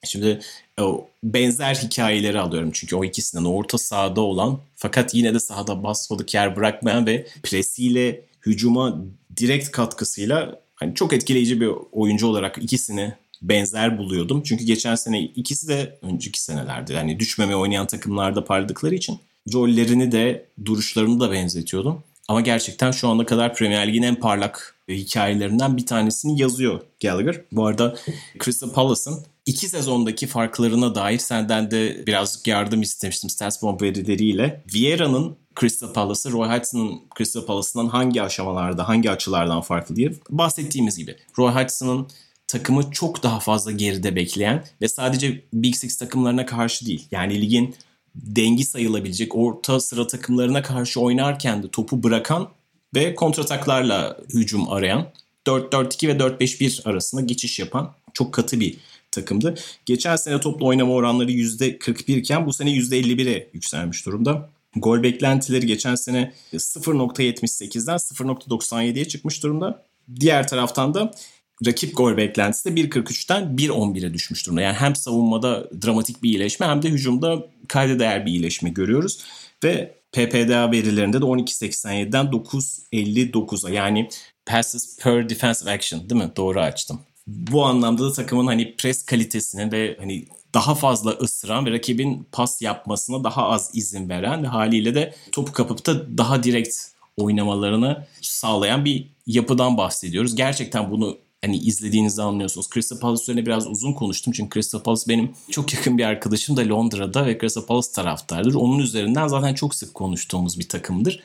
Şimdi 0.04 0.40
o 0.80 1.08
benzer 1.24 1.74
hikayeleri 1.74 2.40
alıyorum 2.40 2.70
çünkü 2.72 2.96
o 2.96 3.04
ikisinden 3.04 3.44
orta 3.44 3.78
sahada 3.78 4.20
olan 4.20 4.58
fakat 4.76 5.14
yine 5.14 5.34
de 5.34 5.40
sahada 5.40 5.82
basmadık 5.82 6.34
yer 6.34 6.56
bırakmayan 6.56 7.06
ve 7.06 7.26
presiyle 7.42 8.20
hücuma 8.46 9.02
direkt 9.36 9.70
katkısıyla 9.70 10.60
hani 10.74 10.94
çok 10.94 11.12
etkileyici 11.12 11.60
bir 11.60 11.70
oyuncu 11.92 12.26
olarak 12.26 12.58
ikisini 12.58 13.14
benzer 13.42 13.98
buluyordum. 13.98 14.42
Çünkü 14.42 14.64
geçen 14.64 14.94
sene 14.94 15.22
ikisi 15.22 15.68
de 15.68 15.98
önceki 16.02 16.42
senelerde 16.42 16.92
yani 16.94 17.20
düşmeme 17.20 17.56
oynayan 17.56 17.86
takımlarda 17.86 18.44
parladıkları 18.44 18.94
için 18.94 19.18
rollerini 19.52 20.12
de 20.12 20.46
duruşlarını 20.64 21.20
da 21.20 21.32
benzetiyordum. 21.32 22.02
Ama 22.28 22.40
gerçekten 22.40 22.90
şu 22.90 23.08
ana 23.08 23.26
kadar 23.26 23.54
Premier 23.54 23.88
Lig'in 23.88 24.02
en 24.02 24.14
parlak 24.14 24.76
hikayelerinden 24.88 25.76
bir 25.76 25.86
tanesini 25.86 26.40
yazıyor 26.40 26.80
Gallagher. 27.02 27.40
Bu 27.52 27.66
arada 27.66 27.96
Crystal 28.44 28.72
Palace'ın 28.72 29.24
iki 29.46 29.68
sezondaki 29.68 30.26
farklarına 30.26 30.94
dair 30.94 31.18
senden 31.18 31.70
de 31.70 32.06
birazcık 32.06 32.46
yardım 32.46 32.82
istemiştim 32.82 33.30
Stats 33.30 33.62
Bomb 33.62 33.80
verileriyle. 33.80 34.64
Vieira'nın 34.74 35.36
Crystal 35.60 35.92
Palace'ı 35.92 36.32
Roy 36.32 36.48
Hodgson'ın 36.48 37.00
Crystal 37.18 37.46
Palace'ından 37.46 37.88
hangi 37.88 38.22
aşamalarda, 38.22 38.88
hangi 38.88 39.10
açılardan 39.10 39.60
farklı 39.60 39.96
diye 39.96 40.12
bahsettiğimiz 40.30 40.98
gibi. 40.98 41.16
Roy 41.38 41.52
Hodgson'ın 41.52 42.08
takımı 42.48 42.90
çok 42.90 43.22
daha 43.22 43.40
fazla 43.40 43.72
geride 43.72 44.16
bekleyen 44.16 44.64
ve 44.80 44.88
sadece 44.88 45.44
Big 45.52 45.74
Six 45.74 45.98
takımlarına 45.98 46.46
karşı 46.46 46.86
değil. 46.86 47.08
Yani 47.10 47.40
ligin 47.40 47.74
dengi 48.16 48.64
sayılabilecek 48.64 49.36
orta 49.36 49.80
sıra 49.80 50.06
takımlarına 50.06 50.62
karşı 50.62 51.00
oynarken 51.00 51.62
de 51.62 51.68
topu 51.68 52.02
bırakan 52.02 52.48
ve 52.94 53.14
kontrataklarla 53.14 54.18
hücum 54.34 54.68
arayan 54.68 55.06
4-4-2 55.46 56.08
ve 56.08 56.12
4-5-1 56.12 56.88
arasında 56.88 57.20
geçiş 57.20 57.58
yapan 57.58 57.92
çok 58.12 58.34
katı 58.34 58.60
bir 58.60 58.76
takımdı. 59.10 59.54
Geçen 59.86 60.16
sene 60.16 60.40
toplu 60.40 60.66
oynama 60.66 60.92
oranları 60.92 61.32
%41 61.32 62.18
iken 62.18 62.46
bu 62.46 62.52
sene 62.52 62.70
%51'e 62.70 63.48
yükselmiş 63.52 64.06
durumda. 64.06 64.48
Gol 64.76 65.02
beklentileri 65.02 65.66
geçen 65.66 65.94
sene 65.94 66.32
0.78'den 66.54 67.96
0.97'ye 67.96 69.08
çıkmış 69.08 69.42
durumda. 69.42 69.82
Diğer 70.20 70.48
taraftan 70.48 70.94
da 70.94 71.14
rakip 71.66 71.96
gol 71.96 72.16
beklentisi 72.16 72.76
de 72.76 72.80
1.43'ten 72.80 73.56
1.11'e 73.56 74.14
düşmüş 74.14 74.46
durumda. 74.46 74.60
Yani 74.60 74.76
hem 74.76 74.96
savunmada 74.96 75.70
dramatik 75.84 76.22
bir 76.22 76.30
iyileşme 76.30 76.66
hem 76.66 76.82
de 76.82 76.88
hücumda 76.88 77.46
kayda 77.68 77.98
değer 77.98 78.26
bir 78.26 78.30
iyileşme 78.30 78.70
görüyoruz. 78.70 79.24
Ve 79.64 79.94
PPDA 80.12 80.72
verilerinde 80.72 81.20
de 81.20 81.24
12.87'den 81.24 82.26
9.59'a 82.26 83.70
yani 83.70 84.08
passes 84.46 84.98
per 84.98 85.28
defensive 85.28 85.70
action 85.70 86.10
değil 86.10 86.22
mi? 86.22 86.30
Doğru 86.36 86.60
açtım. 86.60 87.00
Bu 87.26 87.64
anlamda 87.64 88.04
da 88.04 88.12
takımın 88.12 88.46
hani 88.46 88.76
pres 88.76 89.04
kalitesini 89.04 89.72
ve 89.72 89.96
hani 89.98 90.26
daha 90.54 90.74
fazla 90.74 91.10
ısıran 91.10 91.66
ve 91.66 91.70
rakibin 91.70 92.28
pas 92.32 92.62
yapmasına 92.62 93.24
daha 93.24 93.48
az 93.48 93.70
izin 93.74 94.08
veren 94.08 94.42
ve 94.42 94.46
haliyle 94.46 94.94
de 94.94 95.14
topu 95.32 95.52
kapıp 95.52 95.86
da 95.86 96.18
daha 96.18 96.42
direkt 96.42 96.76
oynamalarını 97.16 98.06
sağlayan 98.20 98.84
bir 98.84 99.06
yapıdan 99.26 99.76
bahsediyoruz. 99.76 100.34
Gerçekten 100.34 100.90
bunu 100.90 101.18
hani 101.44 101.56
izlediğinizde 101.56 102.22
anlıyorsunuz. 102.22 102.68
Crystal 102.74 102.98
Palace 102.98 103.22
üzerine 103.22 103.46
biraz 103.46 103.66
uzun 103.66 103.92
konuştum 103.92 104.32
çünkü 104.32 104.54
Crystal 104.54 104.82
Palace 104.82 105.02
benim 105.08 105.30
çok 105.50 105.74
yakın 105.74 105.98
bir 105.98 106.04
arkadaşım 106.04 106.56
da 106.56 106.68
Londra'da 106.68 107.26
ve 107.26 107.38
Crystal 107.38 107.66
Palace 107.66 107.88
taraftardır. 107.94 108.54
Onun 108.54 108.78
üzerinden 108.78 109.28
zaten 109.28 109.54
çok 109.54 109.74
sık 109.74 109.94
konuştuğumuz 109.94 110.58
bir 110.58 110.68
takımdır. 110.68 111.22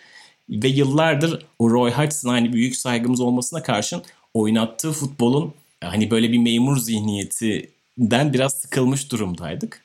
Ve 0.49 0.67
yıllardır 0.67 1.45
o 1.59 1.69
Roy 1.69 1.91
Hodgson'a 1.91 2.33
hani 2.33 2.53
büyük 2.53 2.75
saygımız 2.75 3.19
olmasına 3.19 3.63
karşın 3.63 4.03
oynattığı 4.33 4.91
futbolun 4.91 5.53
hani 5.83 6.11
böyle 6.11 6.31
bir 6.31 6.37
memur 6.37 6.77
zihniyetinden 6.77 8.33
biraz 8.33 8.53
sıkılmış 8.53 9.11
durumdaydık. 9.11 9.83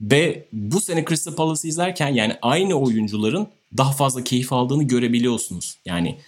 Ve 0.00 0.44
bu 0.52 0.80
sene 0.80 1.04
Crystal 1.04 1.34
Palace'ı 1.34 1.68
izlerken 1.68 2.08
yani 2.08 2.36
aynı 2.42 2.74
oyuncuların 2.74 3.46
daha 3.76 3.92
fazla 3.92 4.24
keyif 4.24 4.52
aldığını 4.52 4.82
görebiliyorsunuz. 4.82 5.78
Yani 5.84 6.18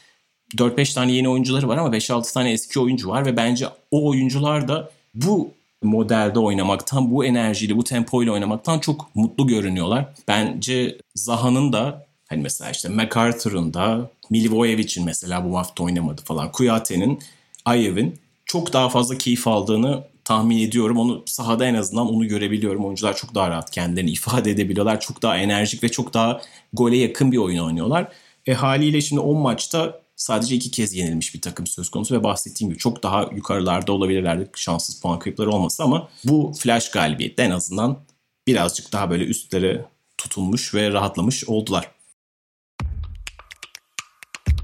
4-5 0.54 0.94
tane 0.94 1.12
yeni 1.12 1.28
oyuncuları 1.28 1.68
var 1.68 1.76
ama 1.76 1.96
5-6 1.96 2.32
tane 2.32 2.52
eski 2.52 2.80
oyuncu 2.80 3.08
var 3.08 3.26
ve 3.26 3.36
bence 3.36 3.66
o 3.90 4.08
oyuncular 4.08 4.68
da 4.68 4.90
bu 5.14 5.50
modelde 5.82 6.38
oynamaktan, 6.38 7.10
bu 7.10 7.24
enerjiyle, 7.24 7.76
bu 7.76 7.84
tempoyla 7.84 8.32
oynamaktan 8.32 8.78
çok 8.78 9.14
mutlu 9.14 9.46
görünüyorlar. 9.46 10.08
Bence 10.28 10.98
Zaha'nın 11.14 11.72
da 11.72 12.06
hani 12.28 12.42
mesela 12.42 12.70
işte 12.70 12.88
MacArthur'un 12.88 13.74
da 13.74 14.10
Milivojevic'in 14.30 15.04
mesela 15.04 15.50
bu 15.50 15.58
hafta 15.58 15.84
oynamadı 15.84 16.22
falan. 16.22 16.52
Kuyate'nin, 16.52 17.20
Ayev'in 17.64 18.18
çok 18.46 18.72
daha 18.72 18.88
fazla 18.88 19.18
keyif 19.18 19.48
aldığını 19.48 20.04
tahmin 20.24 20.58
ediyorum. 20.58 20.98
Onu 20.98 21.22
sahada 21.26 21.66
en 21.66 21.74
azından 21.74 22.14
onu 22.14 22.28
görebiliyorum. 22.28 22.84
Oyuncular 22.84 23.16
çok 23.16 23.34
daha 23.34 23.50
rahat 23.50 23.70
kendilerini 23.70 24.10
ifade 24.10 24.50
edebiliyorlar. 24.50 25.00
Çok 25.00 25.22
daha 25.22 25.36
enerjik 25.36 25.82
ve 25.84 25.88
çok 25.88 26.14
daha 26.14 26.40
gole 26.72 26.96
yakın 26.96 27.32
bir 27.32 27.36
oyun 27.36 27.58
oynuyorlar. 27.58 28.08
E 28.46 28.54
haliyle 28.54 29.00
şimdi 29.00 29.20
10 29.20 29.38
maçta 29.38 30.00
sadece 30.16 30.54
iki 30.54 30.70
kez 30.70 30.94
yenilmiş 30.94 31.34
bir 31.34 31.40
takım 31.40 31.66
söz 31.66 31.88
konusu 31.88 32.14
ve 32.14 32.24
bahsettiğim 32.24 32.70
gibi 32.70 32.78
çok 32.78 33.02
daha 33.02 33.22
yukarılarda 33.22 33.92
olabilirlerdi 33.92 34.50
şanssız 34.54 35.00
puan 35.00 35.18
kayıpları 35.18 35.50
olmasa 35.50 35.84
ama 35.84 36.08
bu 36.24 36.52
flash 36.58 36.90
galibiyette 36.90 37.42
en 37.42 37.50
azından 37.50 38.00
birazcık 38.46 38.92
daha 38.92 39.10
böyle 39.10 39.24
üstlere 39.24 39.84
tutulmuş 40.18 40.74
ve 40.74 40.92
rahatlamış 40.92 41.44
oldular. 41.44 41.90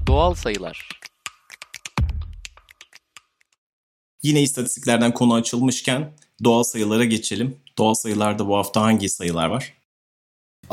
Doğal 0.07 0.33
sayılar. 0.33 0.89
Yine 4.23 4.41
istatistiklerden 4.41 5.13
konu 5.13 5.33
açılmışken 5.33 6.13
doğal 6.43 6.63
sayılara 6.63 7.03
geçelim. 7.03 7.57
Doğal 7.77 7.93
sayılarda 7.93 8.47
bu 8.47 8.57
hafta 8.57 8.81
hangi 8.81 9.09
sayılar 9.09 9.47
var? 9.47 9.73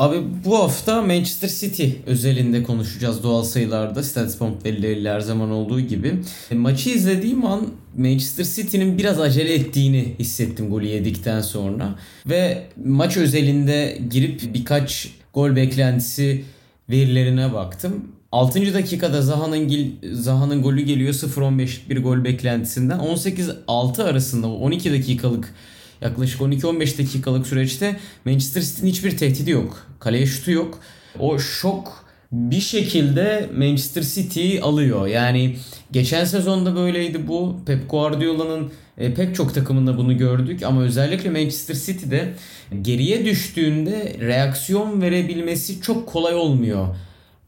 Abi 0.01 0.17
bu 0.45 0.59
hafta 0.59 1.03
Manchester 1.03 1.49
City 1.49 1.89
özelinde 2.07 2.63
konuşacağız 2.63 3.23
doğal 3.23 3.43
sayılarda. 3.43 4.03
Statspomp 4.03 4.65
verileriyle 4.65 5.11
her 5.11 5.21
zaman 5.21 5.51
olduğu 5.51 5.81
gibi. 5.81 6.15
E, 6.51 6.55
maçı 6.55 6.91
izlediğim 6.91 7.47
an 7.47 7.67
Manchester 7.97 8.45
City'nin 8.45 8.99
biraz 8.99 9.21
acele 9.21 9.55
ettiğini 9.55 10.15
hissettim 10.19 10.71
golü 10.71 10.87
yedikten 10.87 11.41
sonra. 11.41 11.99
Ve 12.27 12.67
maç 12.85 13.17
özelinde 13.17 13.99
girip 14.11 14.55
birkaç 14.55 15.09
gol 15.35 15.57
beklentisi 15.57 16.45
verilerine 16.91 17.53
baktım. 17.53 18.05
6. 18.33 18.75
dakikada 18.75 19.23
Zaha'nın 19.23 19.93
Zaha'nın 20.13 20.63
golü 20.63 20.83
geliyor 20.83 21.15
0-15'lik 21.15 21.91
bir 21.91 22.03
gol 22.03 22.25
beklentisinden. 22.25 22.99
18-6 22.99 24.03
arasında 24.03 24.49
12 24.49 24.93
dakikalık 24.93 25.55
yaklaşık 26.01 26.41
12-15 26.41 26.99
dakikalık 26.99 27.47
süreçte 27.47 27.97
Manchester 28.25 28.63
City'nin 28.63 28.91
hiçbir 28.91 29.17
tehdidi 29.17 29.51
yok. 29.51 29.87
Kaleye 30.01 30.27
şutu 30.27 30.51
yok. 30.51 30.79
O 31.19 31.39
şok 31.39 32.05
bir 32.33 32.61
şekilde 32.61 33.51
Manchester 33.59 34.03
City'yi 34.03 34.63
alıyor. 34.63 35.07
Yani 35.07 35.57
geçen 35.93 36.25
sezonda 36.25 36.77
böyleydi 36.77 37.29
bu. 37.29 37.57
Pep 37.67 37.91
Guardiola'nın 37.91 38.73
e, 38.99 39.15
pek 39.15 39.35
çok 39.35 39.55
takımında 39.55 39.99
bunu 39.99 40.19
gördük 40.19 40.63
ama 40.63 40.83
özellikle 40.83 41.31
Manchester 41.31 41.75
City'de 41.75 42.35
geriye 42.83 43.25
düştüğünde 43.25 44.17
reaksiyon 44.21 45.03
verebilmesi 45.03 45.81
çok 45.81 46.09
kolay 46.09 46.35
olmuyor. 46.35 46.89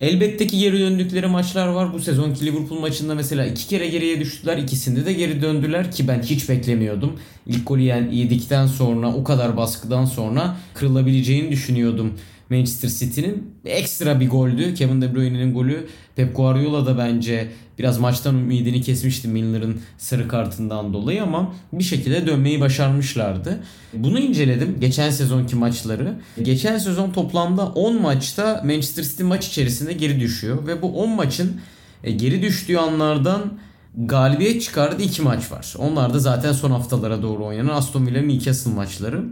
Elbette 0.02 0.46
ki 0.46 0.58
geri 0.58 0.78
döndükleri 0.78 1.26
maçlar 1.26 1.68
var. 1.68 1.92
Bu 1.92 1.98
sezonki 1.98 2.46
Liverpool 2.46 2.80
maçında 2.80 3.14
mesela 3.14 3.46
iki 3.46 3.68
kere 3.68 3.88
geriye 3.88 4.20
düştüler. 4.20 4.58
İkisinde 4.58 5.06
de 5.06 5.12
geri 5.12 5.42
döndüler 5.42 5.90
ki 5.92 6.08
ben 6.08 6.22
hiç 6.22 6.48
beklemiyordum. 6.48 7.12
İlk 7.46 7.66
golü 7.66 7.82
yedikten 7.82 8.66
sonra 8.66 9.14
o 9.14 9.24
kadar 9.24 9.56
baskıdan 9.56 10.04
sonra 10.04 10.56
kırılabileceğini 10.74 11.50
düşünüyordum 11.50 12.14
Manchester 12.52 12.88
City'nin. 12.88 13.54
Ekstra 13.64 14.20
bir 14.20 14.30
goldü. 14.30 14.74
Kevin 14.74 15.02
De 15.02 15.14
Bruyne'nin 15.14 15.54
golü. 15.54 15.86
Pep 16.16 16.36
Guardiola 16.36 16.86
da 16.86 16.98
bence 16.98 17.48
biraz 17.78 17.98
maçtan 17.98 18.34
ümidini 18.34 18.82
kesmişti 18.82 19.28
Milner'ın 19.28 19.80
sarı 19.98 20.28
kartından 20.28 20.92
dolayı 20.92 21.22
ama 21.22 21.54
bir 21.72 21.84
şekilde 21.84 22.26
dönmeyi 22.26 22.60
başarmışlardı. 22.60 23.58
Bunu 23.92 24.18
inceledim. 24.18 24.76
Geçen 24.80 25.10
sezonki 25.10 25.56
maçları. 25.56 26.14
Geçen 26.42 26.78
sezon 26.78 27.10
toplamda 27.10 27.66
10 27.66 28.02
maçta 28.02 28.62
Manchester 28.64 29.02
City 29.02 29.22
maç 29.22 29.48
içerisinde 29.48 29.92
geri 29.92 30.20
düşüyor 30.20 30.66
ve 30.66 30.82
bu 30.82 31.02
10 31.02 31.10
maçın 31.10 31.60
e, 32.04 32.12
geri 32.12 32.42
düştüğü 32.42 32.76
anlardan 32.76 33.58
galibiyet 33.96 34.62
çıkardığı 34.62 35.02
iki 35.02 35.22
maç 35.22 35.52
var. 35.52 35.74
Onlar 35.78 36.14
da 36.14 36.18
zaten 36.18 36.52
son 36.52 36.70
haftalara 36.70 37.22
doğru 37.22 37.44
oynanan 37.44 37.74
Aston 37.74 38.06
Villa 38.06 38.22
Newcastle 38.22 38.70
maçları. 38.70 39.24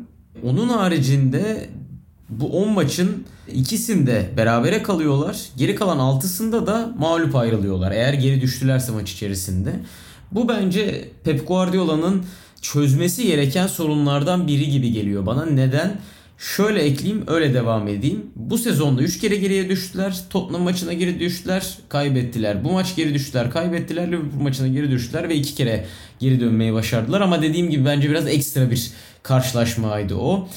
Onun 0.45 0.69
haricinde 0.69 1.71
bu 2.31 2.63
10 2.63 2.69
maçın 2.69 3.25
ikisinde 3.53 4.31
berabere 4.37 4.83
kalıyorlar. 4.83 5.41
Geri 5.57 5.75
kalan 5.75 5.99
6'sında 5.99 6.67
da 6.67 6.95
mağlup 6.99 7.37
ayrılıyorlar. 7.37 7.93
Eğer 7.93 8.13
geri 8.13 8.41
düştülerse 8.41 8.93
maç 8.93 9.13
içerisinde. 9.13 9.73
Bu 10.33 10.49
bence 10.49 11.09
Pep 11.25 11.49
Guardiola'nın 11.49 12.25
çözmesi 12.63 13.27
gereken 13.27 13.67
sorunlardan 13.67 14.47
biri 14.47 14.71
gibi 14.71 14.93
geliyor 14.93 15.27
bana. 15.27 15.47
Neden? 15.47 16.01
Şöyle 16.39 16.83
ekleyeyim 16.83 17.25
öyle 17.27 17.55
devam 17.55 17.89
edeyim. 17.89 18.27
Bu 18.37 18.59
sezonda 18.59 19.03
3 19.03 19.21
kere 19.21 19.37
geriye 19.37 19.69
düştüler. 19.69 20.21
Tottenham 20.31 20.63
maçına 20.63 20.93
geri 20.93 21.21
düştüler. 21.21 21.79
Kaybettiler. 21.89 22.65
Bu 22.65 22.73
maç 22.73 22.97
geri 22.97 23.15
düştüler. 23.15 23.51
Kaybettiler. 23.51 24.07
Liverpool 24.07 24.43
maçına 24.43 24.69
geri 24.69 24.91
düştüler. 24.91 25.29
Ve 25.29 25.35
2 25.35 25.55
kere 25.55 25.87
geri 26.19 26.41
dönmeyi 26.41 26.73
başardılar. 26.73 27.21
Ama 27.21 27.43
dediğim 27.43 27.71
gibi 27.71 27.85
bence 27.85 28.11
biraz 28.11 28.29
ekstra 28.29 28.71
bir 28.71 28.91
karşılaşmaydı 29.23 30.15
o 30.15 30.49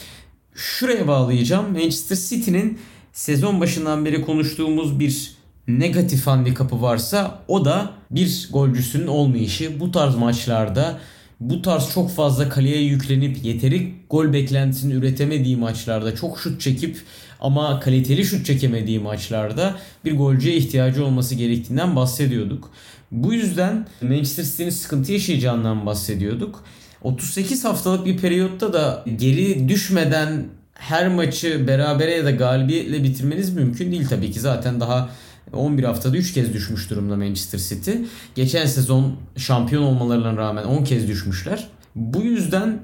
şuraya 0.55 1.07
bağlayacağım. 1.07 1.71
Manchester 1.71 2.17
City'nin 2.29 2.79
sezon 3.13 3.61
başından 3.61 4.05
beri 4.05 4.25
konuştuğumuz 4.25 4.99
bir 4.99 5.31
negatif 5.67 6.27
handikapı 6.27 6.81
varsa 6.81 7.39
o 7.47 7.65
da 7.65 7.91
bir 8.11 8.49
golcüsünün 8.51 9.07
olmayışı. 9.07 9.79
Bu 9.79 9.91
tarz 9.91 10.15
maçlarda 10.15 10.99
bu 11.39 11.61
tarz 11.61 11.93
çok 11.93 12.11
fazla 12.11 12.49
kaleye 12.49 12.83
yüklenip 12.83 13.45
yeteri 13.45 13.93
gol 14.09 14.33
beklentisini 14.33 14.93
üretemediği 14.93 15.57
maçlarda 15.57 16.15
çok 16.15 16.39
şut 16.39 16.61
çekip 16.61 16.97
ama 17.39 17.79
kaliteli 17.79 18.25
şut 18.25 18.45
çekemediği 18.45 18.99
maçlarda 18.99 19.75
bir 20.05 20.17
golcüye 20.17 20.55
ihtiyacı 20.55 21.05
olması 21.05 21.35
gerektiğinden 21.35 21.95
bahsediyorduk. 21.95 22.71
Bu 23.11 23.33
yüzden 23.33 23.87
Manchester 24.01 24.43
City'nin 24.43 24.69
sıkıntı 24.69 25.11
yaşayacağından 25.11 25.85
bahsediyorduk. 25.85 26.63
38 27.03 27.65
haftalık 27.65 28.05
bir 28.05 28.17
periyotta 28.17 28.73
da 28.73 29.05
geri 29.17 29.69
düşmeden 29.69 30.45
her 30.73 31.07
maçı 31.07 31.67
berabere 31.67 32.11
ya 32.11 32.25
da 32.25 32.31
galibiyetle 32.31 33.03
bitirmeniz 33.03 33.53
mümkün 33.53 33.91
değil 33.91 34.07
tabii 34.09 34.31
ki. 34.31 34.39
Zaten 34.39 34.79
daha 34.79 35.09
11 35.53 35.83
haftada 35.83 36.17
3 36.17 36.33
kez 36.33 36.53
düşmüş 36.53 36.89
durumda 36.89 37.15
Manchester 37.15 37.59
City. 37.59 37.91
Geçen 38.35 38.65
sezon 38.65 39.15
şampiyon 39.37 39.83
olmalarına 39.83 40.37
rağmen 40.37 40.63
10 40.63 40.83
kez 40.83 41.07
düşmüşler. 41.07 41.67
Bu 41.95 42.21
yüzden 42.21 42.79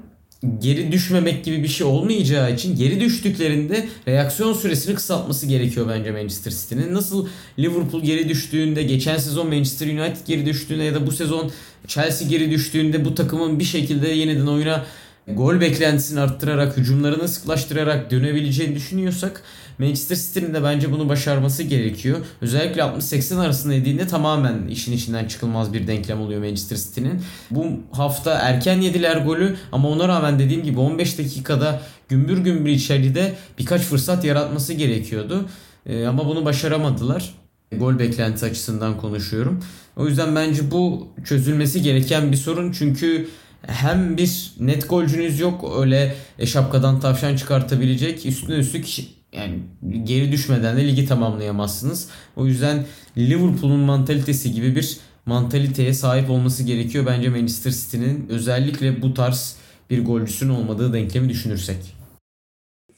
geri 0.58 0.92
düşmemek 0.92 1.44
gibi 1.44 1.62
bir 1.62 1.68
şey 1.68 1.86
olmayacağı 1.86 2.54
için 2.54 2.76
geri 2.76 3.00
düştüklerinde 3.00 3.88
reaksiyon 4.08 4.52
süresini 4.52 4.94
kısaltması 4.94 5.46
gerekiyor 5.46 5.86
bence 5.88 6.10
Manchester 6.10 6.50
City'nin. 6.50 6.94
Nasıl 6.94 7.28
Liverpool 7.58 8.02
geri 8.02 8.28
düştüğünde, 8.28 8.82
geçen 8.82 9.16
sezon 9.16 9.48
Manchester 9.48 9.86
United 9.86 10.26
geri 10.26 10.46
düştüğünde 10.46 10.84
ya 10.84 10.94
da 10.94 11.06
bu 11.06 11.12
sezon 11.12 11.50
Chelsea 11.86 12.28
geri 12.28 12.50
düştüğünde 12.50 13.04
bu 13.04 13.14
takımın 13.14 13.58
bir 13.58 13.64
şekilde 13.64 14.08
yeniden 14.08 14.46
oyuna 14.46 14.84
gol 15.28 15.60
beklentisini 15.60 16.20
arttırarak, 16.20 16.76
hücumlarını 16.76 17.28
sıklaştırarak 17.28 18.10
dönebileceğini 18.10 18.74
düşünüyorsak 18.74 19.42
Manchester 19.78 20.16
City'nin 20.16 20.54
de 20.54 20.62
bence 20.62 20.92
bunu 20.92 21.08
başarması 21.08 21.62
gerekiyor. 21.62 22.18
Özellikle 22.40 22.80
60-80 22.82 23.40
arasında 23.40 23.72
dediğinde 23.72 24.06
tamamen 24.06 24.66
işin 24.66 24.92
içinden 24.92 25.24
çıkılmaz 25.24 25.72
bir 25.72 25.86
denklem 25.86 26.20
oluyor 26.20 26.40
Manchester 26.40 26.76
City'nin. 26.76 27.22
Bu 27.50 27.66
hafta 27.92 28.34
erken 28.34 28.80
yediler 28.80 29.16
golü 29.16 29.56
ama 29.72 29.88
ona 29.88 30.08
rağmen 30.08 30.38
dediğim 30.38 30.62
gibi 30.62 30.80
15 30.80 31.18
dakikada 31.18 31.80
gümbür 32.08 32.38
gümbür 32.38 32.70
içeride 32.70 33.34
birkaç 33.58 33.82
fırsat 33.82 34.24
yaratması 34.24 34.72
gerekiyordu. 34.72 35.48
Ee, 35.86 36.06
ama 36.06 36.26
bunu 36.26 36.44
başaramadılar. 36.44 37.34
Gol 37.78 37.98
beklenti 37.98 38.46
açısından 38.46 38.96
konuşuyorum. 38.96 39.60
O 40.00 40.06
yüzden 40.06 40.36
bence 40.36 40.70
bu 40.70 41.08
çözülmesi 41.24 41.82
gereken 41.82 42.32
bir 42.32 42.36
sorun. 42.36 42.72
Çünkü 42.72 43.28
hem 43.66 44.16
bir 44.16 44.52
net 44.60 44.88
golcünüz 44.88 45.40
yok 45.40 45.76
öyle 45.80 46.14
şapkadan 46.44 47.00
tavşan 47.00 47.36
çıkartabilecek 47.36 48.26
üstüne 48.26 48.56
üstlük 48.56 48.86
yani 49.32 49.58
geri 50.04 50.32
düşmeden 50.32 50.76
de 50.76 50.86
ligi 50.86 51.06
tamamlayamazsınız. 51.06 52.08
O 52.36 52.46
yüzden 52.46 52.86
Liverpool'un 53.18 53.80
mantalitesi 53.80 54.52
gibi 54.52 54.76
bir 54.76 54.96
mantaliteye 55.26 55.94
sahip 55.94 56.30
olması 56.30 56.62
gerekiyor 56.62 57.06
bence 57.06 57.28
Manchester 57.28 57.70
City'nin 57.70 58.28
özellikle 58.28 59.02
bu 59.02 59.14
tarz 59.14 59.56
bir 59.90 60.04
golcüsünün 60.04 60.50
olmadığı 60.50 60.92
denklemi 60.92 61.28
düşünürsek 61.28 61.99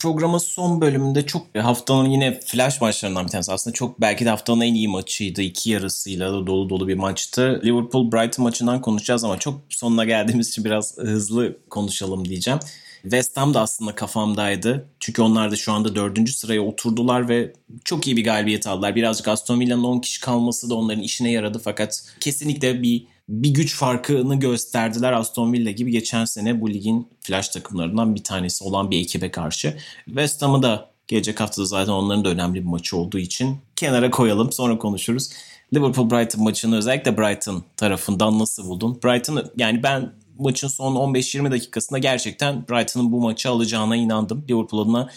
programın 0.02 0.38
son 0.38 0.80
bölümünde 0.80 1.26
çok 1.26 1.56
haftanın 1.56 2.08
yine 2.08 2.40
flash 2.40 2.80
maçlarından 2.80 3.24
bir 3.24 3.30
tanesi. 3.30 3.52
Aslında 3.52 3.74
çok 3.74 4.00
belki 4.00 4.24
de 4.24 4.30
haftanın 4.30 4.60
en 4.60 4.74
iyi 4.74 4.88
maçıydı. 4.88 5.42
İki 5.42 5.70
yarısıyla 5.70 6.32
da 6.32 6.46
dolu 6.46 6.70
dolu 6.70 6.88
bir 6.88 6.94
maçtı. 6.94 7.60
Liverpool 7.64 8.12
Brighton 8.12 8.42
maçından 8.42 8.80
konuşacağız 8.80 9.24
ama 9.24 9.38
çok 9.38 9.60
sonuna 9.68 10.04
geldiğimiz 10.04 10.48
için 10.48 10.64
biraz 10.64 10.98
hızlı 10.98 11.56
konuşalım 11.70 12.28
diyeceğim. 12.28 12.60
West 13.02 13.36
Ham 13.36 13.54
da 13.54 13.60
aslında 13.60 13.94
kafamdaydı. 13.94 14.88
Çünkü 15.00 15.22
onlar 15.22 15.50
da 15.50 15.56
şu 15.56 15.72
anda 15.72 15.94
dördüncü 15.94 16.32
sıraya 16.32 16.62
oturdular 16.62 17.28
ve 17.28 17.52
çok 17.84 18.06
iyi 18.06 18.16
bir 18.16 18.24
galibiyet 18.24 18.66
aldılar. 18.66 18.94
Birazcık 18.94 19.28
Aston 19.28 19.60
Villa'nın 19.60 19.84
10 19.84 20.00
kişi 20.00 20.20
kalması 20.20 20.70
da 20.70 20.74
onların 20.74 21.02
işine 21.02 21.30
yaradı. 21.30 21.60
Fakat 21.64 22.04
kesinlikle 22.20 22.82
bir 22.82 23.06
bir 23.32 23.50
güç 23.50 23.76
farkını 23.76 24.40
gösterdiler 24.40 25.12
Aston 25.12 25.52
Villa 25.52 25.70
gibi 25.70 25.90
geçen 25.90 26.24
sene 26.24 26.60
bu 26.60 26.70
ligin 26.70 27.08
flash 27.20 27.48
takımlarından 27.48 28.14
bir 28.14 28.24
tanesi 28.24 28.64
olan 28.64 28.90
bir 28.90 29.00
ekibe 29.00 29.30
karşı. 29.30 29.76
West 30.04 30.42
Ham'ı 30.42 30.62
da 30.62 30.90
gelecek 31.08 31.40
haftada 31.40 31.66
zaten 31.66 31.92
onların 31.92 32.24
da 32.24 32.28
önemli 32.28 32.54
bir 32.54 32.68
maçı 32.68 32.96
olduğu 32.96 33.18
için 33.18 33.58
kenara 33.76 34.10
koyalım 34.10 34.52
sonra 34.52 34.78
konuşuruz. 34.78 35.30
Liverpool 35.74 36.10
Brighton 36.10 36.42
maçını 36.42 36.76
özellikle 36.76 37.18
Brighton 37.18 37.64
tarafından 37.76 38.38
nasıl 38.38 38.68
buldun? 38.68 39.00
Brighton 39.04 39.50
yani 39.56 39.82
ben 39.82 40.12
maçın 40.38 40.68
son 40.68 40.94
15-20 40.94 41.50
dakikasında 41.50 41.98
gerçekten 41.98 42.68
Brighton'ın 42.68 43.12
bu 43.12 43.20
maçı 43.20 43.50
alacağına 43.50 43.96
inandım. 43.96 44.44
Liverpool 44.50 44.82
adına 44.82 45.08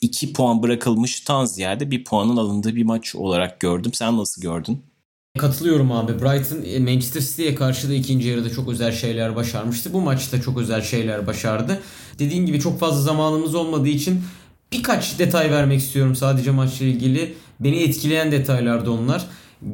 2 0.00 0.32
puan 0.32 0.62
bırakılmıştan 0.62 1.44
ziyade 1.44 1.90
bir 1.90 2.04
puanın 2.04 2.36
alındığı 2.36 2.76
bir 2.76 2.84
maç 2.84 3.14
olarak 3.14 3.60
gördüm. 3.60 3.92
Sen 3.94 4.18
nasıl 4.18 4.42
gördün? 4.42 4.82
Katılıyorum 5.38 5.92
abi. 5.92 6.12
Brighton 6.12 6.62
e, 6.64 6.78
Manchester 6.78 7.20
City'ye 7.20 7.54
karşı 7.54 7.88
da 7.88 7.94
ikinci 7.94 8.28
yarıda 8.28 8.50
çok 8.50 8.68
özel 8.68 8.92
şeyler 8.92 9.36
başarmıştı. 9.36 9.92
Bu 9.92 10.00
maçta 10.00 10.40
çok 10.42 10.58
özel 10.58 10.82
şeyler 10.82 11.26
başardı. 11.26 11.80
Dediğim 12.18 12.46
gibi 12.46 12.60
çok 12.60 12.80
fazla 12.80 13.00
zamanımız 13.02 13.54
olmadığı 13.54 13.88
için 13.88 14.22
birkaç 14.72 15.18
detay 15.18 15.50
vermek 15.50 15.80
istiyorum 15.80 16.16
sadece 16.16 16.50
maçla 16.50 16.86
ilgili. 16.86 17.34
Beni 17.60 17.82
etkileyen 17.82 18.32
detaylardı 18.32 18.90
onlar. 18.90 19.26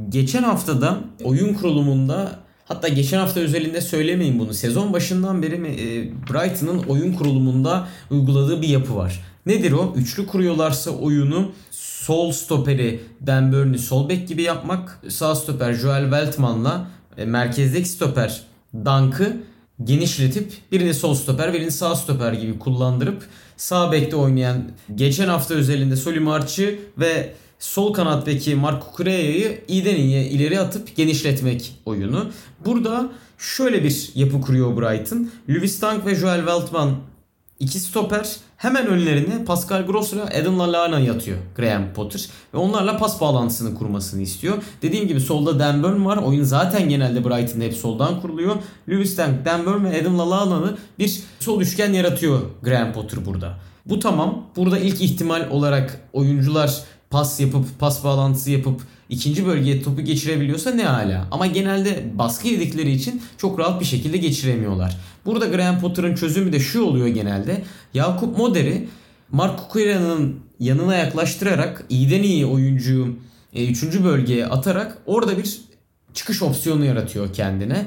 Geçen 0.08 0.42
haftada 0.42 1.00
oyun 1.24 1.54
kurulumunda 1.54 2.38
hatta 2.64 2.88
geçen 2.88 3.18
hafta 3.18 3.40
özelinde 3.40 3.80
söylemeyin 3.80 4.38
bunu. 4.38 4.54
Sezon 4.54 4.92
başından 4.92 5.42
beri 5.42 5.54
e, 5.54 6.12
Brighton'ın 6.32 6.78
oyun 6.78 7.12
kurulumunda 7.12 7.88
uyguladığı 8.10 8.62
bir 8.62 8.68
yapı 8.68 8.96
var. 8.96 9.20
Nedir 9.47 9.72
o? 9.72 9.95
Üçlü 9.97 10.26
kuruyorlarsa 10.26 10.90
oyunu 10.90 11.53
sol 11.70 12.32
stoperi 12.32 13.01
Dan 13.26 13.53
Burney 13.53 13.78
sol 13.78 14.09
bek 14.09 14.28
gibi 14.28 14.42
yapmak. 14.42 15.01
Sağ 15.09 15.34
stoper 15.34 15.72
Joel 15.72 16.03
Weltman'la 16.03 16.90
e, 17.16 17.24
merkezdeki 17.24 17.88
stoper 17.88 18.42
Dunk'ı 18.74 19.36
genişletip 19.84 20.53
birini 20.72 20.95
sol 20.95 21.14
stoper 21.14 21.53
birini 21.53 21.70
sağ 21.70 21.97
stoper 21.97 22.32
gibi 22.32 22.59
kullandırıp 22.59 23.22
sağ 23.57 23.92
bekte 23.92 24.16
oynayan 24.16 24.64
geçen 24.95 25.28
hafta 25.28 25.55
özelinde 25.55 25.97
Solimarç'ı 25.97 26.78
ve 26.99 27.34
sol 27.59 27.92
kanat 27.92 28.26
beki 28.26 28.55
Marco 28.55 28.86
Correa'yı 28.97 29.61
iyiden 29.68 29.97
iyiye 29.97 30.24
ileri 30.24 30.61
atıp 30.61 30.97
genişletmek 30.97 31.72
oyunu. 31.86 32.30
Burada 32.66 33.12
şöyle 33.38 33.84
bir 33.84 34.11
yapı 34.14 34.40
kuruyor 34.40 34.76
Brighton. 34.76 35.30
Lewis 35.49 35.82
Dunk 35.82 36.07
ve 36.07 36.14
Joel 36.14 36.38
Weltman 36.38 36.97
iki 37.61 37.80
stoper 37.80 38.36
hemen 38.57 38.86
önlerine 38.86 39.44
Pascal 39.44 39.86
Gross 39.86 40.12
ile 40.12 40.22
Adam 40.22 40.59
Lallana 40.59 41.00
yatıyor 41.00 41.38
Graham 41.57 41.92
Potter. 41.94 42.28
Ve 42.55 42.59
onlarla 42.59 42.96
pas 42.96 43.20
bağlantısını 43.20 43.74
kurmasını 43.74 44.22
istiyor. 44.22 44.62
Dediğim 44.82 45.09
gibi 45.09 45.20
solda 45.20 45.59
Dan 45.59 45.82
Burn 45.82 46.05
var. 46.05 46.16
Oyun 46.16 46.44
zaten 46.44 46.88
genelde 46.88 47.24
Brighton'da 47.24 47.64
hep 47.64 47.74
soldan 47.74 48.20
kuruluyor. 48.20 48.57
Lewis 48.88 49.18
Dunk, 49.18 49.44
Dan 49.44 49.66
Burn 49.66 49.84
ve 49.84 50.00
Adam 50.00 50.18
Lallana'nı 50.18 50.76
bir 50.98 51.22
sol 51.40 51.61
üçgen 51.61 51.92
yaratıyor 51.92 52.40
Graham 52.62 52.92
Potter 52.92 53.26
burada. 53.26 53.59
Bu 53.86 53.98
tamam. 53.98 54.42
Burada 54.57 54.78
ilk 54.78 55.02
ihtimal 55.02 55.50
olarak 55.50 56.00
oyuncular 56.12 56.82
pas 57.11 57.40
yapıp 57.40 57.78
pas 57.78 58.05
bağlantısı 58.05 58.50
yapıp 58.50 58.80
ikinci 59.09 59.46
bölgeye 59.46 59.82
topu 59.82 60.00
geçirebiliyorsa 60.00 60.70
ne 60.70 60.84
hala. 60.84 61.28
Ama 61.30 61.46
genelde 61.46 62.05
baskı 62.18 62.48
yedikleri 62.48 62.90
için 62.90 63.22
çok 63.38 63.59
rahat 63.59 63.80
bir 63.80 63.86
şekilde 63.86 64.16
geçiremiyorlar. 64.16 64.96
Burada 65.26 65.46
Graham 65.46 65.80
Potter'ın 65.80 66.14
çözümü 66.14 66.52
de 66.52 66.61
şu 66.61 66.82
oluyor 66.82 67.07
genelde. 67.07 67.64
Yakup 67.94 68.38
Moder'i 68.38 68.88
Marco 69.32 69.62
Cuira'nın 69.72 70.40
yanına 70.61 70.94
yaklaştırarak 70.94 71.84
iyiden 71.88 72.22
iyi 72.22 72.46
oyuncuyu 72.46 73.16
3. 73.55 73.84
E, 73.84 74.05
bölgeye 74.05 74.46
atarak 74.46 74.98
orada 75.07 75.38
bir 75.38 75.61
çıkış 76.14 76.42
opsiyonu 76.42 76.84
yaratıyor 76.84 77.32
kendine. 77.32 77.86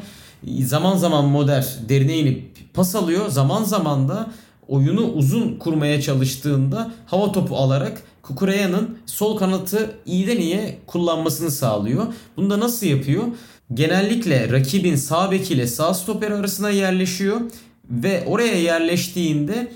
Zaman 0.60 0.98
zaman 0.98 1.26
Moder 1.26 1.78
derine 1.90 2.18
inip 2.18 2.74
pas 2.74 2.96
alıyor. 2.96 3.30
Zaman 3.30 3.64
zaman 3.64 4.10
da 4.10 4.32
oyunu 4.68 5.02
uzun 5.02 5.56
kurmaya 5.56 6.02
çalıştığında 6.02 6.92
hava 7.06 7.32
topu 7.32 7.58
alarak 7.58 8.02
Kukureya'nın 8.28 8.98
sol 9.06 9.38
kanatı 9.38 9.96
iyiden 10.06 10.38
iyiye 10.38 10.78
kullanmasını 10.88 11.52
sağlıyor. 11.52 12.08
Bunu 12.38 12.50
da 12.50 12.60
nasıl 12.60 12.86
yapıyor? 12.86 13.24
Genellikle 13.74 14.52
rakibin 14.52 14.96
sağ 14.96 15.32
bek 15.32 15.52
ile 15.52 15.68
sağ 15.68 15.94
stoper 15.94 16.32
arasına 16.32 16.70
yerleşiyor 16.70 17.42
ve 17.90 18.24
oraya 18.28 18.62
yerleştiğinde 18.62 19.72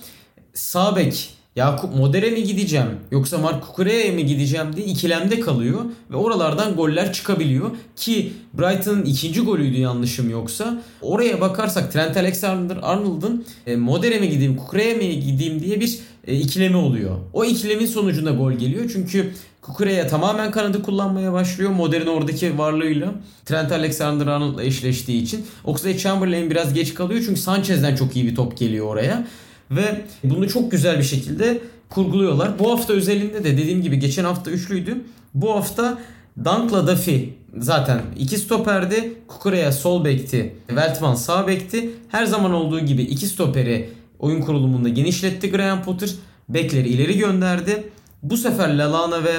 sağ 0.54 0.96
bek 0.96 1.30
Yakup 1.56 1.96
Modere 1.96 2.32
mi 2.32 2.44
gideceğim 2.44 2.88
yoksa 3.12 3.38
Mark 3.38 3.64
Kukure'ye 3.64 4.12
mi 4.12 4.26
gideceğim 4.26 4.76
diye 4.76 4.86
ikilemde 4.86 5.40
kalıyor 5.40 5.80
ve 6.12 6.16
oralardan 6.16 6.76
goller 6.76 7.14
çıkabiliyor 7.14 7.72
ki 7.96 8.34
Brighton'ın 8.54 9.06
ikinci 9.06 9.42
golüydü 9.42 9.78
yanlışım 9.78 10.30
yoksa. 10.30 10.82
Oraya 11.02 11.42
bakarsak 11.42 11.94
Trent 11.94 12.18
Alexander-Arnold'un 12.18 13.46
e, 13.68 13.76
Modere 13.76 14.20
mi 14.20 14.30
gideyim 14.30 14.58
Kukure'ye 14.58 14.94
mi 14.94 15.20
gideyim 15.20 15.60
diye 15.60 15.80
bir 15.80 16.00
e, 16.28 16.76
oluyor. 16.76 17.18
O 17.34 17.46
ikilemin 17.46 17.86
sonucunda 17.86 18.32
gol 18.32 18.52
geliyor 18.52 18.90
çünkü 18.94 19.34
Kukure'ye 19.62 20.08
tamamen 20.08 20.52
kanadı 20.52 20.84
kullanmaya 20.84 21.34
başlıyor. 21.34 21.72
Modern 21.72 22.08
oradaki 22.08 22.58
varlığıyla 22.58 23.14
Trent 23.46 23.72
Alexander-Arnold'la 23.72 24.64
eşleştiği 24.64 25.22
için. 25.22 25.46
Oxlade 25.64 25.98
Chamberlain 25.98 26.50
biraz 26.50 26.74
geç 26.74 26.94
kalıyor 26.94 27.24
çünkü 27.26 27.40
Sanchez'den 27.40 27.96
çok 27.96 28.16
iyi 28.16 28.26
bir 28.26 28.36
top 28.36 28.58
geliyor 28.58 28.86
oraya. 28.86 29.28
Ve 29.72 30.02
bunu 30.24 30.50
çok 30.50 30.72
güzel 30.72 30.98
bir 30.98 31.04
şekilde 31.04 31.62
kurguluyorlar. 31.90 32.60
Bu 32.60 32.72
hafta 32.72 32.94
özelinde 32.94 33.44
de 33.44 33.58
dediğim 33.58 33.82
gibi 33.82 34.00
geçen 34.00 34.24
hafta 34.24 34.52
üçlüydü. 34.52 35.02
Bu 35.34 35.56
hafta 35.56 35.98
Dunk'la 36.46 36.88
Duffy 36.88 37.30
zaten 37.58 38.02
iki 38.20 38.38
stoperdi. 38.38 39.14
Kukureya 39.28 39.72
sol 39.72 40.06
bekti. 40.06 40.56
Weltman 40.68 41.16
sağ 41.16 41.48
bekti. 41.48 41.90
Her 42.08 42.26
zaman 42.26 42.54
olduğu 42.54 42.80
gibi 42.80 43.02
iki 43.02 43.28
stoperi 43.28 43.90
oyun 44.22 44.42
kurulumunda 44.42 44.90
genişletti 44.90 45.52
Graham 45.52 45.84
Potter. 45.84 46.10
Bekleri 46.50 46.90
ileri 46.90 47.18
gönderdi. 47.18 47.84
Bu 48.24 48.38
sefer 48.38 48.78
Lalana 48.78 49.24
ve 49.24 49.32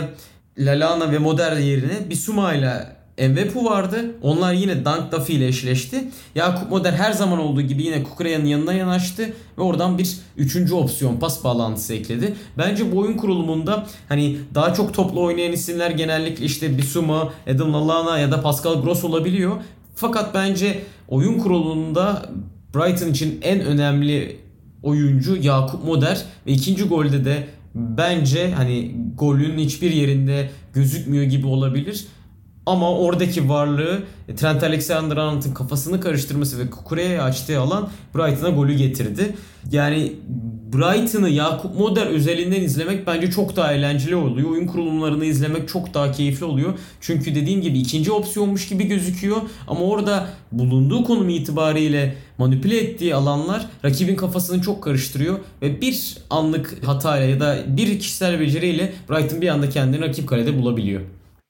Lalana 0.59 1.13
ve 1.13 1.19
Moder 1.19 1.57
yerine 1.57 2.11
Bisuma 2.11 2.55
ile 2.55 2.87
Mvepu 3.19 3.65
vardı. 3.65 4.11
Onlar 4.23 4.53
yine 4.53 4.85
Dunk 4.85 5.13
Duffy 5.13 5.35
ile 5.35 5.47
eşleşti. 5.47 6.05
Yakup 6.35 6.71
Moder 6.71 6.93
her 6.93 7.13
zaman 7.13 7.39
olduğu 7.39 7.61
gibi 7.61 7.83
yine 7.83 8.03
Kukureya'nın 8.03 8.45
yanına 8.45 8.73
yanaştı 8.73 9.23
ve 9.59 9.63
oradan 9.63 9.99
bir 9.99 10.17
üçüncü 10.37 10.75
opsiyon 10.75 11.17
pas 11.17 11.45
bağlantısı 11.45 11.95
ekledi. 11.95 12.35
Bence 12.59 12.93
bu 12.93 12.99
oyun 12.99 13.17
kurulumunda 13.17 13.87
hani 14.09 14.39
daha 14.55 14.75
çok 14.75 14.95
toplu 14.95 15.23
oynayan 15.23 15.53
isimler 15.53 15.91
genellikle 15.91 16.45
işte 16.45 16.79
Bisuma, 16.79 17.33
Adam 17.55 17.73
Lallana 17.73 18.19
ya 18.19 18.31
da 18.31 18.43
Pascal 18.43 18.83
Gross 18.83 19.05
olabiliyor. 19.05 19.57
Fakat 19.95 20.35
bence 20.35 20.83
oyun 21.09 21.39
kurulumunda 21.39 22.31
Brighton 22.75 23.09
için 23.09 23.39
en 23.43 23.61
önemli 23.61 24.42
oyuncu 24.83 25.37
Yakup 25.37 25.85
Moder 25.85 26.25
ve 26.47 26.53
ikinci 26.53 26.85
golde 26.85 27.25
de 27.25 27.47
bence 27.75 28.53
hani 28.53 28.95
golün 29.19 29.59
hiçbir 29.59 29.91
yerinde 29.91 30.51
gözükmüyor 30.75 31.25
gibi 31.25 31.47
olabilir. 31.47 32.07
Ama 32.67 32.99
oradaki 32.99 33.49
varlığı 33.49 34.03
e, 34.29 34.35
Trent 34.35 34.63
Alexander-Arnold'un 34.63 35.55
kafasını 35.55 36.01
karıştırması 36.01 36.59
ve 36.59 36.71
Kukure'ye 36.71 37.23
açtığı 37.23 37.61
alan 37.61 37.89
Brighton'a 38.15 38.51
golü 38.51 38.75
getirdi. 38.75 39.37
Yani 39.73 40.13
Brighton'ı 40.73 41.29
Yakup 41.29 41.79
Moder 41.79 42.07
özelinden 42.07 42.63
izlemek 42.63 43.07
bence 43.07 43.31
çok 43.31 43.57
daha 43.57 43.73
eğlenceli 43.73 44.17
oluyor. 44.17 44.51
Oyun 44.51 44.67
kurulumlarını 44.67 45.25
izlemek 45.25 45.69
çok 45.69 45.95
daha 45.95 46.13
keyifli 46.13 46.45
oluyor. 46.45 46.79
Çünkü 47.01 47.35
dediğim 47.35 47.63
gibi 47.63 47.79
ikinci 47.79 48.13
opsiyonmuş 48.13 48.69
gibi 48.69 48.85
gözüküyor. 48.85 49.37
Ama 49.67 49.81
orada 49.81 50.29
bulunduğu 50.53 51.05
konum 51.05 51.29
itibariyle 51.29 52.15
manipüle 52.39 52.79
ettiği 52.79 53.15
alanlar 53.15 53.67
rakibin 53.85 54.17
kafasını 54.17 54.63
çok 54.63 54.83
karıştırıyor. 54.83 55.39
Ve 55.63 55.81
bir 55.81 56.17
anlık 56.31 56.87
hatayla 56.87 57.27
ya 57.27 57.41
da 57.41 57.59
bir 57.67 58.01
kişisel 58.01 58.41
beceriyle 58.41 58.93
Brighton 59.11 59.41
bir 59.41 59.49
anda 59.49 59.69
kendini 59.69 60.01
rakip 60.01 60.29
kalede 60.29 60.59
bulabiliyor. 60.59 61.01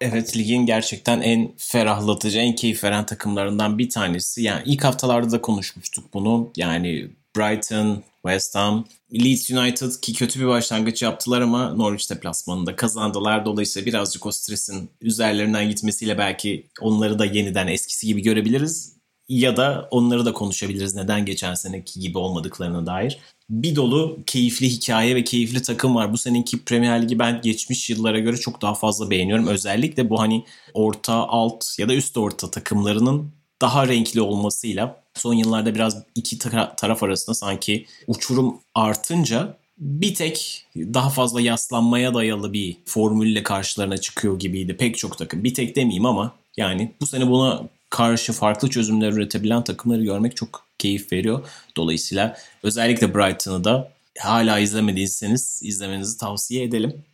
Evet 0.01 0.37
ligin 0.37 0.66
gerçekten 0.66 1.20
en 1.20 1.53
ferahlatıcı, 1.57 2.39
en 2.39 2.55
keyif 2.55 2.85
veren 2.85 3.07
takımlarından 3.07 3.79
bir 3.79 3.91
tanesi. 3.91 4.43
Yani 4.43 4.62
ilk 4.64 4.85
haftalarda 4.85 5.31
da 5.31 5.41
konuşmuştuk 5.41 6.05
bunu. 6.14 6.51
Yani 6.57 7.09
Brighton, 7.37 8.03
West 8.23 8.55
Ham, 8.55 8.85
Leeds 9.12 9.51
United 9.51 10.01
ki 10.03 10.12
kötü 10.12 10.41
bir 10.41 10.47
başlangıç 10.47 11.03
yaptılar 11.03 11.41
ama 11.41 11.75
Norwich 11.75 12.11
deplasmanında 12.11 12.77
kazandılar. 12.77 13.45
Dolayısıyla 13.45 13.87
birazcık 13.87 14.27
o 14.27 14.33
stresin 14.33 14.91
üzerlerinden 15.01 15.70
gitmesiyle 15.70 16.18
belki 16.18 16.66
onları 16.81 17.18
da 17.18 17.25
yeniden 17.25 17.66
eskisi 17.66 18.07
gibi 18.07 18.23
görebiliriz. 18.23 18.97
Ya 19.29 19.57
da 19.57 19.89
onları 19.91 20.25
da 20.25 20.33
konuşabiliriz 20.33 20.95
neden 20.95 21.27
geçen 21.27 21.55
seneki 21.55 22.01
gibi 22.01 22.18
olmadıklarına 22.18 22.87
dair. 22.87 23.18
Bir 23.51 23.77
dolu 23.77 24.18
keyifli 24.27 24.68
hikaye 24.68 25.14
ve 25.16 25.25
keyifli 25.25 25.62
takım 25.62 25.95
var. 25.95 26.12
Bu 26.12 26.18
seneki 26.18 26.64
Premier 26.64 27.03
Ligi 27.03 27.18
ben 27.18 27.41
geçmiş 27.43 27.91
yıllara 27.91 28.18
göre 28.18 28.37
çok 28.37 28.62
daha 28.62 28.75
fazla 28.75 29.11
beğeniyorum. 29.11 29.47
Özellikle 29.47 30.11
bu 30.11 30.20
hani 30.20 30.45
orta, 30.75 31.14
alt 31.14 31.79
ya 31.79 31.89
da 31.89 31.95
üst 31.95 32.16
orta 32.16 32.51
takımlarının 32.51 33.33
daha 33.62 33.88
renkli 33.88 34.20
olmasıyla 34.20 35.02
son 35.14 35.34
yıllarda 35.34 35.74
biraz 35.74 36.02
iki 36.14 36.38
taraf 36.76 37.02
arasında 37.02 37.34
sanki 37.34 37.86
uçurum 38.06 38.60
artınca 38.74 39.56
bir 39.78 40.14
tek 40.14 40.66
daha 40.76 41.10
fazla 41.10 41.40
yaslanmaya 41.40 42.14
dayalı 42.14 42.52
bir 42.52 42.76
formülle 42.86 43.42
karşılarına 43.42 43.96
çıkıyor 43.96 44.38
gibiydi 44.38 44.76
pek 44.76 44.98
çok 44.98 45.18
takım. 45.18 45.44
Bir 45.44 45.54
tek 45.54 45.76
demeyeyim 45.76 46.06
ama 46.06 46.34
yani 46.56 46.92
bu 47.00 47.06
sene 47.06 47.30
buna 47.30 47.62
karşı 47.90 48.32
farklı 48.32 48.70
çözümler 48.70 49.12
üretebilen 49.12 49.64
takımları 49.64 50.02
görmek 50.02 50.36
çok 50.36 50.66
keyif 50.78 51.12
veriyor. 51.12 51.48
Dolayısıyla 51.76 52.36
özellikle 52.62 53.14
Brighton'ı 53.14 53.64
da 53.64 53.92
hala 54.18 54.58
izlemediyseniz 54.58 55.60
izlemenizi 55.62 56.18
tavsiye 56.18 56.64
edelim. 56.64 57.04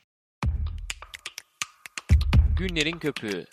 Günlerin 2.59 2.99
Köpüğü 2.99 3.46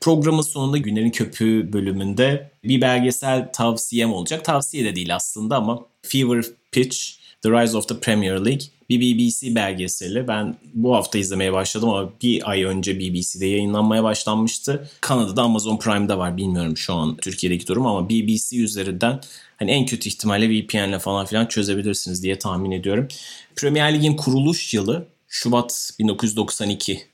Programın 0.00 0.42
sonunda 0.42 0.78
Günlerin 0.78 1.10
Köpüğü 1.10 1.72
bölümünde 1.72 2.50
bir 2.64 2.80
belgesel 2.80 3.52
tavsiyem 3.52 4.12
olacak. 4.12 4.44
Tavsiye 4.44 4.84
de 4.84 4.96
değil 4.96 5.14
aslında 5.14 5.56
ama 5.56 5.86
Fever 6.02 6.44
Pitch, 6.72 6.98
The 7.42 7.50
Rise 7.50 7.76
of 7.76 7.88
the 7.88 8.00
Premier 8.00 8.44
League 8.44 8.66
bir 8.88 9.00
BBC 9.00 9.54
belgeseli. 9.54 10.28
Ben 10.28 10.56
bu 10.74 10.94
hafta 10.94 11.18
izlemeye 11.18 11.52
başladım 11.52 11.88
ama 11.88 12.10
bir 12.22 12.50
ay 12.50 12.62
önce 12.62 12.98
BBC'de 12.98 13.46
yayınlanmaya 13.46 14.04
başlanmıştı. 14.04 14.90
Kanada'da 15.00 15.42
Amazon 15.42 15.78
Prime'da 15.78 16.18
var 16.18 16.36
bilmiyorum 16.36 16.76
şu 16.76 16.94
an 16.94 17.16
Türkiye'deki 17.16 17.66
durum 17.66 17.86
ama 17.86 18.10
BBC 18.10 18.56
üzerinden 18.56 19.20
hani 19.56 19.70
en 19.70 19.86
kötü 19.86 20.08
ihtimalle 20.08 20.50
VPN'le 20.50 20.98
falan 20.98 21.26
filan 21.26 21.46
çözebilirsiniz 21.46 22.22
diye 22.22 22.38
tahmin 22.38 22.70
ediyorum. 22.70 23.08
Premier 23.56 23.94
Lig'in 23.94 24.16
kuruluş 24.16 24.74
yılı 24.74 25.06
Şubat 25.28 25.90
1992 25.98 27.09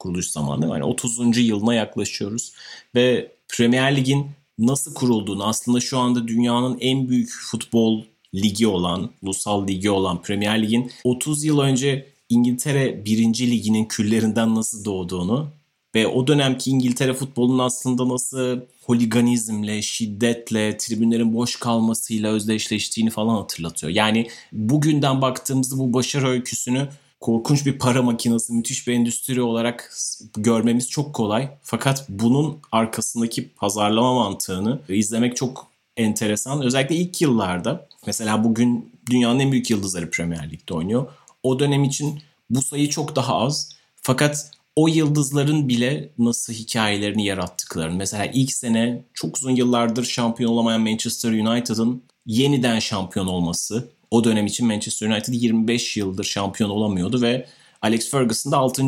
kuruluş 0.00 0.26
zamanı. 0.26 0.68
Yani 0.68 0.84
30. 0.84 1.38
yılına 1.38 1.74
yaklaşıyoruz 1.74 2.52
ve 2.94 3.32
Premier 3.48 3.96
Lig'in 3.96 4.26
nasıl 4.58 4.94
kurulduğunu 4.94 5.44
aslında 5.44 5.80
şu 5.80 5.98
anda 5.98 6.28
dünyanın 6.28 6.78
en 6.80 7.08
büyük 7.08 7.30
futbol 7.30 8.02
ligi 8.34 8.66
olan, 8.66 9.10
ulusal 9.22 9.68
ligi 9.68 9.90
olan 9.90 10.22
Premier 10.22 10.62
Lig'in 10.62 10.90
30 11.04 11.44
yıl 11.44 11.58
önce 11.58 12.06
İngiltere 12.28 13.04
1. 13.04 13.50
Liginin 13.50 13.84
küllerinden 13.84 14.54
nasıl 14.54 14.84
doğduğunu 14.84 15.48
ve 15.94 16.06
o 16.06 16.26
dönemki 16.26 16.70
İngiltere 16.70 17.14
futbolunun 17.14 17.58
aslında 17.58 18.08
nasıl 18.08 18.60
holiganizmle, 18.82 19.82
şiddetle, 19.82 20.76
tribünlerin 20.76 21.34
boş 21.34 21.56
kalmasıyla 21.56 22.32
özdeşleştiğini 22.32 23.10
falan 23.10 23.36
hatırlatıyor. 23.36 23.92
Yani 23.92 24.28
bugünden 24.52 25.22
baktığımızda 25.22 25.78
bu 25.78 25.92
başarı 25.92 26.28
öyküsünü 26.28 26.88
korkunç 27.20 27.66
bir 27.66 27.78
para 27.78 28.02
makinesi, 28.02 28.52
müthiş 28.52 28.86
bir 28.86 28.92
endüstri 28.92 29.42
olarak 29.42 29.92
görmemiz 30.36 30.90
çok 30.90 31.14
kolay. 31.14 31.50
Fakat 31.62 32.06
bunun 32.08 32.58
arkasındaki 32.72 33.48
pazarlama 33.48 34.14
mantığını 34.14 34.80
izlemek 34.88 35.36
çok 35.36 35.66
enteresan. 35.96 36.62
Özellikle 36.62 36.96
ilk 36.96 37.20
yıllarda 37.20 37.88
mesela 38.06 38.44
bugün 38.44 38.92
dünyanın 39.10 39.38
en 39.38 39.52
büyük 39.52 39.70
yıldızları 39.70 40.10
Premier 40.10 40.50
Lig'de 40.50 40.74
oynuyor. 40.74 41.06
O 41.42 41.58
dönem 41.58 41.84
için 41.84 42.22
bu 42.50 42.62
sayı 42.62 42.88
çok 42.88 43.16
daha 43.16 43.36
az. 43.36 43.68
Fakat 44.02 44.50
o 44.76 44.88
yıldızların 44.88 45.68
bile 45.68 46.08
nasıl 46.18 46.52
hikayelerini 46.52 47.24
yarattıklarını. 47.26 47.96
Mesela 47.96 48.26
ilk 48.26 48.52
sene 48.52 49.04
çok 49.14 49.36
uzun 49.36 49.50
yıllardır 49.50 50.04
şampiyon 50.04 50.50
olamayan 50.50 50.80
Manchester 50.80 51.30
United'ın 51.32 52.02
yeniden 52.26 52.78
şampiyon 52.78 53.26
olması 53.26 53.88
o 54.10 54.24
dönem 54.24 54.46
için 54.46 54.66
Manchester 54.66 55.08
United 55.08 55.34
25 55.34 55.96
yıldır 55.96 56.24
şampiyon 56.24 56.70
olamıyordu 56.70 57.22
ve 57.22 57.46
Alex 57.82 58.10
Ferguson 58.10 58.52
da 58.52 58.56
6. 58.56 58.82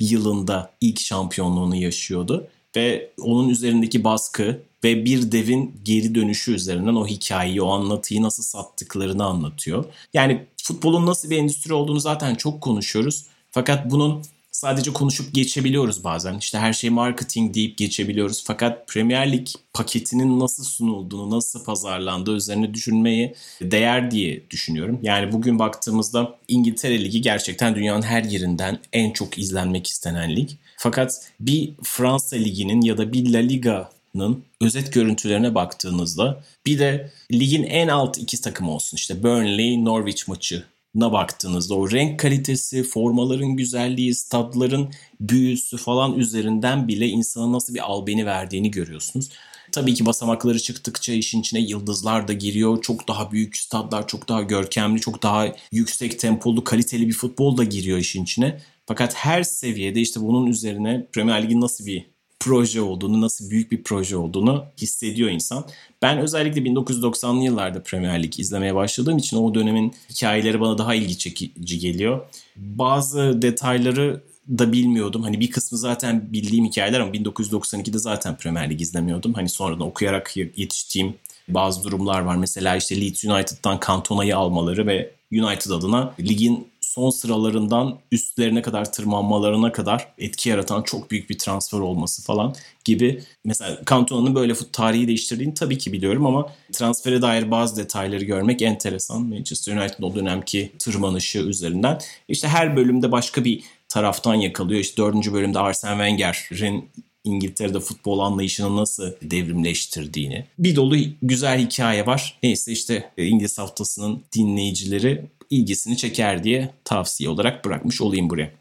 yılında 0.00 0.70
ilk 0.80 1.00
şampiyonluğunu 1.00 1.76
yaşıyordu. 1.76 2.48
Ve 2.76 3.10
onun 3.20 3.48
üzerindeki 3.48 4.04
baskı 4.04 4.62
ve 4.84 5.04
bir 5.04 5.32
devin 5.32 5.80
geri 5.84 6.14
dönüşü 6.14 6.54
üzerinden 6.54 6.94
o 6.94 7.06
hikayeyi, 7.06 7.62
o 7.62 7.70
anlatıyı 7.70 8.22
nasıl 8.22 8.42
sattıklarını 8.42 9.24
anlatıyor. 9.24 9.84
Yani 10.14 10.46
futbolun 10.62 11.06
nasıl 11.06 11.30
bir 11.30 11.38
endüstri 11.38 11.74
olduğunu 11.74 12.00
zaten 12.00 12.34
çok 12.34 12.60
konuşuyoruz. 12.60 13.26
Fakat 13.50 13.90
bunun 13.90 14.22
sadece 14.56 14.92
konuşup 14.92 15.34
geçebiliyoruz 15.34 16.04
bazen. 16.04 16.38
İşte 16.38 16.58
her 16.58 16.72
şey 16.72 16.90
marketing 16.90 17.54
deyip 17.54 17.78
geçebiliyoruz. 17.78 18.44
Fakat 18.46 18.88
Premier 18.88 19.32
Lig 19.32 19.46
paketinin 19.74 20.40
nasıl 20.40 20.64
sunulduğunu, 20.64 21.36
nasıl 21.36 21.64
pazarlandığı 21.64 22.36
üzerine 22.36 22.74
düşünmeyi 22.74 23.34
değer 23.60 24.10
diye 24.10 24.50
düşünüyorum. 24.50 24.98
Yani 25.02 25.32
bugün 25.32 25.58
baktığımızda 25.58 26.38
İngiltere 26.48 27.04
Ligi 27.04 27.20
gerçekten 27.20 27.74
dünyanın 27.74 28.02
her 28.02 28.24
yerinden 28.24 28.78
en 28.92 29.10
çok 29.10 29.38
izlenmek 29.38 29.86
istenen 29.86 30.36
lig. 30.36 30.50
Fakat 30.76 31.20
bir 31.40 31.74
Fransa 31.82 32.36
Ligi'nin 32.36 32.80
ya 32.80 32.98
da 32.98 33.12
bir 33.12 33.32
La 33.32 33.38
Liga'nın 33.38 34.44
özet 34.60 34.92
görüntülerine 34.92 35.54
baktığınızda 35.54 36.44
bir 36.66 36.78
de 36.78 37.10
ligin 37.32 37.62
en 37.62 37.88
alt 37.88 38.18
iki 38.18 38.40
takımı 38.40 38.70
olsun 38.70 38.96
işte 38.96 39.22
Burnley, 39.22 39.84
Norwich 39.84 40.28
maçı 40.28 40.64
na 40.96 41.12
baktığınızda 41.12 41.74
o 41.74 41.90
renk 41.90 42.20
kalitesi, 42.20 42.82
formaların 42.82 43.56
güzelliği, 43.56 44.14
stadların 44.14 44.90
büyüsü 45.20 45.76
falan 45.76 46.18
üzerinden 46.18 46.88
bile 46.88 47.06
insana 47.06 47.52
nasıl 47.52 47.74
bir 47.74 47.80
albeni 47.80 48.26
verdiğini 48.26 48.70
görüyorsunuz. 48.70 49.28
Tabii 49.72 49.94
ki 49.94 50.06
basamakları 50.06 50.58
çıktıkça 50.60 51.12
işin 51.12 51.40
içine 51.40 51.60
yıldızlar 51.60 52.28
da 52.28 52.32
giriyor. 52.32 52.82
Çok 52.82 53.08
daha 53.08 53.32
büyük 53.32 53.56
stadlar, 53.56 54.08
çok 54.08 54.28
daha 54.28 54.42
görkemli, 54.42 55.00
çok 55.00 55.22
daha 55.22 55.46
yüksek 55.72 56.18
tempolu, 56.18 56.64
kaliteli 56.64 57.08
bir 57.08 57.12
futbol 57.12 57.56
da 57.56 57.64
giriyor 57.64 57.98
işin 57.98 58.24
içine. 58.24 58.60
Fakat 58.86 59.14
her 59.14 59.42
seviyede 59.42 60.00
işte 60.00 60.20
bunun 60.20 60.46
üzerine 60.46 61.06
Premier 61.12 61.42
Lig'in 61.42 61.60
nasıl 61.60 61.86
bir 61.86 62.15
proje 62.40 62.80
olduğunu, 62.80 63.20
nasıl 63.20 63.50
büyük 63.50 63.72
bir 63.72 63.82
proje 63.82 64.16
olduğunu 64.16 64.64
hissediyor 64.78 65.30
insan. 65.30 65.64
Ben 66.02 66.18
özellikle 66.18 66.60
1990'lı 66.60 67.44
yıllarda 67.44 67.82
Premier 67.82 68.22
Lig 68.22 68.40
izlemeye 68.40 68.74
başladığım 68.74 69.18
için 69.18 69.36
o 69.36 69.54
dönemin 69.54 69.94
hikayeleri 70.10 70.60
bana 70.60 70.78
daha 70.78 70.94
ilgi 70.94 71.18
çekici 71.18 71.78
geliyor. 71.78 72.20
Bazı 72.56 73.42
detayları 73.42 74.22
da 74.48 74.72
bilmiyordum. 74.72 75.22
Hani 75.22 75.40
bir 75.40 75.50
kısmı 75.50 75.78
zaten 75.78 76.32
bildiğim 76.32 76.64
hikayeler 76.64 77.00
ama 77.00 77.12
1992'de 77.12 77.98
zaten 77.98 78.36
Premier 78.36 78.70
Lig 78.70 78.80
izlemiyordum. 78.80 79.34
Hani 79.34 79.48
sonradan 79.48 79.86
okuyarak 79.86 80.36
yetiştiğim 80.36 81.14
bazı 81.48 81.84
durumlar 81.84 82.20
var. 82.20 82.36
Mesela 82.36 82.76
işte 82.76 83.00
Leeds 83.00 83.24
United'dan 83.24 83.80
Cantona'yı 83.86 84.36
almaları 84.36 84.86
ve 84.86 85.16
United 85.32 85.70
adına 85.70 86.14
ligin 86.20 86.68
son 86.96 87.10
sıralarından 87.10 87.98
üstlerine 88.12 88.62
kadar 88.62 88.92
tırmanmalarına 88.92 89.72
kadar 89.72 90.08
etki 90.18 90.48
yaratan 90.48 90.82
çok 90.82 91.10
büyük 91.10 91.30
bir 91.30 91.38
transfer 91.38 91.78
olması 91.78 92.22
falan 92.22 92.54
gibi. 92.84 93.22
Mesela 93.44 93.80
Cantona'nın 93.90 94.34
böyle 94.34 94.54
fut 94.54 94.72
tarihi 94.72 95.08
değiştirdiğini 95.08 95.54
tabii 95.54 95.78
ki 95.78 95.92
biliyorum 95.92 96.26
ama 96.26 96.52
transfere 96.72 97.22
dair 97.22 97.50
bazı 97.50 97.76
detayları 97.76 98.24
görmek 98.24 98.62
enteresan. 98.62 99.22
Manchester 99.22 99.76
United'ın 99.76 100.02
o 100.02 100.14
dönemki 100.14 100.72
tırmanışı 100.78 101.38
üzerinden. 101.38 101.98
İşte 102.28 102.48
her 102.48 102.76
bölümde 102.76 103.12
başka 103.12 103.44
bir 103.44 103.62
taraftan 103.88 104.34
yakalıyor. 104.34 104.80
İşte 104.80 105.02
dördüncü 105.02 105.32
bölümde 105.32 105.58
Arsene 105.58 106.08
Wenger'in 106.08 106.90
İngiltere'de 107.24 107.80
futbol 107.80 108.18
anlayışını 108.18 108.76
nasıl 108.76 109.12
devrimleştirdiğini. 109.22 110.44
Bir 110.58 110.76
dolu 110.76 110.96
güzel 111.22 111.66
hikaye 111.66 112.06
var. 112.06 112.38
Neyse 112.42 112.72
işte 112.72 113.10
İngiliz 113.16 113.58
haftasının 113.58 114.22
dinleyicileri 114.36 115.24
ilgisini 115.50 115.96
çeker 115.96 116.44
diye 116.44 116.70
tavsiye 116.84 117.30
olarak 117.30 117.64
bırakmış 117.64 118.00
olayım 118.00 118.30
buraya. 118.30 118.52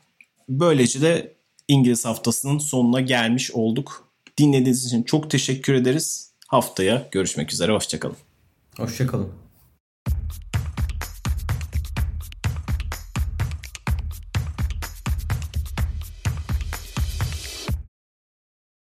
Böylece 0.49 1.01
de 1.01 1.33
İngiliz 1.67 2.05
haftasının 2.05 2.57
sonuna 2.57 3.01
gelmiş 3.01 3.51
olduk. 3.51 4.07
Dinlediğiniz 4.37 4.85
için 4.85 5.03
çok 5.03 5.31
teşekkür 5.31 5.73
ederiz. 5.73 6.31
Haftaya 6.47 7.07
görüşmek 7.11 7.53
üzere. 7.53 7.71
Hoşçakalın. 7.71 8.17
Hoşçakalın. 8.77 9.44